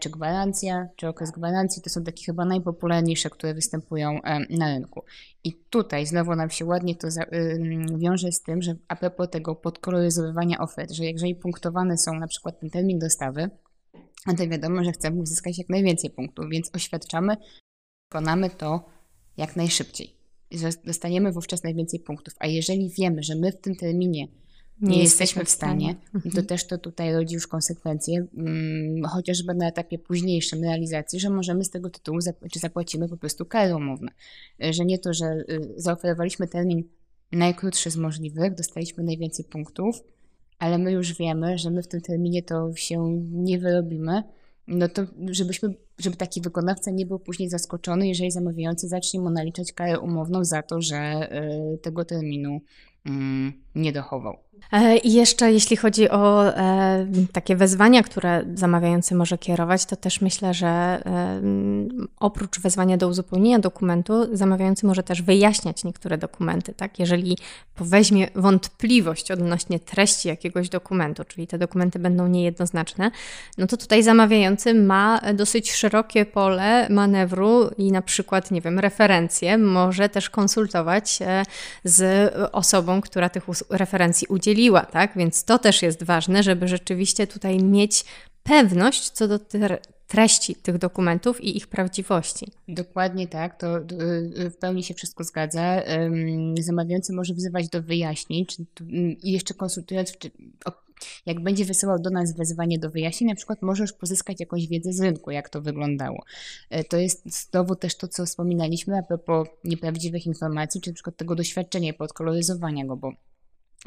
czy 0.01 0.11
gwarancja, 0.11 0.89
czy 0.97 1.09
okres 1.09 1.31
gwarancji. 1.31 1.83
To 1.83 1.91
są 1.91 2.05
takie 2.05 2.25
chyba 2.25 2.45
najpopularniejsze, 2.45 3.31
które 3.31 3.55
występują 3.55 4.23
e, 4.23 4.57
na 4.57 4.75
rynku. 4.75 5.05
I 5.45 5.53
tutaj 5.71 6.07
znowu 6.07 6.35
nam 6.35 6.51
się 6.51 6.65
ładnie 6.65 6.97
to 6.97 7.11
za, 7.11 7.23
ym, 7.23 7.99
wiąże 7.99 8.33
z 8.33 8.43
tym, 8.43 8.63
że 8.63 8.75
a 8.89 8.97
propos 8.97 9.31
tego 9.31 9.55
podkoloryzowywania 9.55 10.59
ofert, 10.59 10.93
że 10.93 11.05
jeżeli 11.05 11.35
punktowane 11.35 11.99
są 11.99 12.15
na 12.15 12.27
przykład 12.27 12.61
ten 12.61 12.71
termin 12.71 12.99
dostawy, 12.99 13.51
no 14.27 14.35
to 14.37 14.49
wiadomo, 14.49 14.85
że 14.85 14.93
chcemy 14.93 15.21
uzyskać 15.21 15.59
jak 15.59 15.69
najwięcej 15.69 16.11
punktów, 16.11 16.47
więc 16.51 16.71
oświadczamy, 16.75 17.37
wykonamy 18.11 18.51
to 18.51 18.85
jak 19.37 19.57
najszybciej. 19.57 20.17
Dostaniemy 20.85 21.33
wówczas 21.33 21.63
najwięcej 21.63 22.01
punktów. 22.01 22.35
A 22.39 22.47
jeżeli 22.47 22.91
wiemy, 22.91 23.23
że 23.23 23.35
my 23.35 23.53
w 23.53 23.61
tym 23.61 23.77
terminie 23.77 24.29
nie, 24.81 25.03
jesteśmy 25.03 25.45
w 25.45 25.51
stanie, 25.51 25.95
to 26.13 26.19
Mhm. 26.25 26.47
też 26.47 26.67
to 26.67 26.79
tutaj 26.79 27.13
rodzi 27.15 27.35
już 27.35 27.47
konsekwencje, 27.47 28.27
mm, 28.37 29.05
chociażby 29.05 29.55
na 29.55 29.69
etapie 29.69 29.99
późniejszym 29.99 30.63
realizacji, 30.63 31.21
że 31.21 31.31
możemy 31.31 31.65
z 31.65 31.71
tego 31.71 31.91
tytułu, 31.91 32.19
zap- 32.19 32.49
czy 32.53 32.59
zapłacimy 32.59 33.09
po 33.09 33.17
prostu 33.17 33.45
karę 33.47 33.77
umowną. 33.77 34.09
Y, 34.65 34.73
Że 34.73 34.85
nie 34.85 34.99
to, 34.99 35.15
że 35.15 35.27
y, 35.27 35.73
zaoferowaliśmy 35.77 36.49
termin 36.49 36.85
najkrótszy 37.33 37.91
z 37.91 37.97
możliwych, 37.97 38.55
dostaliśmy 38.55 39.05
najwięcej 39.05 39.45
punktów, 39.45 40.03
ale 40.59 40.79
my 40.79 40.93
już 40.93 41.15
wiemy, 41.15 41.59
że 41.59 41.71
my 41.71 41.83
w 41.83 41.89
tym 41.89 42.01
terminie 42.01 42.43
to 42.43 42.71
się 42.77 43.21
nie 43.33 43.59
wyrobimy, 43.59 44.23
no 44.67 44.89
to 44.89 45.03
żebyśmy, 45.31 45.75
żeby 45.99 46.17
taki 46.17 46.41
wykonawca 46.41 46.91
nie 46.91 47.07
był 47.07 47.19
później 47.19 47.49
zaskoczony, 47.49 48.09
jeżeli 48.09 48.31
zamawiający 48.31 48.89
zacznie 48.89 49.21
mu 49.21 49.31
naliczać 49.31 49.73
karę 49.73 50.01
umowną 50.01 50.45
za 50.45 50.63
to, 50.63 50.81
że 50.83 51.29
y, 51.75 51.79
tego 51.79 52.05
terminu 52.05 52.61
mm, 53.07 53.64
nie 53.75 53.93
dochował. 53.93 54.37
E, 54.73 54.97
I 54.97 55.13
jeszcze 55.13 55.53
jeśli 55.53 55.77
chodzi 55.77 56.11
o 56.11 56.49
e, 56.57 57.07
takie 57.33 57.57
wezwania, 57.57 58.03
które 58.03 58.45
zamawiający 58.55 59.15
może 59.15 59.39
kierować, 59.39 59.87
to 59.87 59.97
też 59.97 60.21
myślę, 60.21 60.55
że 60.55 60.67
e, 60.67 61.41
oprócz 62.21 62.61
wezwania 62.61 62.97
do 62.97 63.09
uzupełnienia 63.09 63.59
dokumentu, 63.59 64.37
zamawiający 64.37 64.87
może 64.87 65.03
też 65.03 65.23
wyjaśniać 65.23 65.85
niektóre 65.85 66.19
dokumenty. 66.19 66.75
Tak? 66.75 66.99
Jeżeli 66.99 67.39
poweźmie 67.75 68.29
wątpliwość 68.35 69.31
odnośnie 69.31 69.81
treści 69.81 70.29
jakiegoś 70.29 70.69
dokumentu, 70.69 71.25
czyli 71.25 71.47
te 71.47 71.59
dokumenty 71.59 71.99
będą 71.99 72.27
niejednoznaczne, 72.27 73.11
no 73.59 73.67
to 73.67 73.77
tutaj 73.77 74.03
zamawiający 74.03 74.75
ma 74.75 75.21
dosyć 75.35 75.73
szerokie 75.73 76.27
pole 76.27 76.89
manewru 76.91 77.71
i 77.79 77.93
na 77.93 78.03
przykład, 78.03 78.51
nie 78.51 78.61
wiem, 78.61 78.79
referencje 78.79 79.59
może 79.59 80.09
też 80.09 80.31
konsultować 80.31 81.19
z 81.85 82.33
osobą, 82.53 83.01
która 83.01 83.29
tych 83.29 83.49
referencji 83.71 84.27
udzieli 84.27 84.55
udzieliła, 84.55 84.81
tak? 84.81 85.13
Więc 85.17 85.45
to 85.45 85.59
też 85.59 85.83
jest 85.83 86.03
ważne, 86.03 86.43
żeby 86.43 86.69
rzeczywiście 86.69 87.27
tutaj 87.27 87.59
mieć 87.59 88.05
pewność 88.43 89.11
co 89.11 89.29
do 89.29 89.39
treści 90.07 90.55
tych 90.55 90.79
dokumentów 90.79 91.41
i 91.41 91.57
ich 91.57 91.67
prawdziwości. 91.67 92.47
Dokładnie 92.69 93.29
tak, 93.29 93.59
to 93.59 93.79
y, 93.79 94.51
w 94.51 94.57
pełni 94.57 94.83
się 94.83 94.95
wszystko 94.95 95.25
zgadza. 95.25 95.83
Zamawiający 96.61 97.13
może 97.13 97.35
wzywać 97.35 97.69
do 97.69 97.83
wyjaśnień 97.83 98.47
i 99.23 99.33
jeszcze 99.33 99.55
konsultując, 99.55 100.13
jak 101.27 101.41
będzie 101.41 101.65
wysyłał 101.65 101.99
do 101.99 102.11
nas 102.11 102.37
wezwanie 102.37 102.79
do 102.79 102.91
wyjaśnień, 102.91 103.29
na 103.29 103.37
przykład 103.37 103.63
możesz 103.63 103.93
pozyskać 103.93 104.41
jakąś 104.41 104.69
wiedzę 104.69 104.93
z 104.93 105.01
rynku, 105.01 105.31
jak 105.31 105.49
to 105.49 105.63
wyglądało. 105.63 106.25
E, 106.71 106.85
to 106.85 106.97
jest 106.97 107.49
znowu 107.51 107.77
też 107.77 107.97
to, 107.97 108.09
co 108.09 108.27
wspominaliśmy 108.27 108.99
a 108.99 109.03
propos 109.03 109.49
nieprawdziwych 109.65 110.27
informacji, 110.27 110.81
czy 110.81 110.91
na 110.91 110.95
przykład 110.95 111.17
tego 111.17 111.35
doświadczenia 111.35 111.93
podkoloryzowania 111.93 112.87
go, 112.87 112.97
bo 112.97 113.13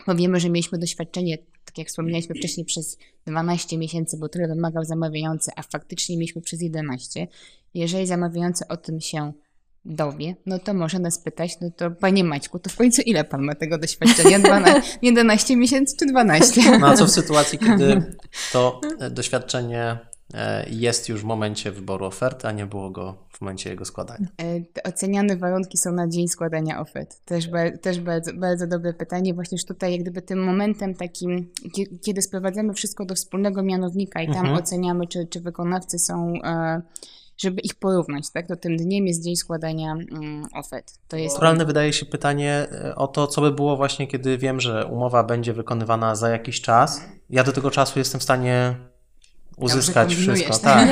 bo 0.07 0.15
wiemy, 0.15 0.39
że 0.39 0.49
mieliśmy 0.49 0.77
doświadczenie, 0.77 1.37
tak 1.65 1.77
jak 1.77 1.87
wspominaliśmy 1.87 2.35
wcześniej, 2.35 2.65
przez 2.65 2.97
12 3.25 3.77
miesięcy, 3.77 4.17
bo 4.17 4.29
tyle 4.29 4.47
wymagał 4.47 4.83
zamawiający, 4.83 5.51
a 5.55 5.63
faktycznie 5.63 6.17
mieliśmy 6.17 6.41
przez 6.41 6.61
11. 6.61 7.27
Jeżeli 7.73 8.07
zamawiający 8.07 8.67
o 8.67 8.77
tym 8.77 9.01
się 9.01 9.33
dowie, 9.85 10.35
no 10.45 10.59
to 10.59 10.73
może 10.73 10.99
nas 10.99 11.19
pytać, 11.19 11.57
no 11.61 11.71
to 11.77 11.91
panie 11.91 12.23
Maćku, 12.23 12.59
to 12.59 12.69
w 12.69 12.75
końcu 12.75 13.01
ile 13.01 13.23
pan 13.23 13.41
ma 13.41 13.55
tego 13.55 13.77
doświadczenia? 13.77 14.39
12, 14.39 14.99
11 15.01 15.55
miesięcy 15.57 15.95
czy 15.99 16.05
12? 16.05 16.79
No 16.79 16.87
a 16.87 16.93
co 16.93 17.05
w 17.05 17.11
sytuacji, 17.11 17.59
kiedy 17.59 18.15
to 18.53 18.81
doświadczenie 19.11 19.97
jest 20.69 21.09
już 21.09 21.21
w 21.21 21.23
momencie 21.23 21.71
wyboru 21.71 22.05
oferty, 22.05 22.47
a 22.47 22.51
nie 22.51 22.65
było 22.65 22.89
go 22.89 23.15
w 23.29 23.41
momencie 23.41 23.69
jego 23.69 23.85
składania. 23.85 24.27
E, 24.41 24.89
oceniane 24.89 25.37
warunki 25.37 25.77
są 25.77 25.91
na 25.91 26.07
dzień 26.07 26.27
składania 26.27 26.79
ofert. 26.79 27.25
Też, 27.25 27.49
też 27.81 27.99
bardzo, 27.99 28.33
bardzo 28.33 28.67
dobre 28.67 28.93
pytanie. 28.93 29.33
Właśnie 29.33 29.57
tutaj 29.67 29.91
jak 29.91 30.01
gdyby 30.01 30.21
tym 30.21 30.43
momentem 30.43 30.95
takim, 30.95 31.51
kiedy 32.05 32.21
sprowadzamy 32.21 32.73
wszystko 32.73 33.05
do 33.05 33.15
wspólnego 33.15 33.63
mianownika 33.63 34.21
i 34.21 34.27
tam 34.27 34.37
mhm. 34.37 34.57
oceniamy, 34.57 35.07
czy, 35.07 35.27
czy 35.29 35.41
wykonawcy 35.41 35.99
są 35.99 36.33
e, 36.43 36.81
żeby 37.37 37.61
ich 37.61 37.75
porównać, 37.75 38.29
tak? 38.29 38.47
To 38.47 38.55
tym 38.55 38.77
dniem 38.77 39.07
jest 39.07 39.23
dzień 39.23 39.35
składania 39.35 39.91
mm, 39.91 40.45
ofert. 40.53 40.93
To 41.07 41.17
jest... 41.17 41.35
Naturalne 41.35 41.65
wydaje 41.65 41.93
się 41.93 42.05
pytanie 42.05 42.67
o 42.95 43.07
to, 43.07 43.27
co 43.27 43.41
by 43.41 43.51
było 43.51 43.77
właśnie, 43.77 44.07
kiedy 44.07 44.37
wiem, 44.37 44.59
że 44.59 44.85
umowa 44.85 45.23
będzie 45.23 45.53
wykonywana 45.53 46.15
za 46.15 46.29
jakiś 46.29 46.61
czas. 46.61 47.01
Ja 47.29 47.43
do 47.43 47.51
tego 47.51 47.71
czasu 47.71 47.99
jestem 47.99 48.19
w 48.19 48.23
stanie 48.23 48.75
uzyskać 49.57 50.15
wszystko. 50.15 50.57
Tak. 50.57 50.89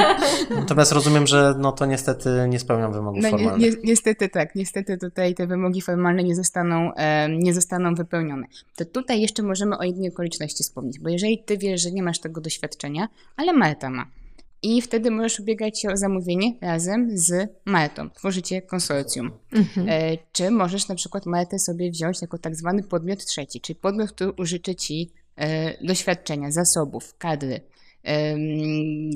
Natomiast 0.60 0.92
rozumiem, 0.92 1.26
że 1.26 1.54
no 1.58 1.72
to 1.72 1.86
niestety 1.86 2.46
nie 2.48 2.58
spełniam 2.58 2.92
wymogów 2.92 3.22
no, 3.22 3.30
formalnych. 3.30 3.76
Ni 3.76 3.82
niestety 3.84 4.28
tak, 4.28 4.54
niestety 4.54 4.98
tutaj 4.98 5.34
te 5.34 5.46
wymogi 5.46 5.80
formalne 5.80 6.24
nie 6.24 6.34
zostaną, 6.34 6.94
e, 6.94 7.28
nie 7.28 7.54
zostaną 7.54 7.94
wypełnione. 7.94 8.46
To 8.76 8.84
tutaj 8.84 9.20
jeszcze 9.20 9.42
możemy 9.42 9.78
o 9.78 9.82
jednej 9.82 10.08
okoliczności 10.08 10.64
wspomnieć, 10.64 10.98
bo 10.98 11.08
jeżeli 11.08 11.42
ty 11.44 11.58
wiesz, 11.58 11.82
że 11.82 11.92
nie 11.92 12.02
masz 12.02 12.20
tego 12.20 12.40
doświadczenia, 12.40 13.08
ale 13.36 13.52
Marta 13.52 13.90
ma, 13.90 14.06
i 14.62 14.82
wtedy 14.82 15.10
możesz 15.10 15.40
ubiegać 15.40 15.80
się 15.80 15.90
o 15.90 15.96
zamówienie 15.96 16.54
razem 16.60 17.18
z 17.18 17.50
Martą. 17.64 18.10
Tworzycie 18.10 18.62
konsorcjum. 18.62 19.30
Mhm. 19.52 19.88
E, 19.88 20.18
czy 20.32 20.50
możesz 20.50 20.88
na 20.88 20.94
przykład 20.94 21.26
Martę 21.26 21.58
sobie 21.58 21.90
wziąć 21.90 22.22
jako 22.22 22.38
tak 22.38 22.56
zwany 22.56 22.82
podmiot 22.82 23.24
trzeci, 23.24 23.60
czyli 23.60 23.76
podmiot, 23.76 24.12
który 24.12 24.32
użyczy 24.32 24.74
ci 24.74 25.12
e, 25.36 25.86
doświadczenia, 25.86 26.50
zasobów, 26.50 27.14
kadry. 27.18 27.60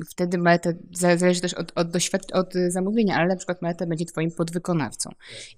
Wtedy 0.09 0.37
Malta, 0.37 0.69
zależy 0.91 1.41
też 1.41 1.53
od, 1.53 1.71
od, 1.75 1.87
od 2.33 2.53
zamówienia, 2.67 3.15
ale 3.15 3.27
na 3.27 3.35
przykład 3.35 3.61
Malta 3.61 3.85
będzie 3.85 4.05
Twoim 4.05 4.31
podwykonawcą. 4.31 5.09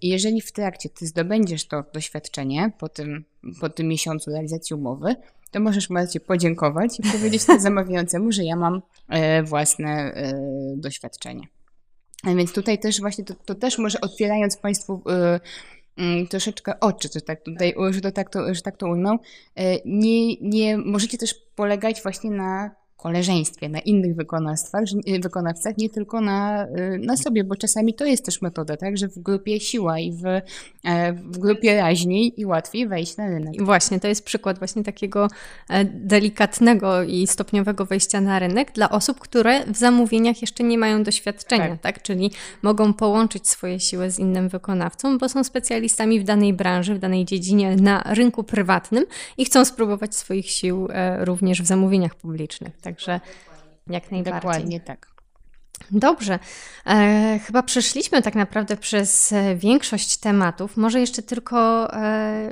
I 0.01 0.09
jeżeli 0.09 0.41
w 0.41 0.51
trakcie 0.51 0.89
Ty 0.89 1.07
zdobędziesz 1.07 1.67
to 1.67 1.84
doświadczenie 1.93 2.71
po 2.80 2.89
tym, 2.89 3.25
po 3.59 3.69
tym 3.69 3.88
miesiącu 3.88 4.32
realizacji 4.32 4.75
umowy, 4.75 5.15
to 5.51 5.59
możesz 5.59 5.89
Malcie 5.89 6.19
podziękować 6.19 6.99
i 6.99 7.03
powiedzieć 7.03 7.41
zamawiającemu, 7.59 8.32
że 8.32 8.43
ja 8.43 8.55
mam 8.55 8.82
e, 9.09 9.43
własne 9.43 9.89
e, 9.89 10.34
doświadczenie. 10.75 11.47
A 12.23 12.36
więc 12.36 12.53
tutaj 12.53 12.80
też 12.80 13.01
właśnie 13.01 13.23
to, 13.23 13.34
to 13.34 13.55
też 13.55 13.78
może 13.78 14.01
otwierając 14.01 14.57
Państwu 14.57 15.03
e, 15.09 15.39
mm, 15.97 16.28
troszeczkę 16.28 16.80
oczy, 16.80 17.09
że 17.13 17.21
tak 17.21 17.43
tutaj, 17.43 17.75
że, 17.91 18.01
to 18.01 18.11
tak 18.11 18.30
to, 18.30 18.53
że 18.53 18.61
tak 18.61 18.78
to 18.78 18.88
ujmę, 18.88 19.17
nie, 19.86 20.36
nie 20.41 20.78
możecie 20.78 21.17
też 21.17 21.34
polegać 21.55 22.03
właśnie 22.03 22.32
na 22.32 22.71
koleżeństwie, 22.97 23.69
na 23.69 23.79
innych 23.79 24.15
wykonawstwach, 24.15 24.83
y, 25.07 25.19
wykonawcach, 25.19 25.77
nie 25.77 25.89
tylko 25.89 26.21
na, 26.21 26.65
y, 26.65 26.99
na 27.03 27.17
sobie, 27.17 27.43
bo 27.43 27.55
czasami 27.55 27.93
to 27.93 28.05
jest 28.05 28.25
też 28.25 28.41
metoda, 28.41 28.77
tak, 28.77 28.97
że 28.97 29.07
w 29.07 29.19
grupie 29.19 29.59
siła 29.59 29.99
i 29.99 30.11
w, 30.11 30.25
e, 30.25 31.13
w 31.13 31.37
grupie 31.37 31.77
raźniej 31.77 32.41
i 32.41 32.45
łatwiej 32.45 32.87
wejść 32.87 33.17
na 33.17 33.27
rynek. 33.29 33.63
Właśnie, 33.63 33.99
to 33.99 34.07
jest 34.07 34.25
przykład 34.25 34.59
właśnie 34.59 34.83
takiego 34.83 35.27
e, 35.69 35.85
delikatnego 35.85 37.03
i 37.03 37.27
stopniowego 37.27 37.85
wejścia 37.85 38.21
na 38.21 38.39
rynek 38.39 38.71
dla 38.71 38.89
osób, 38.89 39.19
które 39.19 39.65
w 39.65 39.77
zamówieniach 39.77 40.41
jeszcze 40.41 40.63
nie 40.63 40.77
mają 40.77 41.03
doświadczenia, 41.03 41.69
tak, 41.69 41.81
tak? 41.81 42.01
czyli 42.01 42.31
mogą 42.61 42.93
połączyć 42.93 43.47
swoje 43.47 43.79
siły 43.79 44.11
z 44.11 44.19
innym 44.19 44.49
wykonawcą, 44.49 45.17
bo 45.17 45.29
są 45.29 45.43
specjalistami 45.43 46.19
w 46.19 46.23
danej 46.23 46.53
branży, 46.53 46.95
w 46.95 46.99
danej 46.99 47.25
dziedzinie 47.25 47.75
na 47.75 48.03
rynku 48.05 48.43
prywatnym 48.43 49.05
i 49.37 49.45
chcą 49.45 49.65
spróbować 49.65 50.15
swoich 50.15 50.49
sił 50.49 50.87
e, 50.91 51.25
również 51.25 51.61
w 51.61 51.65
zamówieniach 51.65 52.15
publicznych. 52.15 52.77
Także 52.88 53.19
jak 53.88 54.11
najbardziej. 54.11 54.41
Dokładnie 54.41 54.79
tak. 54.79 55.07
Dobrze. 55.91 56.39
E, 56.85 57.39
chyba 57.45 57.63
przeszliśmy 57.63 58.21
tak 58.21 58.35
naprawdę 58.35 58.77
przez 58.77 59.31
e, 59.31 59.55
większość 59.55 60.17
tematów. 60.17 60.77
Może 60.77 60.99
jeszcze 60.99 61.21
tylko 61.21 61.93
e, 61.93 62.51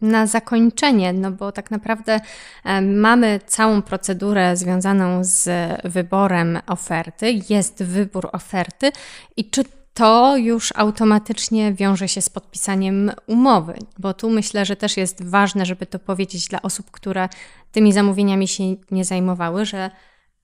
na 0.00 0.26
zakończenie, 0.26 1.12
no 1.12 1.30
bo 1.30 1.52
tak 1.52 1.70
naprawdę 1.70 2.20
e, 2.64 2.82
mamy 2.82 3.40
całą 3.46 3.82
procedurę 3.82 4.56
związaną 4.56 5.24
z 5.24 5.48
wyborem 5.84 6.58
oferty. 6.66 7.40
Jest 7.48 7.82
wybór 7.82 8.28
oferty 8.32 8.92
i 9.36 9.50
czy 9.50 9.64
to 9.98 10.36
już 10.36 10.72
automatycznie 10.76 11.72
wiąże 11.72 12.08
się 12.08 12.20
z 12.20 12.28
podpisaniem 12.28 13.10
umowy, 13.26 13.74
bo 13.98 14.14
tu 14.14 14.30
myślę, 14.30 14.64
że 14.64 14.76
też 14.76 14.96
jest 14.96 15.24
ważne, 15.24 15.66
żeby 15.66 15.86
to 15.86 15.98
powiedzieć 15.98 16.48
dla 16.48 16.62
osób, 16.62 16.90
które 16.90 17.28
tymi 17.72 17.92
zamówieniami 17.92 18.48
się 18.48 18.64
nie 18.90 19.04
zajmowały, 19.04 19.64
że 19.64 19.90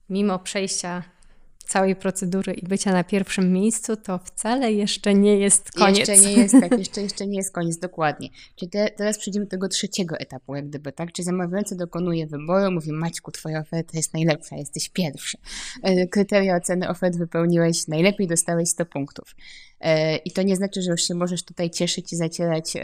mimo 0.09 0.39
przejścia 0.39 1.03
całej 1.65 1.97
procedury 1.97 2.53
i 2.53 2.67
bycia 2.67 2.93
na 2.93 3.05
pierwszym 3.05 3.53
miejscu, 3.53 3.97
to 3.97 4.19
wcale 4.19 4.73
jeszcze 4.73 5.15
nie 5.15 5.37
jest 5.37 5.73
koniec. 5.73 6.09
Jeszcze 6.09 6.29
nie 6.29 6.33
jest 6.33 6.55
tak, 6.61 6.79
jeszcze, 6.79 7.03
jeszcze 7.03 7.27
nie 7.27 7.37
jest 7.37 7.53
koniec, 7.53 7.79
dokładnie. 7.79 8.29
Czyli 8.57 8.71
te, 8.71 8.91
teraz 8.91 9.19
przejdziemy 9.19 9.47
do 9.47 9.51
tego 9.51 9.69
trzeciego 9.69 10.17
etapu, 10.17 10.55
jak 10.55 10.69
gdyby, 10.69 10.93
tak? 10.93 11.13
Czy 11.13 11.23
zamawiający 11.23 11.77
dokonuje 11.77 12.27
wyboru, 12.27 12.71
mówi 12.73 12.93
Maćku, 12.93 13.31
twoja 13.31 13.61
oferta 13.61 13.97
jest 13.97 14.15
najlepsza, 14.15 14.57
jesteś 14.57 14.89
pierwszy. 14.89 15.39
E, 15.83 16.07
kryteria 16.07 16.57
oceny 16.57 16.89
ofert 16.89 17.17
wypełniłeś 17.17 17.89
najlepiej, 17.89 18.27
dostałeś 18.27 18.69
100 18.69 18.87
punktów. 18.87 19.35
E, 19.81 20.17
I 20.17 20.31
to 20.31 20.43
nie 20.43 20.57
znaczy, 20.57 20.83
że 20.83 20.91
już 20.91 21.03
się 21.03 21.15
możesz 21.15 21.43
tutaj 21.43 21.71
cieszyć 21.71 22.13
i 22.13 22.17
zacierać, 22.17 22.75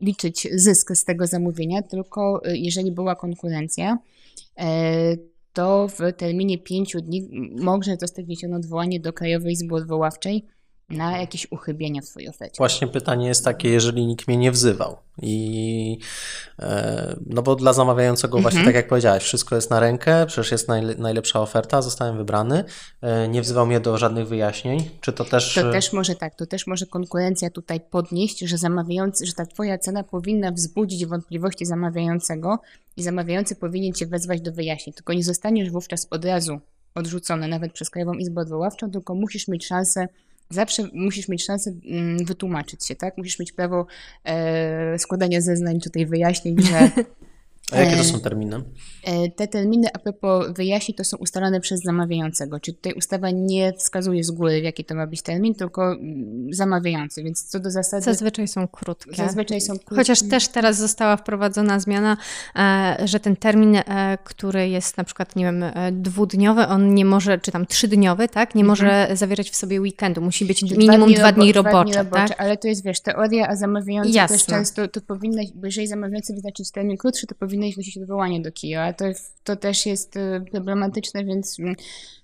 liczyć 0.00 0.48
zysk 0.54 0.92
z 0.94 1.04
tego 1.04 1.26
zamówienia, 1.26 1.82
tylko 1.82 2.40
e, 2.44 2.56
jeżeli 2.56 2.92
była 2.92 3.16
konkurencja, 3.16 3.98
to 5.52 5.88
w 5.88 5.98
terminie 6.16 6.58
pięciu 6.58 7.00
dni 7.00 7.28
może 7.60 7.96
zostać 7.96 8.26
wniesione 8.26 8.56
odwołanie 8.56 9.00
do 9.00 9.12
Krajowej 9.12 9.52
Izby 9.52 9.74
Odwoławczej 9.74 10.46
na 10.90 11.18
jakieś 11.18 11.46
uchybienia 11.50 12.02
w 12.02 12.04
Twojej 12.04 12.28
ofercie. 12.28 12.54
Właśnie 12.58 12.88
pytanie 12.88 13.28
jest 13.28 13.44
takie, 13.44 13.68
jeżeli 13.68 14.06
nikt 14.06 14.28
mnie 14.28 14.36
nie 14.36 14.52
wzywał 14.52 14.96
i 15.22 15.98
e, 16.58 17.16
no 17.26 17.42
bo 17.42 17.56
dla 17.56 17.72
zamawiającego 17.72 18.38
mhm. 18.38 18.42
właśnie 18.42 18.64
tak 18.64 18.74
jak 18.74 18.88
powiedziałeś, 18.88 19.22
wszystko 19.22 19.54
jest 19.54 19.70
na 19.70 19.80
rękę, 19.80 20.26
przecież 20.26 20.52
jest 20.52 20.68
najlepsza 20.98 21.40
oferta, 21.40 21.82
zostałem 21.82 22.16
wybrany, 22.16 22.64
e, 23.02 23.28
nie 23.28 23.42
wzywał 23.42 23.66
mnie 23.66 23.80
do 23.80 23.98
żadnych 23.98 24.28
wyjaśnień, 24.28 24.90
czy 25.00 25.12
to 25.12 25.24
też... 25.24 25.54
To 25.54 25.72
też 25.72 25.92
może 25.92 26.14
tak, 26.14 26.34
to 26.34 26.46
też 26.46 26.66
może 26.66 26.86
konkurencja 26.86 27.50
tutaj 27.50 27.80
podnieść, 27.80 28.38
że 28.38 28.58
zamawiający, 28.58 29.26
że 29.26 29.32
ta 29.32 29.46
Twoja 29.46 29.78
cena 29.78 30.04
powinna 30.04 30.52
wzbudzić 30.52 31.06
wątpliwości 31.06 31.66
zamawiającego 31.66 32.58
i 32.96 33.02
zamawiający 33.02 33.56
powinien 33.56 33.92
Cię 33.92 34.06
wezwać 34.06 34.40
do 34.40 34.52
wyjaśnień, 34.52 34.94
tylko 34.94 35.12
nie 35.12 35.24
zostaniesz 35.24 35.70
wówczas 35.70 36.06
od 36.10 36.24
razu 36.24 36.60
odrzucony 36.94 37.48
nawet 37.48 37.72
przez 37.72 37.90
Krajową 37.90 38.14
Izbę 38.14 38.40
Odwoławczą, 38.40 38.90
tylko 38.90 39.14
musisz 39.14 39.48
mieć 39.48 39.66
szansę 39.66 40.08
zawsze 40.50 40.88
musisz 40.92 41.28
mieć 41.28 41.44
szansę 41.44 41.72
mm, 41.90 42.24
wytłumaczyć 42.24 42.86
się, 42.86 42.96
tak? 42.96 43.18
Musisz 43.18 43.38
mieć 43.38 43.52
prawo 43.52 43.86
e, 44.24 44.98
składania 44.98 45.40
zeznań, 45.40 45.80
tutaj 45.80 46.06
wyjaśnień, 46.06 46.62
że 46.62 46.90
A 47.72 47.80
jakie 47.80 47.96
to 47.96 48.04
są 48.04 48.20
terminy? 48.20 48.62
E, 49.04 49.30
te 49.30 49.48
terminy, 49.48 49.88
a 49.94 49.98
propos 49.98 50.46
wyjaśnień, 50.56 50.96
to 50.96 51.04
są 51.04 51.16
ustalane 51.16 51.60
przez 51.60 51.82
zamawiającego. 51.82 52.60
Czyli 52.60 52.76
tutaj 52.76 52.92
ustawa 52.92 53.30
nie 53.30 53.72
wskazuje 53.72 54.24
z 54.24 54.30
góry, 54.30 54.60
jaki 54.60 54.84
to 54.84 54.94
ma 54.94 55.06
być 55.06 55.22
termin, 55.22 55.54
tylko 55.54 55.92
mm, 55.92 56.52
zamawiający. 56.52 57.22
Więc 57.22 57.44
co 57.44 57.60
do 57.60 57.70
zasady. 57.70 58.02
Zazwyczaj 58.02 58.48
są 58.48 58.68
krótkie. 58.68 59.14
Zazwyczaj 59.14 59.60
są 59.60 59.72
krótkie. 59.72 59.96
Chociaż 59.96 60.22
też 60.22 60.48
teraz 60.48 60.76
została 60.76 61.16
wprowadzona 61.16 61.80
zmiana, 61.80 62.16
e, 62.56 62.96
że 63.04 63.20
ten 63.20 63.36
termin, 63.36 63.76
e, 63.76 64.18
który 64.24 64.68
jest 64.68 64.96
na 64.96 65.04
przykład, 65.04 65.36
nie 65.36 65.44
wiem, 65.44 65.64
dwudniowy, 65.92 66.66
on 66.66 66.94
nie 66.94 67.04
może, 67.04 67.38
czy 67.38 67.52
tam 67.52 67.66
trzydniowy, 67.66 68.28
tak? 68.28 68.54
Nie 68.54 68.64
może 68.64 68.86
mhm. 68.86 69.16
zawierać 69.16 69.50
w 69.50 69.56
sobie 69.56 69.80
weekendu. 69.80 70.20
Musi 70.20 70.44
być 70.44 70.62
minimum 70.62 71.14
dwa 71.14 71.32
dni, 71.32 71.52
robo 71.52 71.70
robocze. 71.70 71.92
Dwa 71.92 72.04
dni 72.04 72.10
robocze 72.10 72.28
tak? 72.28 72.40
Ale 72.40 72.56
to 72.56 72.68
jest, 72.68 72.84
wiesz, 72.84 73.00
teoria, 73.00 73.48
a 73.48 73.56
zamawiający 73.56 74.10
Jasne. 74.10 74.36
też 74.36 74.46
często, 74.46 74.88
to 74.88 75.00
powinno, 75.00 75.42
jeżeli 75.64 75.86
zamawiający 75.86 76.34
wyznaczyć 76.34 76.70
termin 76.70 76.96
krótszy, 76.96 77.26
to 77.26 77.34
powinno 77.34 77.59
iść 77.66 77.76
wnosić 77.76 77.98
odwołanie 77.98 78.40
do 78.40 78.52
KIO, 78.52 78.92
to, 78.96 79.04
to 79.44 79.56
też 79.56 79.86
jest 79.86 80.16
y, 80.16 80.44
problematyczne, 80.50 81.24
więc 81.24 81.60
mm, 81.60 81.74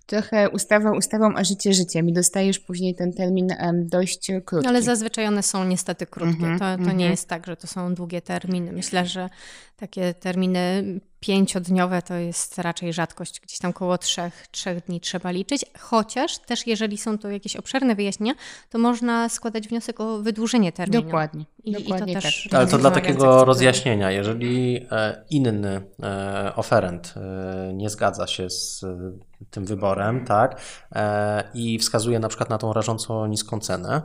trochę 0.07 0.51
ustawa 0.51 0.93
ustawą, 0.93 1.33
a 1.37 1.45
życie 1.45 1.75
życiem 1.75 2.09
i 2.09 2.13
dostajesz 2.13 2.59
później 2.59 2.95
ten 2.95 3.13
termin 3.13 3.49
dość 3.75 4.31
krótki. 4.45 4.69
Ale 4.69 4.83
zazwyczaj 4.83 5.27
one 5.27 5.43
są 5.43 5.65
niestety 5.65 6.07
krótkie. 6.07 6.47
Mm 6.47 6.57
-hmm, 6.57 6.59
to, 6.59 6.65
to 6.65 6.75
mm 6.75 6.83
-hmm. 6.83 6.87
nie 6.87 6.93
mhm. 6.93 7.11
jest 7.11 7.29
tak, 7.29 7.47
że 7.47 7.57
to 7.57 7.67
są 7.67 7.95
długie 7.95 8.23
terminy. 8.23 8.73
Myślę, 8.73 9.07
że 9.07 9.29
takie 9.77 10.15
terminy 10.15 10.85
pięciodniowe 11.21 12.03
to 12.03 12.15
jest 12.15 12.59
raczej 12.59 12.93
rzadkość, 12.93 13.41
gdzieś 13.41 13.59
tam 13.59 13.71
około 13.71 13.99
trzech, 13.99 14.47
trzech 14.51 14.85
dni 14.85 15.01
trzeba 15.01 15.31
liczyć, 15.31 15.65
chociaż 15.79 16.39
też 16.39 16.67
jeżeli 16.67 16.99
są 16.99 17.19
to 17.19 17.31
jakieś 17.31 17.57
obszerne 17.57 17.95
wyjaśnienia, 17.95 18.35
to 18.71 18.79
można 18.79 19.29
składać 19.29 19.69
wniosek 19.69 20.01
o 20.01 20.19
wydłużenie 20.19 20.73
terminu. 20.73 21.03
Dokładnie. 21.03 21.45
I, 21.65 21.73
dokładnie 21.73 22.13
i 22.13 22.17
to 22.17 22.23
też 22.23 22.49
tak. 22.51 22.55
Ale 22.55 22.67
to 22.67 22.79
dla 22.79 22.91
takiego 22.91 23.45
rozjaśnienia, 23.45 24.11
jeżeli 24.11 24.87
e, 24.91 25.25
inny 25.31 25.83
e, 26.03 26.53
oferent 26.57 27.15
e, 27.17 27.73
nie 27.75 27.91
zgadza 27.91 28.27
się 28.27 28.51
z 28.51 28.85
tym 29.51 29.65
wyborem, 29.65 30.25
tak, 30.25 30.61
i 31.55 31.79
wskazuje 31.79 32.19
na 32.19 32.29
przykład 32.29 32.51
na 32.51 32.59
tą 32.59 32.73
rażąco 32.73 33.27
niską 33.27 33.61
cenę, 33.61 34.03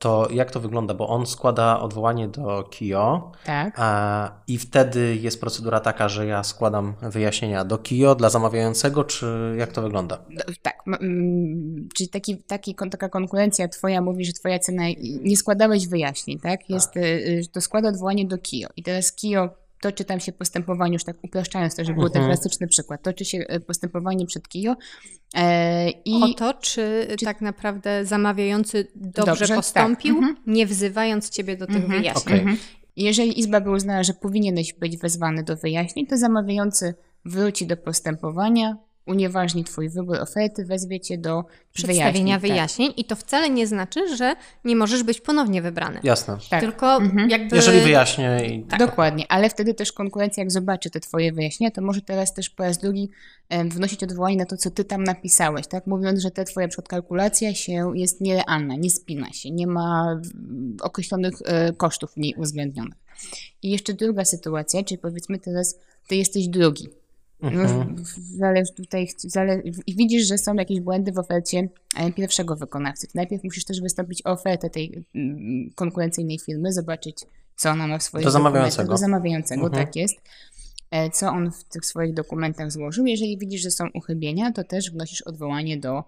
to 0.00 0.28
jak 0.30 0.50
to 0.50 0.60
wygląda? 0.60 0.94
Bo 0.94 1.08
on 1.08 1.26
składa 1.26 1.80
odwołanie 1.80 2.28
do 2.28 2.68
KIO 2.70 3.32
tak. 3.44 3.80
i 4.46 4.58
wtedy 4.58 5.16
jest 5.16 5.40
procedura 5.40 5.80
taka, 5.80 6.08
że 6.08 6.26
ja 6.26 6.42
składam 6.42 6.94
wyjaśnienia 7.02 7.64
do 7.64 7.78
KIO 7.78 8.14
dla 8.14 8.30
zamawiającego, 8.30 9.04
czy 9.04 9.54
jak 9.58 9.72
to 9.72 9.82
wygląda? 9.82 10.18
Tak, 10.62 10.84
czyli 11.94 12.08
taki, 12.08 12.36
taki, 12.36 12.74
taka 12.90 13.08
konkurencja 13.08 13.68
twoja 13.68 14.00
mówi, 14.00 14.24
że 14.24 14.32
twoja 14.32 14.58
cena, 14.58 14.82
nie 15.22 15.36
składałeś 15.36 15.88
wyjaśnień, 15.88 16.38
tak? 16.38 16.70
Jest, 16.70 16.94
tak. 16.94 17.02
to 17.52 17.60
składa 17.60 17.88
odwołanie 17.88 18.24
do 18.26 18.38
KIO 18.38 18.68
i 18.76 18.82
teraz 18.82 19.12
KIO 19.12 19.48
toczy 19.80 20.04
tam 20.04 20.20
się 20.20 20.32
postępowanie, 20.32 20.92
już 20.92 21.04
tak 21.04 21.16
upraszczając 21.22 21.76
to, 21.76 21.84
żeby 21.84 22.00
był 22.00 22.10
ten 22.10 22.22
mhm. 22.22 22.36
klasyczny 22.36 22.66
przykład, 22.68 23.02
toczy 23.02 23.24
się 23.24 23.38
e, 23.38 23.60
postępowanie 23.60 24.26
przed 24.26 24.48
KIO. 24.48 24.76
E, 25.34 25.90
i 25.90 26.22
o 26.22 26.34
to, 26.34 26.54
czy, 26.54 27.06
czy, 27.18 27.24
tak 27.24 27.40
naprawdę 27.40 28.04
zamawiający 28.04 28.86
dobrze, 28.94 29.30
dobrze 29.30 29.48
tak. 29.48 29.56
postąpił, 29.56 30.20
tak. 30.20 30.36
nie 30.46 30.66
wzywając 30.66 31.30
ciebie 31.30 31.56
do 31.56 31.66
tych 31.66 31.76
mhm. 31.76 32.00
wyjaśnień. 32.00 32.40
Okay. 32.40 32.56
Jeżeli 32.96 33.40
Izba 33.40 33.60
by 33.60 33.70
uznała, 33.70 34.02
że 34.02 34.14
powinieneś 34.14 34.72
być 34.72 34.96
wezwany 34.96 35.42
do 35.42 35.56
wyjaśnień, 35.56 36.06
to 36.06 36.16
zamawiający 36.16 36.94
wróci 37.24 37.66
do 37.66 37.76
postępowania, 37.76 38.76
unieważni 39.10 39.64
Twój 39.64 39.88
wybór 39.88 40.16
oferty, 40.16 40.64
wezwie 40.64 41.00
Cię 41.00 41.18
do 41.18 41.44
przedstawienia 41.72 42.10
wyjaśnień, 42.10 42.32
tak. 42.32 42.40
wyjaśnień 42.40 42.88
tak. 42.88 42.98
i 42.98 43.04
to 43.04 43.16
wcale 43.16 43.50
nie 43.50 43.66
znaczy, 43.66 44.16
że 44.16 44.36
nie 44.64 44.76
możesz 44.76 45.02
być 45.02 45.20
ponownie 45.20 45.62
wybrany. 45.62 46.00
Jasne. 46.02 46.38
Tak. 46.50 46.60
Tylko 46.60 46.96
mhm. 46.96 47.30
jakby... 47.30 47.56
Jeżeli 47.56 47.80
wyjaśnię 47.80 48.40
i... 48.46 48.62
Tak. 48.62 48.78
Dokładnie, 48.78 49.24
ale 49.28 49.50
wtedy 49.50 49.74
też 49.74 49.92
konkurencja 49.92 50.40
jak 50.40 50.52
zobaczy 50.52 50.90
te 50.90 51.00
Twoje 51.00 51.32
wyjaśnienia, 51.32 51.70
to 51.70 51.82
może 51.82 52.02
teraz 52.02 52.34
też 52.34 52.50
po 52.50 52.62
raz 52.62 52.78
drugi 52.78 53.10
wnosić 53.64 54.02
odwołanie 54.02 54.36
na 54.36 54.46
to, 54.46 54.56
co 54.56 54.70
Ty 54.70 54.84
tam 54.84 55.04
napisałeś, 55.04 55.66
tak? 55.66 55.86
Mówiąc, 55.86 56.20
że 56.20 56.30
ta 56.30 56.44
Twoja 56.44 56.68
przykład 56.68 56.88
kalkulacja 56.88 57.54
się 57.54 57.92
jest 57.94 58.20
nierealna, 58.20 58.74
nie 58.76 58.90
spina 58.90 59.32
się, 59.32 59.50
nie 59.50 59.66
ma 59.66 60.20
określonych 60.82 61.34
e, 61.44 61.72
kosztów 61.72 62.12
w 62.12 62.16
niej 62.16 62.34
uwzględnionych. 62.34 62.98
I 63.62 63.70
jeszcze 63.70 63.94
druga 63.94 64.24
sytuacja, 64.24 64.84
czyli 64.84 64.98
powiedzmy 64.98 65.38
teraz, 65.38 65.78
Ty 66.08 66.16
jesteś 66.16 66.48
drugi, 66.48 66.88
Mhm. 67.42 68.04
Zależy 68.36 68.72
tutaj, 68.72 69.08
zale, 69.18 69.62
widzisz, 69.88 70.26
że 70.26 70.38
są 70.38 70.54
jakieś 70.54 70.80
błędy 70.80 71.12
w 71.12 71.18
ofercie 71.18 71.68
e, 71.96 72.12
pierwszego 72.12 72.56
wykonawcy. 72.56 73.08
Najpierw 73.14 73.44
musisz 73.44 73.64
też 73.64 73.80
wystąpić 73.80 74.26
o 74.26 74.30
ofertę 74.30 74.70
tej 74.70 75.04
mm, 75.14 75.70
konkurencyjnej 75.74 76.38
firmy, 76.38 76.72
zobaczyć, 76.72 77.26
co 77.56 77.70
ona 77.70 77.86
ma 77.86 77.98
w 77.98 78.02
swoich 78.02 78.24
Do 78.24 78.30
zamawiającego. 78.30 78.90
Do 78.90 78.96
zamawiającego, 78.96 79.66
mhm. 79.66 79.84
tak 79.84 79.96
jest. 79.96 80.20
E, 80.90 81.10
co 81.10 81.28
on 81.28 81.50
w 81.50 81.64
tych 81.64 81.86
swoich 81.86 82.14
dokumentach 82.14 82.72
złożył. 82.72 83.06
Jeżeli 83.06 83.38
widzisz, 83.38 83.62
że 83.62 83.70
są 83.70 83.84
uchybienia, 83.94 84.52
to 84.52 84.64
też 84.64 84.90
wnosisz 84.90 85.22
odwołanie 85.22 85.76
do 85.76 86.04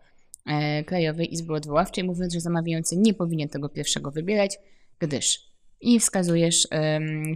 e, 0.46 0.84
Krajowej 0.84 1.34
Izby 1.34 1.54
Odwoławczej, 1.54 2.04
mówiąc, 2.04 2.32
że 2.32 2.40
zamawiający 2.40 2.96
nie 2.96 3.14
powinien 3.14 3.48
tego 3.48 3.68
pierwszego 3.68 4.10
wybierać, 4.10 4.58
gdyż 4.98 5.51
i 5.82 6.00
wskazujesz 6.00 6.68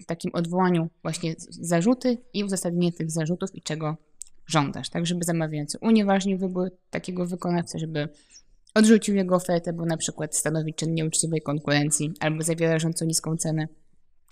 w 0.03 0.07
takim 0.07 0.30
odwołaniu 0.34 0.88
właśnie 1.03 1.34
zarzuty 1.49 2.18
i 2.32 2.44
uzasadnienie 2.44 2.92
tych 2.92 3.11
zarzutów 3.11 3.55
i 3.55 3.62
czego 3.62 3.97
żądasz, 4.47 4.90
tak, 4.90 5.07
żeby 5.07 5.24
zamawiający 5.24 5.78
unieważnił 5.80 6.38
wybór 6.38 6.70
takiego 6.90 7.26
wykonawcy, 7.26 7.78
żeby 7.78 8.09
odrzucił 8.74 9.14
jego 9.14 9.36
ofertę, 9.36 9.72
bo 9.72 9.86
na 9.86 9.97
przykład 9.97 10.36
stanowi 10.36 10.74
czyn 10.74 10.94
nieuczciwej 10.94 11.42
konkurencji 11.42 12.12
albo 12.20 12.42
zawiera 12.42 12.72
rażąco 12.72 13.05
niską 13.05 13.36
cenę 13.36 13.68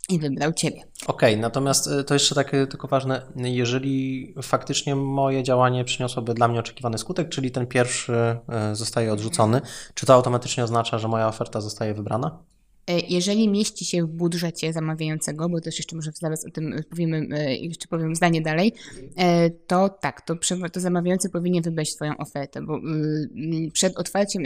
i 0.08 0.18
wybrał 0.18 0.52
Ciebie. 0.52 0.82
Okej, 1.06 1.32
okay, 1.32 1.36
natomiast 1.36 1.86
y, 1.86 2.04
to 2.04 2.14
jeszcze 2.14 2.34
takie 2.34 2.66
tylko 2.66 2.88
ważne, 2.88 3.22
jeżeli 3.36 4.34
faktycznie 4.42 4.96
moje 4.96 5.42
działanie 5.42 5.84
przyniosłoby 5.84 6.34
dla 6.34 6.48
mnie 6.48 6.60
oczekiwany 6.60 6.98
skutek, 6.98 7.28
czyli 7.28 7.50
ten 7.50 7.66
pierwszy 7.66 8.36
y, 8.72 8.76
zostaje 8.76 9.12
odrzucony, 9.12 9.60
czy 9.94 10.06
to 10.06 10.14
automatycznie 10.14 10.64
oznacza, 10.64 10.98
że 10.98 11.08
moja 11.08 11.28
oferta 11.28 11.60
zostaje 11.60 11.94
wybrana? 11.94 12.38
E, 12.86 13.00
jeżeli 13.00 13.48
mieści 13.48 13.84
się 13.84 14.02
w 14.02 14.06
budżecie 14.06 14.72
zamawiającego, 14.72 15.48
bo 15.48 15.60
też 15.60 15.78
jeszcze 15.78 15.96
może 15.96 16.10
zaraz 16.14 16.46
o 16.46 16.50
tym 16.50 16.74
powiemy, 16.90 17.28
e, 17.30 17.56
jeszcze 17.56 17.88
powiem 17.88 18.16
zdanie 18.16 18.42
dalej, 18.42 18.72
e, 19.16 19.50
to 19.50 19.88
tak, 19.88 20.20
to, 20.20 20.34
to 20.72 20.80
zamawiający 20.80 21.30
powinien 21.30 21.62
wybrać 21.62 21.94
Twoją 21.94 22.16
ofertę, 22.16 22.62
bo 22.62 22.78
y, 22.78 23.70
przed 23.72 23.96
otwarciem, 23.96 24.42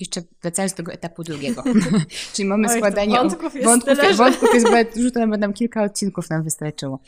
jeszcze 0.00 0.22
wracając 0.42 0.72
do 0.72 0.76
tego 0.76 0.92
etapu 0.92 1.24
drugiego, 1.24 1.64
czyli 2.34 2.48
mamy 2.48 2.68
Oj, 2.68 2.76
składanie... 2.76 3.16
Wątków 3.16 3.54
jest 3.54 3.66
wątków, 3.66 3.98
tyle, 3.98 4.14
wątków 4.14 4.48
jest 4.54 4.66
dużo, 4.96 5.10
to 5.10 5.26
nam 5.26 5.52
kilka 5.52 5.82
odcinków 5.82 6.30
nam 6.30 6.44
wystarczyło. 6.44 7.00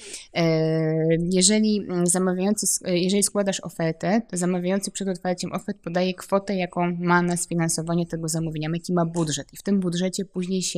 Jeżeli 1.19 1.87
zamawiający, 2.05 2.67
jeżeli 2.85 3.23
składasz 3.23 3.61
ofertę, 3.61 4.23
to 4.31 4.37
zamawiający 4.37 4.91
przed 4.91 5.09
otwarciem 5.09 5.53
ofert 5.53 5.79
podaje 5.79 6.15
kwotę, 6.15 6.57
jaką 6.57 6.97
ma 7.01 7.23
na 7.23 7.37
sfinansowanie 7.37 8.07
tego 8.07 8.29
zamówienia, 8.29 8.69
jaki 8.73 8.93
ma 8.93 9.05
budżet? 9.05 9.49
I 9.53 9.57
w 9.57 9.63
tym 9.63 9.81
budżecie 9.81 10.25
później 10.25 10.63
się 10.63 10.72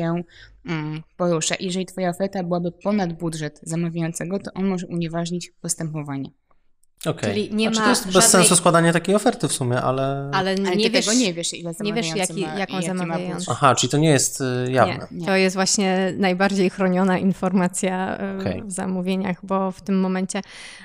mm, 0.67 1.03
porusza. 1.17 1.55
Jeżeli 1.61 1.87
Twoja 1.87 2.11
oferta 2.11 2.43
byłaby 2.43 2.73
ponad 2.73 3.13
budżet 3.13 3.61
zamawiającego, 3.63 4.39
to 4.39 4.51
on 4.55 4.67
może 4.67 4.87
unieważnić 4.87 5.53
postępowanie. 5.61 6.31
Okay. 7.07 7.31
Czyli 7.31 7.55
nie 7.55 7.65
znaczy, 7.65 7.81
ma 7.81 7.85
to 7.85 7.91
jest 7.91 8.03
żadnej... 8.03 8.23
bez 8.23 8.31
sensu 8.31 8.57
składanie 8.57 8.93
takiej 8.93 9.15
oferty 9.15 9.49
w 9.49 9.53
sumie, 9.53 9.83
ale... 9.83 10.31
Ale 10.33 10.55
nie, 10.55 10.67
ale 10.67 10.77
wiesz, 10.77 11.07
tego 11.07 11.19
nie 11.19 11.35
wiesz, 11.35 11.55
ile 11.55 11.73
Nie 11.81 11.93
wiesz, 11.93 12.17
jaki, 12.17 12.47
ma, 12.47 12.55
jaką 12.55 12.83
zamawiający. 12.83 13.47
Aha, 13.51 13.75
czyli 13.75 13.91
to 13.91 13.97
nie 13.97 14.09
jest 14.09 14.41
y, 14.41 14.73
jawne. 14.73 15.07
Nie, 15.11 15.21
nie. 15.21 15.27
To 15.27 15.37
jest 15.37 15.57
właśnie 15.57 16.13
najbardziej 16.17 16.71
chroniona 16.71 17.19
informacja 17.19 18.19
y, 18.37 18.41
okay. 18.41 18.63
w 18.65 18.73
zamówieniach, 18.73 19.47
bo 19.47 19.73
w 19.73 19.81
tym 19.81 20.01
momencie 20.01 20.41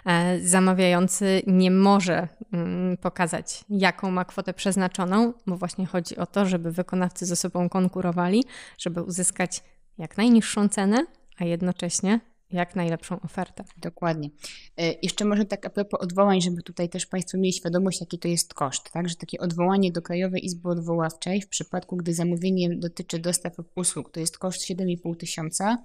e, 0.05 0.39
zamawiający 0.39 1.41
nie 1.47 1.72
może 1.72 2.28
mm, 2.53 2.97
pokazać, 2.97 3.63
jaką 3.70 4.11
ma 4.11 4.26
kwotę 4.26 4.53
przeznaczoną, 4.53 5.34
bo 5.47 5.57
właśnie 5.57 5.86
chodzi 5.86 6.17
o 6.17 6.26
to, 6.26 6.45
żeby 6.45 6.72
wykonawcy 6.72 7.26
ze 7.26 7.36
sobą 7.36 7.70
konkurowali, 7.70 8.43
żeby 8.78 9.03
uzyskać 9.03 9.63
jak 9.97 10.17
najniższą 10.17 10.70
cenę, 10.70 11.05
a 11.39 11.45
jednocześnie 11.45 12.20
jak 12.52 12.76
najlepszą 12.76 13.22
ofertę. 13.22 13.64
Dokładnie. 13.78 14.30
E, 14.78 14.93
jeszcze 15.02 15.26
może 15.26 15.45
tak 15.45 15.66
a 15.66 15.70
propos 15.70 16.02
odwołań, 16.02 16.41
żeby 16.41 16.64
tutaj 16.64 16.89
też 16.89 17.06
Państwo 17.06 17.38
mieli 17.38 17.54
świadomość, 17.54 18.02
jaki 18.02 18.20
to 18.20 18.28
jest 18.28 18.54
koszt, 18.54 18.91
tak? 18.91 19.10
Że 19.10 19.16
takie 19.16 19.39
odwołanie 19.39 19.91
do 19.91 20.02
Krajowej 20.02 20.45
Izby 20.45 20.70
Odwoławczej 20.70 21.41
w 21.41 21.47
przypadku, 21.47 21.97
gdy 21.97 22.14
zamówienie 22.14 22.76
dotyczy 22.76 23.20
dostaw 23.20 23.54
usług, 23.76 24.12
to 24.12 24.20
jest 24.20 24.38
koszt 24.38 24.62
7,5 24.62 25.18
tysiąca. 25.18 25.78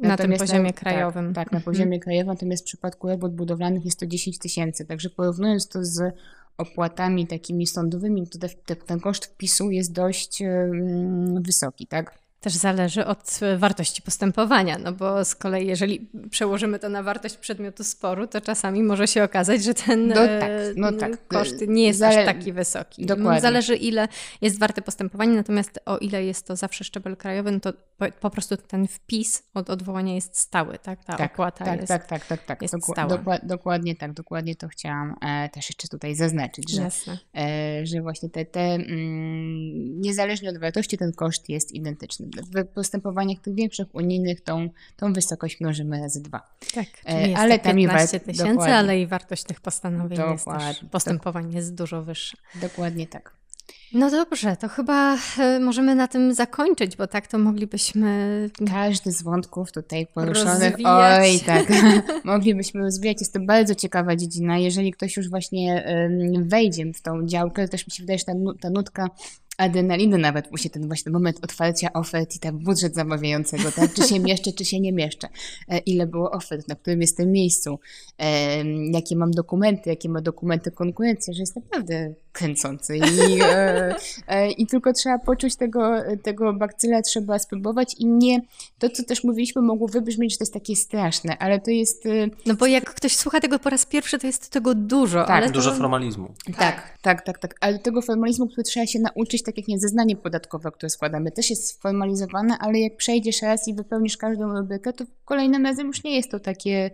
Na 0.00 0.16
tym 0.16 0.32
poziomie 0.32 0.62
na, 0.62 0.72
krajowym. 0.72 1.26
Tak, 1.26 1.34
tak, 1.34 1.52
na 1.52 1.58
mhm. 1.58 1.74
poziomie 1.74 2.00
krajowym, 2.00 2.26
natomiast 2.26 2.62
w 2.62 2.66
przypadku 2.66 3.08
robót 3.08 3.34
budowlanych 3.34 3.84
jest 3.84 4.00
to 4.00 4.06
10 4.06 4.38
tysięcy. 4.38 4.86
Także 4.86 5.10
porównując 5.10 5.68
to 5.68 5.84
z 5.84 6.14
opłatami 6.58 7.26
takimi 7.26 7.66
sądowymi, 7.66 8.28
to 8.28 8.38
te, 8.66 8.76
ten 8.76 9.00
koszt 9.00 9.24
wpisu 9.24 9.70
jest 9.70 9.92
dość 9.92 10.40
um, 10.40 11.42
wysoki, 11.42 11.86
tak? 11.86 12.18
Też 12.40 12.54
zależy 12.54 13.06
od 13.06 13.40
wartości 13.58 14.02
postępowania, 14.02 14.78
no 14.78 14.92
bo 14.92 15.24
z 15.24 15.34
kolei 15.34 15.66
jeżeli 15.66 16.10
przełożymy 16.30 16.78
to 16.78 16.88
na 16.88 17.02
wartość 17.02 17.36
przedmiotu 17.36 17.84
sporu, 17.84 18.26
to 18.26 18.40
czasami 18.40 18.82
może 18.82 19.08
się 19.08 19.24
okazać, 19.24 19.64
że 19.64 19.74
ten 19.74 20.08
no 20.08 20.14
tak, 20.14 20.50
no 20.76 20.88
e, 20.88 20.92
tak. 20.92 21.26
koszt 21.28 21.68
nie 21.68 21.86
jest 21.86 21.98
Zale... 21.98 22.20
aż 22.20 22.26
taki 22.26 22.52
wysoki. 22.52 23.06
Dokładnie. 23.06 23.40
Zależy 23.40 23.76
ile 23.76 24.08
jest 24.40 24.58
warte 24.58 24.82
postępowanie, 24.82 25.32
natomiast 25.32 25.80
o 25.86 25.98
ile 25.98 26.24
jest 26.24 26.46
to 26.46 26.56
zawsze 26.56 26.84
szczebel 26.84 27.16
krajowy, 27.16 27.50
no 27.50 27.60
to 27.60 27.72
po, 27.98 28.06
po 28.20 28.30
prostu 28.30 28.56
ten 28.56 28.86
wpis 28.86 29.42
od 29.54 29.70
odwołania 29.70 30.14
jest 30.14 30.36
stały, 30.36 30.78
tak? 30.78 31.04
Ta 31.04 31.16
tak, 31.16 31.32
opłata 31.32 31.64
tak, 31.64 31.80
jest, 31.80 31.88
tak, 31.88 32.06
tak, 32.06 32.26
tak, 32.26 32.44
tak. 32.44 32.62
Jest 32.62 32.74
Doku- 32.74 32.92
stała. 32.92 33.08
Dokła- 33.08 33.46
dokładnie 33.46 33.96
tak, 33.96 34.12
dokładnie 34.12 34.56
to 34.56 34.68
chciałam 34.68 35.14
e, 35.20 35.48
też 35.48 35.68
jeszcze 35.68 35.88
tutaj 35.88 36.14
zaznaczyć, 36.14 36.72
że, 36.72 36.88
e, 37.36 37.86
że 37.86 38.02
właśnie 38.02 38.30
te, 38.30 38.44
te 38.44 38.60
mm, 38.60 40.00
niezależnie 40.00 40.50
od 40.50 40.58
wartości 40.58 40.98
ten 40.98 41.12
koszt 41.12 41.48
jest 41.48 41.72
identyczny. 41.72 42.29
W 42.36 42.64
postępowaniach 42.74 43.38
tych 43.40 43.54
większych 43.54 43.94
unijnych 43.94 44.40
tą, 44.40 44.68
tą 44.96 45.12
wysokość 45.12 45.60
mnożymy 45.60 46.00
razy 46.00 46.22
dwa. 46.22 46.42
Tak, 46.74 46.86
e, 47.04 47.22
czyli 47.22 47.34
ale 47.34 47.58
tam 47.58 47.76
15 47.76 48.20
tysięcy, 48.20 48.64
ale 48.64 49.00
i 49.00 49.06
wartość 49.06 49.44
tych 49.44 49.60
postanowień 49.60 50.18
dokładnie, 50.18 50.66
jest 50.66 50.80
też, 50.80 50.90
postępowań 50.90 51.52
jest 51.52 51.74
dużo 51.74 52.02
wyższa. 52.02 52.36
Dokładnie 52.60 53.06
tak. 53.06 53.40
No 53.92 54.10
dobrze, 54.10 54.56
to 54.56 54.68
chyba 54.68 55.16
e, 55.38 55.60
możemy 55.60 55.94
na 55.94 56.08
tym 56.08 56.34
zakończyć, 56.34 56.96
bo 56.96 57.06
tak 57.06 57.26
to 57.26 57.38
moglibyśmy. 57.38 58.50
Każdy 58.70 59.12
z 59.12 59.22
wątków 59.22 59.72
tutaj 59.72 60.06
poruszonych. 60.06 60.70
Rozwijać. 60.70 61.20
Oj, 61.20 61.40
tak. 61.40 61.66
moglibyśmy 62.24 62.80
rozwijać. 62.80 63.20
Jest 63.20 63.32
to 63.32 63.40
bardzo 63.40 63.74
ciekawa 63.74 64.16
dziedzina. 64.16 64.58
Jeżeli 64.58 64.92
ktoś 64.92 65.16
już 65.16 65.30
właśnie 65.30 65.84
wejdzie 66.40 66.92
w 66.92 67.02
tą 67.02 67.26
działkę, 67.26 67.64
to 67.64 67.70
też 67.70 67.86
mi 67.86 67.92
się 67.92 68.02
wydaje, 68.02 68.18
że 68.18 68.24
ta, 68.24 68.32
ta 68.60 68.70
nutka 68.70 69.08
adrenaliny 69.60 70.18
nawet 70.18 70.50
musi 70.50 70.70
ten 70.70 70.86
właśnie 70.86 71.12
moment 71.12 71.44
otwarcia 71.44 71.92
ofert 71.92 72.36
i 72.36 72.38
ten 72.38 72.58
budżet 72.58 72.94
zamawiającego, 72.94 73.72
tak? 73.72 73.94
czy 73.94 74.02
się 74.02 74.20
mieszczę, 74.20 74.52
czy 74.52 74.64
się 74.64 74.80
nie 74.80 74.92
mieszczę, 74.92 75.28
e, 75.68 75.78
ile 75.78 76.06
było 76.06 76.30
ofert, 76.30 76.68
na 76.68 76.74
którym 76.74 77.00
jestem 77.00 77.32
miejscu, 77.32 77.78
e, 78.18 78.64
jakie 78.92 79.16
mam 79.16 79.30
dokumenty, 79.30 79.90
jakie 79.90 80.08
ma 80.08 80.20
dokumenty 80.20 80.70
konkurencja, 80.70 81.34
że 81.34 81.40
jest 81.40 81.56
naprawdę 81.56 82.14
kręcący. 82.32 82.96
I, 82.96 83.40
e, 83.42 83.94
e, 84.28 84.50
i 84.50 84.66
tylko 84.66 84.92
trzeba 84.92 85.18
poczuć 85.18 85.56
tego, 85.56 85.92
tego 86.22 86.52
bakcyla, 86.52 87.02
trzeba 87.02 87.38
spróbować. 87.38 87.94
I 87.98 88.06
nie, 88.06 88.40
to 88.78 88.90
co 88.90 89.04
też 89.04 89.24
mówiliśmy 89.24 89.62
mogło 89.62 89.88
wybrzmieć, 89.88 90.32
że 90.32 90.38
to 90.38 90.44
jest 90.44 90.54
takie 90.54 90.76
straszne, 90.76 91.38
ale 91.38 91.60
to 91.60 91.70
jest... 91.70 92.06
E, 92.06 92.10
no 92.46 92.54
bo 92.54 92.66
jak 92.66 92.94
ktoś 92.94 93.16
słucha 93.16 93.40
tego 93.40 93.58
po 93.58 93.70
raz 93.70 93.86
pierwszy, 93.86 94.18
to 94.18 94.26
jest 94.26 94.50
tego 94.50 94.74
dużo. 94.74 95.24
Tak, 95.24 95.30
ale 95.30 95.50
dużo 95.50 95.70
to... 95.70 95.76
formalizmu. 95.76 96.34
Tak, 96.58 96.98
tak, 97.02 97.22
tak, 97.22 97.38
tak, 97.38 97.54
ale 97.60 97.78
tego 97.78 98.02
formalizmu, 98.02 98.46
który 98.46 98.62
trzeba 98.62 98.86
się 98.86 98.98
nauczyć, 98.98 99.42
tak 99.42 99.56
jak 99.56 99.68
nie 99.68 99.78
zeznanie 99.78 100.16
podatkowe, 100.16 100.70
które 100.72 100.90
składamy, 100.90 101.30
też 101.30 101.50
jest 101.50 101.66
sformalizowane, 101.66 102.58
ale 102.60 102.78
jak 102.78 102.96
przejdziesz 102.96 103.42
raz 103.42 103.68
i 103.68 103.74
wypełnisz 103.74 104.16
każdą 104.16 104.58
rubrykę, 104.58 104.92
to 104.92 105.04
kolejnym 105.24 105.66
razem 105.66 105.86
już 105.86 106.04
nie 106.04 106.16
jest 106.16 106.30
to 106.30 106.40
takie, 106.40 106.90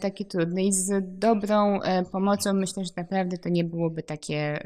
takie 0.00 0.24
trudne. 0.24 0.64
I 0.64 0.72
z 0.72 1.04
dobrą 1.18 1.80
pomocą 2.12 2.52
myślę, 2.52 2.84
że 2.84 2.90
naprawdę 2.96 3.38
to 3.38 3.48
nie 3.48 3.64
byłoby 3.64 4.02
takie 4.02 4.65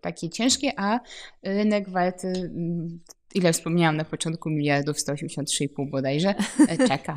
takie 0.00 0.30
ciężkie, 0.30 0.72
a 0.76 1.00
rynek 1.42 1.88
warty 1.88 2.28
mm, 2.28 3.00
ile 3.34 3.52
wspomniałam 3.52 3.96
na 3.96 4.04
początku, 4.04 4.50
miliardów 4.50 4.96
183,5 4.96 5.90
bodajże, 5.90 6.34
e, 6.68 6.88
czeka. 6.88 7.14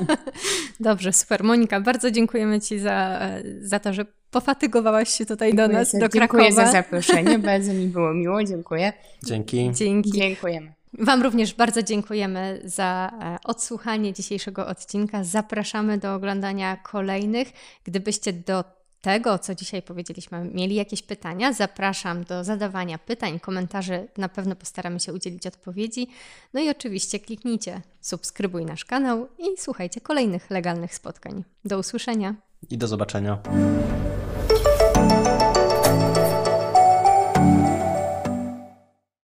Dobrze, 0.80 1.12
super. 1.12 1.44
Monika, 1.44 1.80
bardzo 1.80 2.10
dziękujemy 2.10 2.60
Ci 2.60 2.78
za, 2.78 3.20
za 3.60 3.78
to, 3.78 3.92
że 3.92 4.04
pofatygowałaś 4.30 5.08
się 5.08 5.26
tutaj 5.26 5.50
dziękuję 5.50 5.68
do 5.68 5.74
nas, 5.74 5.92
do 5.92 6.08
Krakowa. 6.08 6.42
Dziękuję 6.42 6.66
za 6.66 6.72
zaproszenie, 6.72 7.38
bardzo 7.38 7.72
mi 7.72 7.86
było 7.86 8.14
miło, 8.14 8.44
dziękuję. 8.44 8.92
Dzięki. 9.24 9.70
Dzięki. 9.72 10.12
Dziękujemy. 10.12 10.72
Wam 10.98 11.22
również 11.22 11.54
bardzo 11.54 11.82
dziękujemy 11.82 12.60
za 12.64 13.12
e, 13.20 13.36
odsłuchanie 13.44 14.12
dzisiejszego 14.12 14.66
odcinka. 14.66 15.24
Zapraszamy 15.24 15.98
do 15.98 16.14
oglądania 16.14 16.76
kolejnych. 16.76 17.48
Gdybyście 17.84 18.32
do 18.32 18.64
tego, 19.02 19.38
co 19.38 19.54
dzisiaj 19.54 19.82
powiedzieliśmy, 19.82 20.50
mieli 20.54 20.74
jakieś 20.74 21.02
pytania, 21.02 21.52
zapraszam 21.52 22.24
do 22.24 22.44
zadawania 22.44 22.98
pytań, 22.98 23.40
komentarzy. 23.40 24.08
Na 24.16 24.28
pewno 24.28 24.56
postaramy 24.56 25.00
się 25.00 25.12
udzielić 25.12 25.46
odpowiedzi. 25.46 26.08
No 26.54 26.60
i 26.60 26.70
oczywiście 26.70 27.20
kliknijcie 27.20 27.82
subskrybuj 28.00 28.64
nasz 28.64 28.84
kanał 28.84 29.28
i 29.38 29.44
słuchajcie 29.58 30.00
kolejnych 30.00 30.50
legalnych 30.50 30.94
spotkań. 30.94 31.44
Do 31.64 31.78
usłyszenia 31.78 32.34
i 32.70 32.78
do 32.78 32.88
zobaczenia. 32.88 33.38